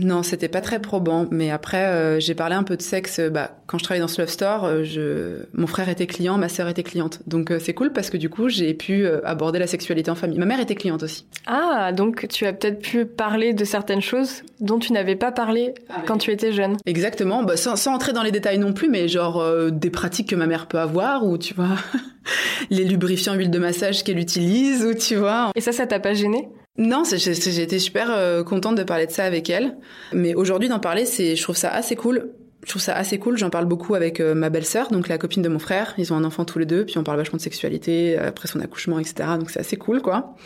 non, 0.06 0.24
c'était 0.24 0.48
pas 0.48 0.62
très 0.62 0.80
probant. 0.80 1.28
Mais 1.32 1.52
après, 1.52 1.86
euh, 1.86 2.20
j'ai 2.20 2.36
parlé 2.36 2.56
un 2.56 2.64
peu 2.64 2.78
de 2.78 2.82
sexe. 2.82 3.20
Euh, 3.20 3.30
bah, 3.30 3.52
quand 3.68 3.78
je 3.78 3.84
travaillais 3.84 4.02
dans 4.02 4.08
ce 4.08 4.22
love 4.22 4.30
store, 4.30 4.66
euh, 4.66 4.84
je... 4.84 5.44
mon 5.54 5.68
frère 5.68 5.90
était 5.90 6.08
client, 6.08 6.38
ma 6.38 6.50
sœur 6.50 6.68
était 6.68 6.84
cliente. 6.84 7.20
Donc 7.28 7.54
c'est 7.60 7.74
cool 7.74 7.92
parce 7.92 8.10
que 8.10 8.18
du 8.18 8.30
coup, 8.30 8.50
j'ai 8.50 8.74
pu 8.74 9.08
aborder 9.24 9.60
la 9.60 9.68
sexualité 9.68 10.10
en 10.12 10.16
famille. 10.16 10.40
Ma 10.40 10.46
mère 10.46 10.60
était 10.60 10.76
cliente 10.76 11.04
aussi. 11.04 11.26
Ah, 11.46 11.92
donc 11.92 12.28
tu 12.30 12.46
as 12.46 12.54
peut-être 12.54 12.80
pu 12.80 13.06
parler 13.06 13.54
de 13.54 13.64
certaines 13.66 14.02
choses 14.02 14.44
dont 14.60 14.80
tu 14.80 14.94
n'avais 14.94 15.16
pas 15.16 15.32
parlé 15.32 15.74
ah 15.90 16.02
quand 16.06 16.18
tu 16.18 16.32
étais 16.32 16.52
jeune. 16.52 16.78
Exactement. 16.86 17.44
Bah, 17.44 17.58
sans, 17.58 17.76
sans, 17.76 17.94
entrer 17.94 18.14
dans 18.14 18.24
les 18.24 18.32
détails 18.32 18.58
non 18.58 18.74
plus, 18.74 18.90
mais 18.90 19.08
genre 19.08 19.44
des 19.72 19.90
pratiques 19.90 20.30
que 20.30 20.36
ma 20.36 20.48
mère 20.48 20.68
peut 20.68 20.80
avoir 20.80 21.26
ou 21.26 21.38
tu 21.38 21.54
vois 21.54 21.76
les 22.70 22.84
lubrifiants 22.84 23.36
huile 23.36 23.52
de 23.52 23.60
massage 23.60 24.04
qu'elle 24.04 24.20
utilise 24.20 24.84
ou 24.86 24.94
tu 24.94 25.16
vois. 25.16 25.52
Et 25.56 25.62
ça, 25.62 25.72
ça 25.72 25.86
t'a 25.86 26.00
pas 26.00 26.14
gêné? 26.14 26.50
Non, 26.80 27.04
j'ai 27.04 27.62
été 27.62 27.78
super 27.78 28.10
euh, 28.10 28.42
contente 28.42 28.76
de 28.76 28.84
parler 28.84 29.06
de 29.06 29.12
ça 29.12 29.26
avec 29.26 29.50
elle. 29.50 29.76
Mais 30.14 30.34
aujourd'hui, 30.34 30.70
d'en 30.70 30.80
parler, 30.80 31.04
c'est, 31.04 31.36
je 31.36 31.44
trouve 31.44 31.58
ça 31.58 31.70
assez 31.70 31.98
cool. 31.98 32.30
Je 32.64 32.70
trouve 32.70 32.82
ça 32.82 32.96
assez 32.96 33.20
cool. 33.20 33.38
J'en 33.38 33.50
parle 33.50 33.66
beaucoup 33.66 33.96
avec 33.96 34.22
euh, 34.22 34.34
ma 34.34 34.50
belle-sœur, 34.50 34.90
donc 34.90 35.10
la 35.10 35.18
copine 35.18 35.42
de 35.42 35.50
mon 35.50 35.60
frère. 35.60 35.94
Ils 35.98 36.14
ont 36.14 36.16
un 36.16 36.24
enfant 36.24 36.46
tous 36.46 36.58
les 36.58 36.66
deux, 36.66 36.86
puis 36.86 36.98
on 36.98 37.04
parle 37.04 37.18
vachement 37.18 37.36
de 37.36 37.42
sexualité 37.42 38.18
euh, 38.18 38.30
après 38.30 38.48
son 38.48 38.62
accouchement, 38.62 38.98
etc. 38.98 39.32
Donc 39.38 39.50
c'est 39.50 39.60
assez 39.60 39.76
cool, 39.76 40.02
quoi. 40.02 40.38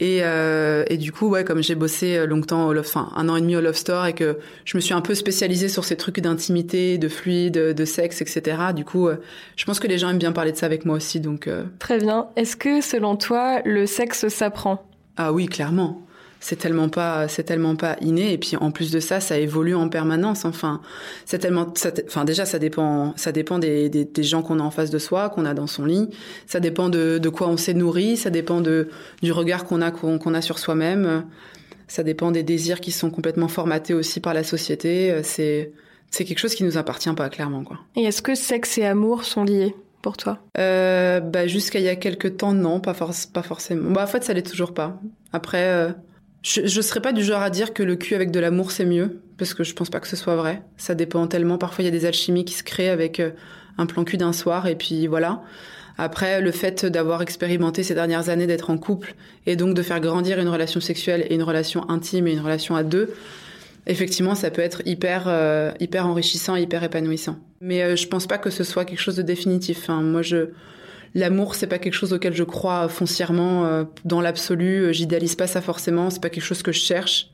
Et, 0.00 0.18
et 0.18 0.96
du 0.96 1.12
coup, 1.12 1.28
ouais, 1.28 1.44
comme 1.44 1.62
j'ai 1.62 1.76
bossé 1.76 2.26
longtemps 2.26 2.66
au 2.66 2.72
Love, 2.72 2.86
enfin 2.88 3.12
un 3.14 3.28
an 3.28 3.36
et 3.36 3.40
demi 3.40 3.54
au 3.54 3.60
Love 3.60 3.76
Store 3.76 4.06
et 4.06 4.14
que 4.14 4.38
je 4.64 4.76
me 4.76 4.80
suis 4.80 4.94
un 4.94 5.00
peu 5.00 5.14
spécialisée 5.14 5.68
sur 5.68 5.84
ces 5.84 5.94
trucs 5.94 6.18
d'intimité, 6.18 6.98
de 6.98 7.06
fluide, 7.06 7.52
de 7.52 7.84
sexe, 7.84 8.20
etc. 8.20 8.56
Du 8.74 8.84
coup, 8.84 9.08
je 9.54 9.64
pense 9.64 9.78
que 9.78 9.86
les 9.86 9.98
gens 9.98 10.10
aiment 10.10 10.18
bien 10.18 10.32
parler 10.32 10.50
de 10.50 10.56
ça 10.56 10.66
avec 10.66 10.86
moi 10.86 10.96
aussi. 10.96 11.20
Donc 11.20 11.48
très 11.78 11.98
bien. 11.98 12.30
Est-ce 12.34 12.56
que 12.56 12.80
selon 12.80 13.14
toi, 13.14 13.60
le 13.64 13.86
sexe 13.86 14.26
s'apprend? 14.26 14.84
Ah 15.16 15.32
oui, 15.32 15.46
clairement. 15.46 16.02
C'est 16.40 16.56
tellement 16.56 16.88
pas, 16.88 17.28
c'est 17.28 17.44
tellement 17.44 17.76
pas 17.76 17.96
inné. 18.00 18.32
Et 18.32 18.38
puis 18.38 18.56
en 18.56 18.72
plus 18.72 18.90
de 18.90 18.98
ça, 18.98 19.20
ça 19.20 19.38
évolue 19.38 19.76
en 19.76 19.88
permanence. 19.88 20.44
Enfin, 20.44 20.80
c'est 21.24 21.38
tellement, 21.38 21.72
enfin 22.06 22.24
déjà, 22.24 22.44
ça 22.44 22.58
dépend, 22.58 23.14
ça 23.16 23.30
dépend 23.30 23.60
des, 23.60 23.88
des, 23.88 24.22
gens 24.24 24.42
qu'on 24.42 24.58
a 24.58 24.62
en 24.62 24.72
face 24.72 24.90
de 24.90 24.98
soi, 24.98 25.28
qu'on 25.30 25.44
a 25.44 25.54
dans 25.54 25.68
son 25.68 25.84
lit. 25.84 26.08
Ça 26.46 26.58
dépend 26.58 26.88
de, 26.88 27.18
de 27.18 27.28
quoi 27.28 27.48
on 27.48 27.56
s'est 27.56 27.74
nourri. 27.74 28.16
Ça 28.16 28.30
dépend 28.30 28.60
de 28.60 28.88
du 29.22 29.30
regard 29.30 29.64
qu'on 29.64 29.80
a 29.80 29.92
qu'on 29.92 30.34
a 30.34 30.40
sur 30.40 30.58
soi-même. 30.58 31.24
Ça 31.86 32.02
dépend 32.02 32.32
des 32.32 32.42
désirs 32.42 32.80
qui 32.80 32.90
sont 32.90 33.10
complètement 33.10 33.48
formatés 33.48 33.94
aussi 33.94 34.18
par 34.18 34.34
la 34.34 34.42
société. 34.42 35.20
C'est 35.22 35.72
c'est 36.10 36.24
quelque 36.24 36.40
chose 36.40 36.56
qui 36.56 36.64
nous 36.64 36.76
appartient 36.76 37.12
pas 37.14 37.28
clairement 37.28 37.62
quoi. 37.62 37.78
Et 37.94 38.02
est-ce 38.02 38.20
que 38.20 38.34
sexe 38.34 38.78
et 38.78 38.84
amour 38.84 39.22
sont 39.24 39.44
liés? 39.44 39.76
Pour 40.02 40.16
toi? 40.16 40.38
Euh, 40.58 41.20
bah, 41.20 41.46
Jusqu'à 41.46 41.78
il 41.78 41.84
y 41.84 41.88
a 41.88 41.96
quelques 41.96 42.36
temps, 42.36 42.52
non, 42.52 42.80
pas, 42.80 42.94
pas 42.94 43.42
forcément. 43.42 43.90
Bah, 43.92 44.02
en 44.02 44.06
fait, 44.06 44.24
ça 44.24 44.34
l'est 44.34 44.42
toujours 44.42 44.74
pas. 44.74 45.00
Après, 45.32 45.68
euh, 45.68 45.92
je, 46.42 46.66
je 46.66 46.80
serais 46.80 47.00
pas 47.00 47.12
du 47.12 47.22
genre 47.22 47.40
à 47.40 47.50
dire 47.50 47.72
que 47.72 47.82
le 47.82 47.96
cul 47.96 48.14
avec 48.14 48.30
de 48.30 48.40
l'amour, 48.40 48.72
c'est 48.72 48.84
mieux, 48.84 49.20
parce 49.38 49.54
que 49.54 49.64
je 49.64 49.74
pense 49.74 49.88
pas 49.88 50.00
que 50.00 50.08
ce 50.08 50.16
soit 50.16 50.36
vrai. 50.36 50.62
Ça 50.76 50.94
dépend 50.94 51.26
tellement. 51.28 51.56
Parfois, 51.56 51.84
il 51.84 51.86
y 51.86 51.88
a 51.88 51.98
des 51.98 52.04
alchimies 52.04 52.44
qui 52.44 52.54
se 52.54 52.64
créent 52.64 52.90
avec 52.90 53.20
euh, 53.20 53.30
un 53.78 53.86
plan 53.86 54.04
cul 54.04 54.18
d'un 54.18 54.32
soir, 54.32 54.66
et 54.66 54.74
puis 54.74 55.06
voilà. 55.06 55.42
Après, 55.98 56.40
le 56.40 56.50
fait 56.50 56.86
d'avoir 56.86 57.22
expérimenté 57.22 57.82
ces 57.82 57.94
dernières 57.94 58.28
années 58.28 58.46
d'être 58.46 58.70
en 58.70 58.78
couple, 58.78 59.14
et 59.46 59.56
donc 59.56 59.74
de 59.74 59.82
faire 59.82 60.00
grandir 60.00 60.38
une 60.38 60.48
relation 60.48 60.80
sexuelle 60.80 61.26
et 61.28 61.34
une 61.34 61.42
relation 61.42 61.88
intime 61.88 62.26
et 62.26 62.32
une 62.32 62.40
relation 62.40 62.74
à 62.74 62.82
deux, 62.82 63.14
effectivement, 63.86 64.34
ça 64.34 64.50
peut 64.50 64.62
être 64.62 64.82
hyper, 64.86 65.24
euh, 65.26 65.72
hyper 65.80 66.06
enrichissant, 66.06 66.56
hyper 66.56 66.82
épanouissant. 66.82 67.36
Mais 67.62 67.82
euh, 67.82 67.96
je 67.96 68.08
pense 68.08 68.26
pas 68.26 68.38
que 68.38 68.50
ce 68.50 68.64
soit 68.64 68.84
quelque 68.84 69.00
chose 69.00 69.14
de 69.14 69.22
définitif. 69.22 69.78
Enfin, 69.82 70.02
moi, 70.02 70.20
je, 70.20 70.48
l'amour, 71.14 71.54
c'est 71.54 71.68
pas 71.68 71.78
quelque 71.78 71.94
chose 71.94 72.12
auquel 72.12 72.34
je 72.34 72.42
crois 72.42 72.88
foncièrement 72.88 73.64
euh, 73.64 73.84
dans 74.04 74.20
l'absolu. 74.20 74.92
J'idéalise 74.92 75.36
pas 75.36 75.46
ça 75.46 75.60
forcément. 75.60 76.10
C'est 76.10 76.20
pas 76.20 76.28
quelque 76.28 76.44
chose 76.44 76.62
que 76.62 76.72
je 76.72 76.80
cherche. 76.80 77.28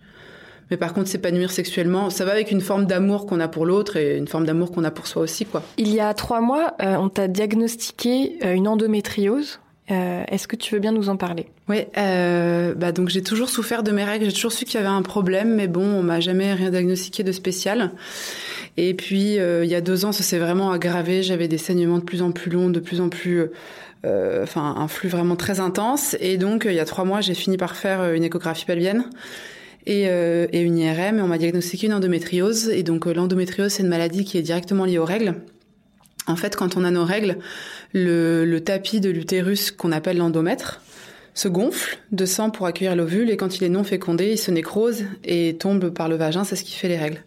Mais 0.70 0.76
par 0.76 0.92
contre, 0.92 1.08
s'épanouir 1.08 1.50
sexuellement, 1.50 2.10
ça 2.10 2.26
va 2.26 2.32
avec 2.32 2.50
une 2.50 2.60
forme 2.60 2.84
d'amour 2.84 3.24
qu'on 3.24 3.40
a 3.40 3.48
pour 3.48 3.64
l'autre 3.64 3.96
et 3.96 4.18
une 4.18 4.28
forme 4.28 4.44
d'amour 4.44 4.70
qu'on 4.70 4.84
a 4.84 4.90
pour 4.90 5.06
soi 5.06 5.22
aussi, 5.22 5.46
quoi. 5.46 5.62
Il 5.78 5.88
y 5.88 5.98
a 5.98 6.12
trois 6.12 6.42
mois, 6.42 6.74
on 6.78 7.08
t'a 7.08 7.26
diagnostiqué 7.26 8.36
une 8.44 8.68
endométriose. 8.68 9.60
Euh, 9.90 10.22
est-ce 10.28 10.46
que 10.46 10.56
tu 10.56 10.74
veux 10.74 10.80
bien 10.80 10.92
nous 10.92 11.08
en 11.08 11.16
parler? 11.16 11.46
Oui, 11.68 11.84
euh, 11.96 12.74
bah 12.74 12.92
donc 12.92 13.08
j'ai 13.08 13.22
toujours 13.22 13.48
souffert 13.48 13.82
de 13.82 13.90
mes 13.90 14.04
règles, 14.04 14.26
j'ai 14.26 14.32
toujours 14.32 14.52
su 14.52 14.66
qu'il 14.66 14.74
y 14.74 14.78
avait 14.78 14.86
un 14.86 15.02
problème, 15.02 15.54
mais 15.54 15.66
bon, 15.66 15.82
on 15.82 16.02
m'a 16.02 16.20
jamais 16.20 16.52
rien 16.52 16.70
diagnostiqué 16.70 17.22
de 17.22 17.32
spécial. 17.32 17.92
Et 18.80 18.94
puis 18.94 19.40
euh, 19.40 19.64
il 19.64 19.70
y 19.70 19.74
a 19.74 19.80
deux 19.80 20.04
ans, 20.04 20.12
ça 20.12 20.22
s'est 20.22 20.38
vraiment 20.38 20.70
aggravé. 20.70 21.24
J'avais 21.24 21.48
des 21.48 21.58
saignements 21.58 21.98
de 21.98 22.04
plus 22.04 22.22
en 22.22 22.30
plus 22.30 22.48
longs, 22.48 22.70
de 22.70 22.78
plus 22.78 23.00
en 23.00 23.08
plus, 23.08 23.42
euh, 24.06 24.44
enfin 24.44 24.76
un 24.78 24.86
flux 24.86 25.08
vraiment 25.08 25.34
très 25.34 25.58
intense. 25.58 26.16
Et 26.20 26.38
donc 26.38 26.64
il 26.64 26.74
y 26.74 26.78
a 26.78 26.84
trois 26.84 27.04
mois, 27.04 27.20
j'ai 27.20 27.34
fini 27.34 27.56
par 27.56 27.74
faire 27.74 28.12
une 28.14 28.22
échographie 28.22 28.64
pelvienne. 28.64 29.04
Et, 29.86 30.02
et 30.02 30.60
une 30.60 30.76
IRM, 30.76 31.18
et 31.18 31.22
on 31.22 31.28
m'a 31.28 31.38
diagnostiqué 31.38 31.86
une 31.86 31.94
endométriose. 31.94 32.68
Et 32.68 32.82
donc 32.82 33.06
l'endométriose, 33.06 33.72
c'est 33.72 33.82
une 33.82 33.88
maladie 33.88 34.24
qui 34.24 34.36
est 34.36 34.42
directement 34.42 34.84
liée 34.84 34.98
aux 34.98 35.06
règles. 35.06 35.34
En 36.28 36.36
fait, 36.36 36.54
quand 36.54 36.76
on 36.76 36.84
a 36.84 36.90
nos 36.90 37.06
règles, 37.06 37.38
le, 37.94 38.58
tapis 38.58 39.00
de 39.00 39.08
l'utérus 39.08 39.70
qu'on 39.70 39.92
appelle 39.92 40.18
l'endomètre 40.18 40.82
se 41.38 41.46
gonfle 41.46 41.98
de 42.10 42.26
sang 42.26 42.50
pour 42.50 42.66
accueillir 42.66 42.96
l'ovule 42.96 43.30
et 43.30 43.36
quand 43.36 43.58
il 43.58 43.64
est 43.64 43.68
non 43.68 43.84
fécondé, 43.84 44.32
il 44.32 44.38
se 44.38 44.50
nécrose 44.50 45.04
et 45.22 45.56
tombe 45.56 45.90
par 45.90 46.08
le 46.08 46.16
vagin, 46.16 46.42
c'est 46.42 46.56
ce 46.56 46.64
qui 46.64 46.74
fait 46.74 46.88
les 46.88 46.96
règles. 46.96 47.22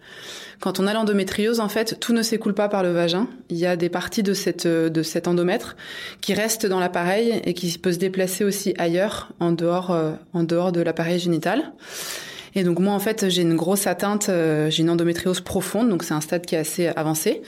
Quand 0.60 0.82
on 0.82 0.86
a 0.86 0.94
l'endométriose, 0.94 1.62
en 1.62 1.70
fait, 1.70 1.98
tout 2.02 2.12
ne 2.12 2.22
s'écoule 2.22 2.54
pas 2.54 2.68
par 2.68 2.84
le 2.84 2.92
vagin. 2.92 3.30
Il 3.50 3.58
y 3.58 3.66
a 3.66 3.78
des 3.78 3.88
parties 3.88 4.22
de, 4.22 4.34
cette, 4.34 4.68
de 4.68 5.02
cet 5.02 5.30
endomètre 5.30 5.78
qui 6.20 6.34
restent 6.34 6.66
dans 6.66 6.82
l'appareil 6.82 7.42
et 7.46 7.54
qui 7.54 7.76
peut 7.78 7.94
se 7.94 7.98
déplacer 8.00 8.44
aussi 8.44 8.74
ailleurs, 8.78 9.32
en 9.40 9.54
dehors, 9.54 9.92
euh, 9.92 10.12
en 10.34 10.44
dehors 10.44 10.74
de 10.74 10.82
l'appareil 10.82 11.18
génital. 11.18 11.72
Et 12.54 12.64
donc 12.64 12.80
moi 12.80 12.94
en 12.94 13.00
fait 13.00 13.30
j'ai 13.30 13.44
une 13.44 13.56
grosse 13.56 13.88
atteinte, 13.88 14.28
euh, 14.28 14.70
j'ai 14.70 14.84
une 14.84 14.90
endométriose 14.90 15.40
profonde, 15.40 15.88
donc 15.88 16.04
c'est 16.04 16.14
un 16.14 16.20
stade 16.20 16.46
qui 16.46 16.56
est 16.56 16.58
assez 16.58 16.88
avancé. 16.88 17.42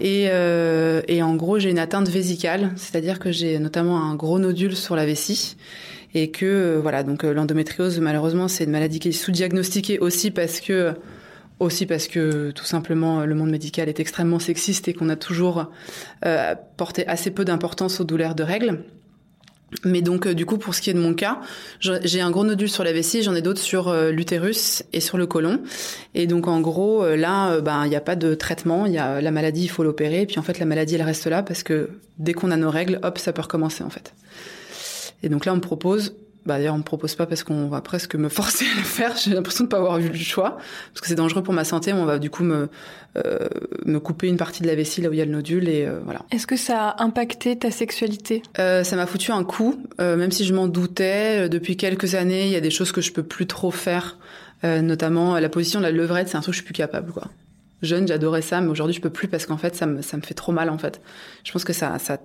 Et, 0.00 0.28
euh, 0.30 1.02
et 1.06 1.22
en 1.22 1.36
gros 1.36 1.58
j'ai 1.58 1.68
une 1.68 1.78
atteinte 1.78 2.08
vésicale, 2.08 2.70
c'est-à-dire 2.76 3.18
que 3.18 3.30
j'ai 3.30 3.58
notamment 3.58 4.02
un 4.02 4.14
gros 4.14 4.38
nodule 4.38 4.74
sur 4.74 4.96
la 4.96 5.04
vessie 5.04 5.56
et 6.14 6.30
que 6.30 6.46
euh, 6.46 6.80
voilà 6.80 7.02
donc 7.02 7.22
l'endométriose 7.22 8.00
malheureusement 8.00 8.48
c'est 8.48 8.64
une 8.64 8.70
maladie 8.70 8.98
qui 8.98 9.08
est 9.08 9.12
sous-diagnostiquée 9.12 9.98
aussi 9.98 10.30
parce 10.30 10.60
que 10.60 10.94
aussi 11.58 11.86
parce 11.86 12.06
que 12.06 12.50
tout 12.52 12.64
simplement 12.64 13.24
le 13.24 13.34
monde 13.34 13.50
médical 13.50 13.88
est 13.88 14.00
extrêmement 14.00 14.38
sexiste 14.38 14.88
et 14.88 14.94
qu'on 14.94 15.08
a 15.08 15.16
toujours 15.16 15.70
euh, 16.24 16.54
porté 16.76 17.06
assez 17.08 17.30
peu 17.30 17.44
d'importance 17.44 18.00
aux 18.00 18.04
douleurs 18.04 18.34
de 18.34 18.44
règles. 18.44 18.84
Mais 19.84 20.00
donc, 20.00 20.26
euh, 20.26 20.34
du 20.34 20.46
coup, 20.46 20.56
pour 20.56 20.74
ce 20.74 20.80
qui 20.80 20.90
est 20.90 20.94
de 20.94 20.98
mon 20.98 21.14
cas, 21.14 21.40
j'ai 21.80 22.20
un 22.20 22.30
gros 22.30 22.44
nodule 22.44 22.70
sur 22.70 22.84
la 22.84 22.92
vessie, 22.92 23.22
j'en 23.22 23.34
ai 23.34 23.42
d'autres 23.42 23.60
sur 23.60 23.88
euh, 23.88 24.10
l'utérus 24.10 24.82
et 24.92 25.00
sur 25.00 25.18
le 25.18 25.26
côlon. 25.26 25.60
Et 26.14 26.26
donc, 26.26 26.48
en 26.48 26.60
gros, 26.60 27.04
euh, 27.04 27.16
là, 27.16 27.60
ben, 27.60 27.84
il 27.84 27.90
n'y 27.90 27.96
a 27.96 28.00
pas 28.00 28.16
de 28.16 28.34
traitement. 28.34 28.86
Il 28.86 28.92
y 28.92 28.98
a 28.98 29.20
la 29.20 29.30
maladie, 29.30 29.64
il 29.64 29.68
faut 29.68 29.82
l'opérer. 29.82 30.24
Puis, 30.24 30.38
en 30.38 30.42
fait, 30.42 30.58
la 30.58 30.66
maladie, 30.66 30.94
elle 30.94 31.02
reste 31.02 31.26
là 31.26 31.42
parce 31.42 31.62
que 31.62 31.90
dès 32.18 32.32
qu'on 32.32 32.50
a 32.50 32.56
nos 32.56 32.70
règles, 32.70 32.98
hop, 33.02 33.18
ça 33.18 33.32
peut 33.32 33.42
recommencer, 33.42 33.84
en 33.84 33.90
fait. 33.90 34.14
Et 35.22 35.28
donc 35.28 35.44
là, 35.44 35.52
on 35.52 35.56
me 35.56 35.60
propose 35.60 36.14
bah, 36.48 36.56
d'ailleurs, 36.56 36.74
on 36.76 36.78
me 36.78 36.82
propose 36.82 37.14
pas 37.14 37.26
parce 37.26 37.44
qu'on 37.44 37.68
va 37.68 37.82
presque 37.82 38.14
me 38.14 38.28
forcer 38.30 38.64
à 38.64 38.78
le 38.78 38.82
faire. 38.82 39.14
J'ai 39.16 39.34
l'impression 39.34 39.64
de 39.64 39.68
pas 39.68 39.76
avoir 39.76 39.98
eu 39.98 40.08
le 40.08 40.14
choix 40.14 40.56
parce 40.92 41.02
que 41.02 41.06
c'est 41.06 41.14
dangereux 41.14 41.42
pour 41.42 41.52
ma 41.52 41.64
santé. 41.64 41.92
On 41.92 42.06
va 42.06 42.18
du 42.18 42.30
coup 42.30 42.42
me 42.42 42.70
euh, 43.18 43.48
me 43.84 44.00
couper 44.00 44.28
une 44.28 44.38
partie 44.38 44.62
de 44.62 44.66
la 44.66 44.74
vessie 44.74 45.02
là 45.02 45.10
où 45.10 45.12
il 45.12 45.18
y 45.18 45.20
a 45.20 45.26
le 45.26 45.30
nodule 45.30 45.68
et 45.68 45.84
euh, 45.84 46.00
voilà. 46.04 46.22
Est-ce 46.30 46.46
que 46.46 46.56
ça 46.56 46.88
a 46.88 47.02
impacté 47.02 47.58
ta 47.58 47.70
sexualité? 47.70 48.42
Euh, 48.58 48.82
Ça 48.82 48.96
m'a 48.96 49.06
foutu 49.06 49.30
un 49.30 49.44
coup, 49.44 49.78
euh, 50.00 50.16
même 50.16 50.30
si 50.30 50.46
je 50.46 50.54
m'en 50.54 50.68
doutais. 50.68 51.44
Euh, 51.44 51.48
depuis 51.48 51.76
quelques 51.76 52.14
années, 52.14 52.46
il 52.46 52.52
y 52.52 52.56
a 52.56 52.60
des 52.60 52.70
choses 52.70 52.92
que 52.92 53.02
je 53.02 53.12
peux 53.12 53.22
plus 53.22 53.46
trop 53.46 53.70
faire, 53.70 54.16
notamment 54.62 55.38
la 55.38 55.50
position 55.50 55.80
de 55.80 55.84
la 55.84 55.92
levrette. 55.92 56.28
C'est 56.28 56.36
un 56.36 56.40
truc 56.40 56.52
que 56.52 56.56
je 56.56 56.62
suis 56.62 56.72
plus 56.72 56.72
capable, 56.72 57.12
quoi. 57.12 57.24
Jeune, 57.82 58.08
j'adorais 58.08 58.42
ça, 58.42 58.62
mais 58.62 58.68
aujourd'hui, 58.68 58.94
je 58.94 59.02
peux 59.02 59.10
plus 59.10 59.28
parce 59.28 59.44
qu'en 59.44 59.58
fait, 59.58 59.76
ça 59.76 59.84
me 59.84 60.00
ça 60.00 60.16
me 60.16 60.22
fait 60.22 60.34
trop 60.34 60.50
mal 60.50 60.70
en 60.70 60.78
fait. 60.78 61.00
Je 61.44 61.52
pense 61.52 61.64
que 61.64 61.72
ça 61.74 61.98
ça 61.98 62.18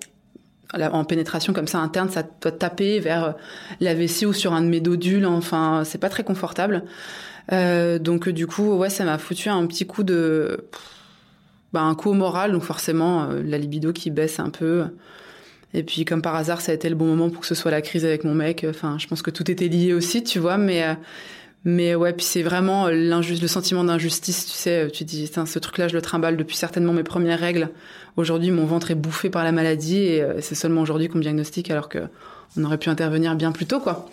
en 0.74 1.06
pénétration 1.06 1.54
comme 1.54 1.68
ça 1.68 1.80
interne, 1.80 2.10
ça 2.10 2.24
doit 2.42 2.52
taper 2.52 3.00
vers 3.00 3.36
la 3.80 3.94
vessie 3.94 4.26
ou 4.26 4.34
sur 4.34 4.54
un 4.54 4.62
de 4.62 4.68
mes 4.68 4.82
dodules. 4.82 5.26
Enfin, 5.26 5.84
c'est 5.86 5.98
pas 5.98 6.10
très 6.10 6.24
confortable. 6.24 6.84
Euh, 7.52 8.00
donc 8.00 8.30
du 8.30 8.48
coup, 8.48 8.74
ouais, 8.76 8.90
ça 8.90 9.04
m'a 9.04 9.18
foutu 9.18 9.50
un 9.50 9.66
petit 9.68 9.86
coup 9.86 10.04
de, 10.04 10.66
bah, 11.74 11.82
un 11.82 11.96
coup 11.96 12.10
au 12.10 12.14
moral. 12.14 12.52
Donc 12.52 12.64
forcément, 12.64 13.24
euh, 13.24 13.42
la 13.44 13.58
libido 13.58 13.94
qui 13.94 14.12
baisse 14.12 14.40
un 14.40 14.50
peu. 14.50 14.86
Et 15.74 15.84
puis 15.84 16.06
comme 16.06 16.22
par 16.22 16.36
hasard, 16.36 16.62
ça 16.62 16.72
a 16.72 16.76
été 16.76 16.90
le 16.90 16.96
bon 16.96 17.06
moment 17.06 17.30
pour 17.30 17.42
que 17.42 17.48
ce 17.48 17.56
soit 17.56 17.72
la 17.72 17.82
crise 17.82 18.06
avec 18.06 18.24
mon 18.24 18.36
mec. 18.36 18.66
Enfin, 18.70 18.98
je 19.00 19.08
pense 19.08 19.22
que 19.22 19.32
tout 19.32 19.50
était 19.50 19.68
lié 19.68 19.94
aussi, 19.94 20.24
tu 20.24 20.40
vois. 20.40 20.58
Mais 20.58 20.84
euh, 20.84 20.94
mais 21.66 21.96
ouais, 21.96 22.14
puis 22.14 22.26
c'est 22.26 22.44
vraiment 22.44 22.90
l'injuste, 22.90 23.42
le 23.42 23.48
sentiment 23.48 23.84
d'injustice, 23.84 24.46
tu 24.46 24.52
sais. 24.52 24.90
Tu 24.92 25.04
dis, 25.06 25.28
ce 25.28 25.60
truc-là, 25.60 25.88
je 25.88 25.94
le 25.94 26.02
trimballe 26.02 26.38
depuis 26.38 26.58
certainement 26.58 26.94
mes 26.94 27.04
premières 27.04 27.40
règles. 27.40 27.70
Aujourd'hui, 28.18 28.52
mon 28.52 28.66
ventre 28.66 28.92
est 28.92 28.96
bouffé 28.96 29.30
par 29.30 29.44
la 29.44 29.52
maladie 29.52 29.98
et 29.98 30.22
euh, 30.22 30.42
c'est 30.42 30.56
seulement 30.56 30.82
aujourd'hui 30.82 31.08
qu'on 31.08 31.18
me 31.18 31.24
diagnostique 31.24 31.72
alors 31.72 31.90
que 31.90 32.00
on 32.58 32.64
aurait 32.64 32.78
pu 32.78 32.90
intervenir 32.90 33.36
bien 33.36 33.52
plus 33.52 33.66
tôt, 33.66 33.80
quoi. 33.80 34.10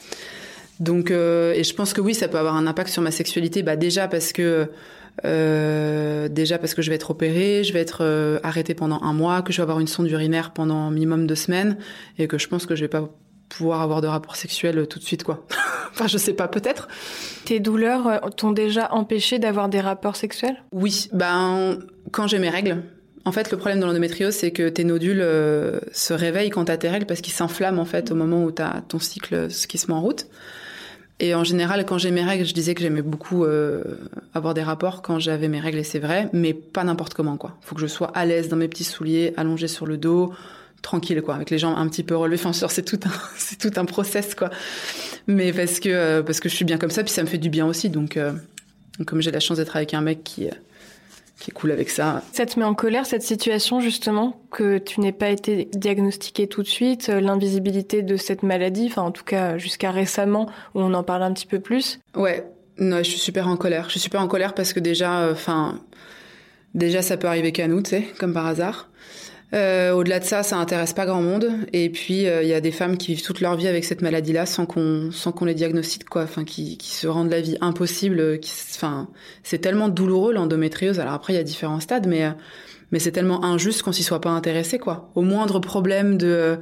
Donc, 0.80 1.10
euh, 1.10 1.52
et 1.52 1.62
je 1.62 1.74
pense 1.74 1.92
que 1.92 2.00
oui, 2.00 2.14
ça 2.14 2.26
peut 2.26 2.38
avoir 2.38 2.56
un 2.56 2.66
impact 2.66 2.90
sur 2.90 3.02
ma 3.02 3.10
sexualité. 3.10 3.62
Bah 3.62 3.76
déjà 3.76 4.08
parce 4.08 4.32
que 4.32 4.70
euh, 5.26 6.28
déjà 6.28 6.58
parce 6.58 6.72
que 6.72 6.80
je 6.80 6.88
vais 6.88 6.96
être 6.96 7.10
opérée, 7.10 7.62
je 7.64 7.72
vais 7.72 7.80
être 7.80 7.98
euh, 8.00 8.40
arrêtée 8.42 8.74
pendant 8.74 9.02
un 9.02 9.12
mois, 9.12 9.42
que 9.42 9.52
je 9.52 9.58
vais 9.58 9.62
avoir 9.62 9.80
une 9.80 9.86
sonde 9.86 10.10
urinaire 10.10 10.52
pendant 10.52 10.90
minimum 10.90 11.26
deux 11.26 11.34
semaines, 11.34 11.76
et 12.18 12.26
que 12.26 12.38
je 12.38 12.48
pense 12.48 12.64
que 12.64 12.74
je 12.74 12.80
vais 12.80 12.88
pas 12.88 13.10
pouvoir 13.50 13.82
avoir 13.82 14.00
de 14.00 14.06
rapport 14.06 14.36
sexuel 14.36 14.86
tout 14.88 14.98
de 14.98 15.04
suite, 15.04 15.22
quoi. 15.22 15.46
enfin, 15.93 16.07
je 16.07 16.19
sais 16.19 16.33
pas, 16.33 16.49
peut-être. 16.49 16.88
Tes 17.45 17.61
douleurs 17.61 18.21
t'ont 18.37 18.53
déjà 18.53 18.93
empêché 18.93 19.38
d'avoir 19.38 19.69
des 19.69 19.81
rapports 19.81 20.16
sexuels? 20.16 20.57
Oui, 20.73 21.09
ben 21.12 21.79
quand 22.12 22.27
j'ai 22.27 22.38
mes 22.38 22.51
règles. 22.51 22.83
En 23.27 23.33
fait, 23.33 23.51
le 23.51 23.59
problème 23.59 23.81
de 23.81 23.85
l'endométriose, 23.85 24.35
c'est 24.35 24.51
que 24.51 24.69
tes 24.71 24.83
nodules 24.83 25.25
se 25.93 26.14
réveillent 26.14 26.49
quand 26.49 26.64
t'as 26.64 26.79
tes 26.79 26.88
règles 26.88 27.05
parce 27.05 27.21
qu'ils 27.21 27.35
s'enflamment 27.35 27.83
en 27.83 27.85
fait 27.85 28.11
au 28.11 28.14
moment 28.14 28.43
où 28.43 28.51
t'as 28.51 28.81
ton 28.81 28.99
cycle 28.99 29.51
ce 29.51 29.66
qui 29.66 29.77
se 29.77 29.88
met 29.88 29.93
en 29.93 30.01
route. 30.01 30.27
Et 31.21 31.35
en 31.35 31.45
général, 31.45 31.85
quand 31.85 31.99
j'ai 31.99 32.11
mes 32.11 32.25
règles, 32.25 32.47
je 32.47 32.55
disais 32.55 32.75
que 32.75 32.81
j'aimais 32.81 33.03
beaucoup 33.03 33.45
euh, 33.45 33.85
avoir 34.33 34.55
des 34.55 34.62
rapports 34.62 35.03
quand 35.03 35.19
j'avais 35.19 35.49
mes 35.49 35.61
règles, 35.61 35.79
et 35.79 35.85
c'est 35.85 35.99
vrai, 35.99 36.31
mais 36.33 36.55
pas 36.55 36.83
n'importe 36.83 37.12
comment, 37.12 37.37
quoi. 37.37 37.59
Faut 37.61 37.75
que 37.75 37.81
je 37.83 37.87
sois 37.87 38.09
à 38.14 38.25
l'aise 38.25 38.49
dans 38.49 38.57
mes 38.57 38.69
petits 38.69 38.85
souliers, 38.85 39.35
allongée 39.37 39.69
sur 39.69 39.85
le 39.85 39.99
dos, 39.99 40.33
tranquille, 40.81 41.21
quoi, 41.21 41.35
avec 41.35 41.51
les 41.51 41.59
jambes 41.59 41.75
un 41.77 41.87
petit 41.88 42.05
peu 42.05 42.16
relevées. 42.16 42.40
Enfin, 42.43 42.69
c'est 42.69 42.85
tout 42.85 42.99
un, 43.05 43.11
c'est 43.37 43.59
tout 43.59 43.79
un 43.79 43.85
process, 43.85 44.35
quoi. 44.35 44.49
Mais 45.31 45.53
parce 45.53 45.81
que 45.81 45.88
euh, 45.88 46.23
parce 46.23 46.40
que 46.40 46.49
je 46.49 46.55
suis 46.55 46.64
bien 46.64 46.79
comme 46.79 46.90
ça, 46.90 47.03
puis 47.03 47.12
ça 47.12 47.23
me 47.23 47.29
fait 47.29 47.38
du 47.38 47.51
bien 47.51 47.66
aussi. 47.66 47.88
Donc, 47.88 48.16
euh, 48.16 48.33
comme 49.07 49.23
j'ai 49.23 49.31
la 49.31 49.40
chance 49.40 49.59
d'être 49.59 49.77
avec 49.77 49.95
un 49.95 50.01
mec 50.01 50.25
qui 50.25 50.49
qui 51.40 51.51
est 51.51 51.55
cool 51.55 51.73
avec 51.73 51.90
ça. 51.90 52.23
Ça 52.33 52.47
te 52.47 52.59
met 52.59 52.64
en 52.64 52.75
colère 52.75 53.07
cette 53.07 53.23
situation 53.23 53.81
justement 53.81 54.40
que 54.51 54.79
tu 54.79 55.01
n'aies 55.01 55.11
pas 55.11 55.31
été 55.31 55.69
diagnostiqué 55.73 56.47
tout 56.47 56.62
de 56.62 56.69
suite, 56.69 57.09
euh, 57.09 57.21
l'invisibilité 57.21 58.03
de 58.03 58.16
cette 58.16 58.43
maladie, 58.43 58.87
enfin 58.87 59.03
en 59.03 59.11
tout 59.11 59.25
cas 59.25 59.57
jusqu'à 59.59 59.90
récemment 59.90 60.47
où 60.75 60.81
on 60.81 60.93
en 60.93 61.03
parle 61.03 61.23
un 61.23 61.33
petit 61.33 61.47
peu 61.47 61.59
plus? 61.59 61.99
Ouais, 62.14 62.47
non, 62.79 62.99
je 62.99 63.05
suis 63.05 63.19
super 63.19 63.49
en 63.49 63.57
colère. 63.57 63.85
Je 63.87 63.93
suis 63.93 64.01
super 64.01 64.21
en 64.21 64.29
colère 64.29 64.55
parce 64.55 64.73
que 64.73 64.81
déjà, 64.81 65.21
euh, 65.21 65.33
enfin, 65.33 65.81
déjà 66.75 67.03
ça 67.03 67.16
peut 67.16 67.27
arriver 67.27 67.53
qu'à 67.53 67.69
nous, 67.69 67.83
tu 67.83 67.90
sais, 67.90 68.07
comme 68.19 68.35
par 68.35 68.47
hasard. 68.47 68.90
Euh, 69.52 69.90
au-delà 69.92 70.20
de 70.20 70.24
ça, 70.24 70.42
ça 70.42 70.56
intéresse 70.58 70.92
pas 70.92 71.06
grand 71.06 71.22
monde. 71.22 71.48
Et 71.72 71.90
puis, 71.90 72.26
euh, 72.26 72.42
il 72.42 72.48
y 72.48 72.54
a 72.54 72.60
des 72.60 72.70
femmes 72.70 72.96
qui 72.96 73.14
vivent 73.14 73.24
toute 73.24 73.40
leur 73.40 73.56
vie 73.56 73.66
avec 73.66 73.84
cette 73.84 74.00
maladie-là 74.00 74.46
sans 74.46 74.64
qu'on 74.64 75.10
sans 75.10 75.32
qu'on 75.32 75.44
les 75.44 75.54
diagnostique, 75.54 76.08
quoi. 76.08 76.22
Enfin, 76.22 76.44
qui, 76.44 76.78
qui 76.78 76.90
se 76.90 77.06
rendent 77.06 77.30
la 77.30 77.40
vie 77.40 77.56
impossible. 77.60 78.38
Qui, 78.38 78.52
enfin, 78.74 79.08
c'est 79.42 79.58
tellement 79.58 79.88
douloureux 79.88 80.32
l'endométriose. 80.32 81.00
Alors 81.00 81.14
après, 81.14 81.32
il 81.32 81.36
y 81.36 81.40
a 81.40 81.42
différents 81.44 81.80
stades, 81.80 82.06
mais 82.06 82.30
mais 82.92 82.98
c'est 82.98 83.12
tellement 83.12 83.44
injuste 83.44 83.82
qu'on 83.82 83.92
s'y 83.92 84.02
soit 84.02 84.20
pas 84.20 84.30
intéressé, 84.30 84.78
quoi. 84.78 85.10
Au 85.14 85.22
moindre 85.22 85.58
problème 85.58 86.16
de 86.16 86.58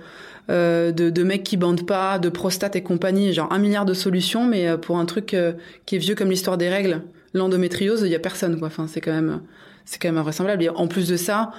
euh, 0.50 0.92
de, 0.92 1.10
de 1.10 1.22
mecs 1.24 1.42
qui 1.42 1.58
bandent 1.58 1.86
pas, 1.86 2.18
de 2.18 2.30
prostate 2.30 2.74
et 2.74 2.82
compagnie, 2.82 3.34
genre 3.34 3.52
un 3.52 3.58
milliard 3.58 3.84
de 3.84 3.92
solutions, 3.92 4.46
mais 4.46 4.78
pour 4.78 4.98
un 4.98 5.04
truc 5.04 5.36
qui 5.84 5.96
est 5.96 5.98
vieux 5.98 6.14
comme 6.14 6.30
l'histoire 6.30 6.56
des 6.56 6.70
règles, 6.70 7.02
l'endométriose, 7.34 8.00
il 8.02 8.08
y 8.10 8.14
a 8.14 8.18
personne, 8.18 8.58
quoi. 8.58 8.68
Enfin, 8.68 8.86
c'est 8.88 9.02
quand 9.02 9.12
même 9.12 9.42
c'est 9.84 10.00
quand 10.00 10.08
même 10.08 10.18
invraisemblable. 10.18 10.62
Et 10.62 10.68
en 10.70 10.86
plus 10.86 11.06
de 11.06 11.16
ça 11.16 11.52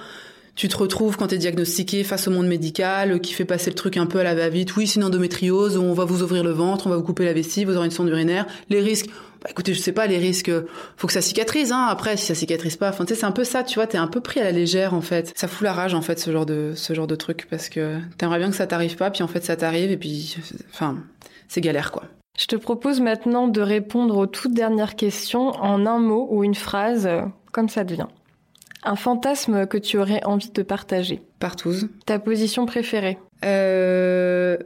tu 0.60 0.68
te 0.68 0.76
retrouves 0.76 1.16
quand 1.16 1.28
tu 1.28 1.36
es 1.36 1.38
diagnostiqué 1.38 2.04
face 2.04 2.28
au 2.28 2.30
monde 2.30 2.46
médical 2.46 3.22
qui 3.22 3.32
fait 3.32 3.46
passer 3.46 3.70
le 3.70 3.76
truc 3.76 3.96
un 3.96 4.04
peu 4.04 4.18
à 4.18 4.24
la 4.24 4.34
va-vite. 4.34 4.76
Oui, 4.76 4.86
c'est 4.86 4.96
une 4.96 5.04
endométriose, 5.04 5.78
on 5.78 5.94
va 5.94 6.04
vous 6.04 6.22
ouvrir 6.22 6.44
le 6.44 6.50
ventre, 6.50 6.86
on 6.86 6.90
va 6.90 6.98
vous 6.98 7.02
couper 7.02 7.24
la 7.24 7.32
vessie, 7.32 7.64
vous 7.64 7.78
aurez 7.78 7.86
une 7.86 7.90
sonde 7.90 8.10
urinaire. 8.10 8.46
Les 8.68 8.80
risques, 8.80 9.06
bah 9.42 9.48
écoutez, 9.48 9.72
je 9.72 9.80
sais 9.80 9.92
pas, 9.92 10.06
les 10.06 10.18
risques, 10.18 10.52
faut 10.98 11.06
que 11.06 11.14
ça 11.14 11.22
cicatrise, 11.22 11.72
hein. 11.72 11.86
Après, 11.88 12.18
si 12.18 12.26
ça 12.26 12.34
cicatrise 12.34 12.76
pas, 12.76 12.90
enfin, 12.90 13.06
tu 13.06 13.14
sais, 13.14 13.20
c'est 13.20 13.24
un 13.24 13.32
peu 13.32 13.44
ça, 13.44 13.64
tu 13.64 13.76
vois, 13.76 13.86
t'es 13.86 13.96
un 13.96 14.06
peu 14.06 14.20
pris 14.20 14.38
à 14.38 14.44
la 14.44 14.52
légère, 14.52 14.92
en 14.92 15.00
fait. 15.00 15.32
Ça 15.34 15.48
fout 15.48 15.62
la 15.62 15.72
rage, 15.72 15.94
en 15.94 16.02
fait, 16.02 16.18
ce 16.18 16.30
genre 16.30 16.44
de, 16.44 16.72
ce 16.74 16.92
genre 16.92 17.06
de 17.06 17.16
truc, 17.16 17.46
parce 17.48 17.70
que 17.70 17.96
t'aimerais 18.18 18.38
bien 18.38 18.50
que 18.50 18.56
ça 18.56 18.66
t'arrive 18.66 18.96
pas, 18.96 19.10
puis 19.10 19.22
en 19.22 19.28
fait, 19.28 19.42
ça 19.42 19.56
t'arrive, 19.56 19.90
et 19.90 19.96
puis, 19.96 20.36
enfin, 20.74 20.98
c'est 21.48 21.62
galère, 21.62 21.90
quoi. 21.90 22.02
Je 22.38 22.44
te 22.44 22.56
propose 22.56 23.00
maintenant 23.00 23.48
de 23.48 23.62
répondre 23.62 24.14
aux 24.18 24.26
toutes 24.26 24.52
dernières 24.52 24.94
questions 24.94 25.52
en 25.62 25.86
un 25.86 26.00
mot 26.00 26.28
ou 26.30 26.44
une 26.44 26.54
phrase, 26.54 27.08
comme 27.50 27.70
ça 27.70 27.82
devient. 27.82 28.08
Un 28.82 28.96
fantasme 28.96 29.66
que 29.66 29.78
tu 29.78 29.98
aurais 29.98 30.24
envie 30.24 30.50
de 30.50 30.62
partager 30.62 31.22
Partouze. 31.38 31.88
Ta 32.06 32.18
position 32.18 32.66
préférée 32.66 33.18
Euh... 33.44 34.56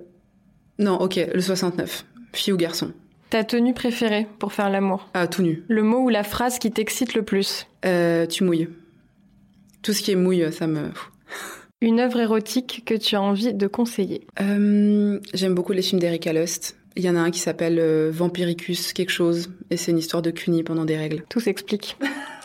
Non, 0.78 0.96
ok, 0.96 1.20
le 1.32 1.40
69. 1.40 2.04
Fille 2.32 2.52
ou 2.52 2.56
garçon 2.56 2.92
Ta 3.30 3.44
tenue 3.44 3.74
préférée 3.74 4.26
pour 4.38 4.52
faire 4.52 4.70
l'amour 4.70 5.08
Ah, 5.14 5.26
tout 5.26 5.42
nu. 5.42 5.64
Le 5.68 5.82
mot 5.82 5.98
ou 5.98 6.08
la 6.08 6.24
phrase 6.24 6.58
qui 6.58 6.70
t'excite 6.70 7.14
le 7.14 7.22
plus 7.22 7.66
euh, 7.84 8.26
Tu 8.26 8.44
mouilles. 8.44 8.68
Tout 9.82 9.92
ce 9.92 10.02
qui 10.02 10.12
est 10.12 10.16
mouille, 10.16 10.52
ça 10.52 10.66
me... 10.66 10.90
Une 11.80 12.00
œuvre 12.00 12.20
érotique 12.20 12.82
que 12.86 12.94
tu 12.94 13.14
as 13.14 13.20
envie 13.20 13.52
de 13.52 13.66
conseiller 13.66 14.26
euh, 14.40 15.20
J'aime 15.34 15.54
beaucoup 15.54 15.72
les 15.72 15.82
films 15.82 16.00
d'Erika 16.00 16.32
Lust. 16.32 16.76
Il 16.96 17.04
y 17.04 17.10
en 17.10 17.16
a 17.16 17.20
un 17.20 17.30
qui 17.30 17.40
s'appelle 17.40 17.78
euh, 17.78 18.10
Vampiricus 18.12 18.92
quelque 18.92 19.10
chose, 19.10 19.50
et 19.70 19.76
c'est 19.76 19.90
une 19.90 19.98
histoire 19.98 20.22
de 20.22 20.30
cuny 20.30 20.62
pendant 20.62 20.84
des 20.84 20.96
règles. 20.96 21.24
Tout 21.28 21.40
s'explique. 21.40 21.96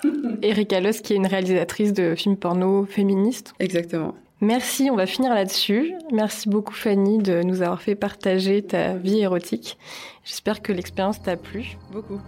Erika 0.41 0.79
Lust, 0.79 1.05
qui 1.05 1.13
est 1.13 1.17
une 1.17 1.27
réalisatrice 1.27 1.93
de 1.93 2.15
films 2.15 2.37
porno 2.37 2.85
féministes. 2.85 3.53
Exactement. 3.59 4.15
Merci, 4.41 4.89
on 4.89 4.95
va 4.95 5.05
finir 5.05 5.33
là-dessus. 5.33 5.93
Merci 6.13 6.47
beaucoup 6.47 6.73
Fanny 6.73 7.17
de 7.17 7.43
nous 7.43 7.61
avoir 7.61 7.81
fait 7.81 7.95
partager 7.95 8.61
ta 8.61 8.95
vie 8.95 9.19
érotique. 9.19 9.77
J'espère 10.23 10.61
que 10.61 10.71
l'expérience 10.71 11.21
t'a 11.21 11.35
plu. 11.35 11.77
Beaucoup. 11.91 12.21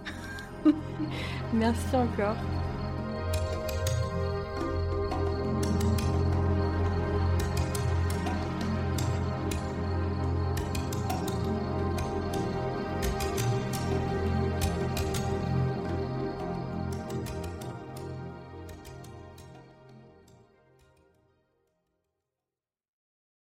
Merci 1.54 1.96
encore. 1.96 2.36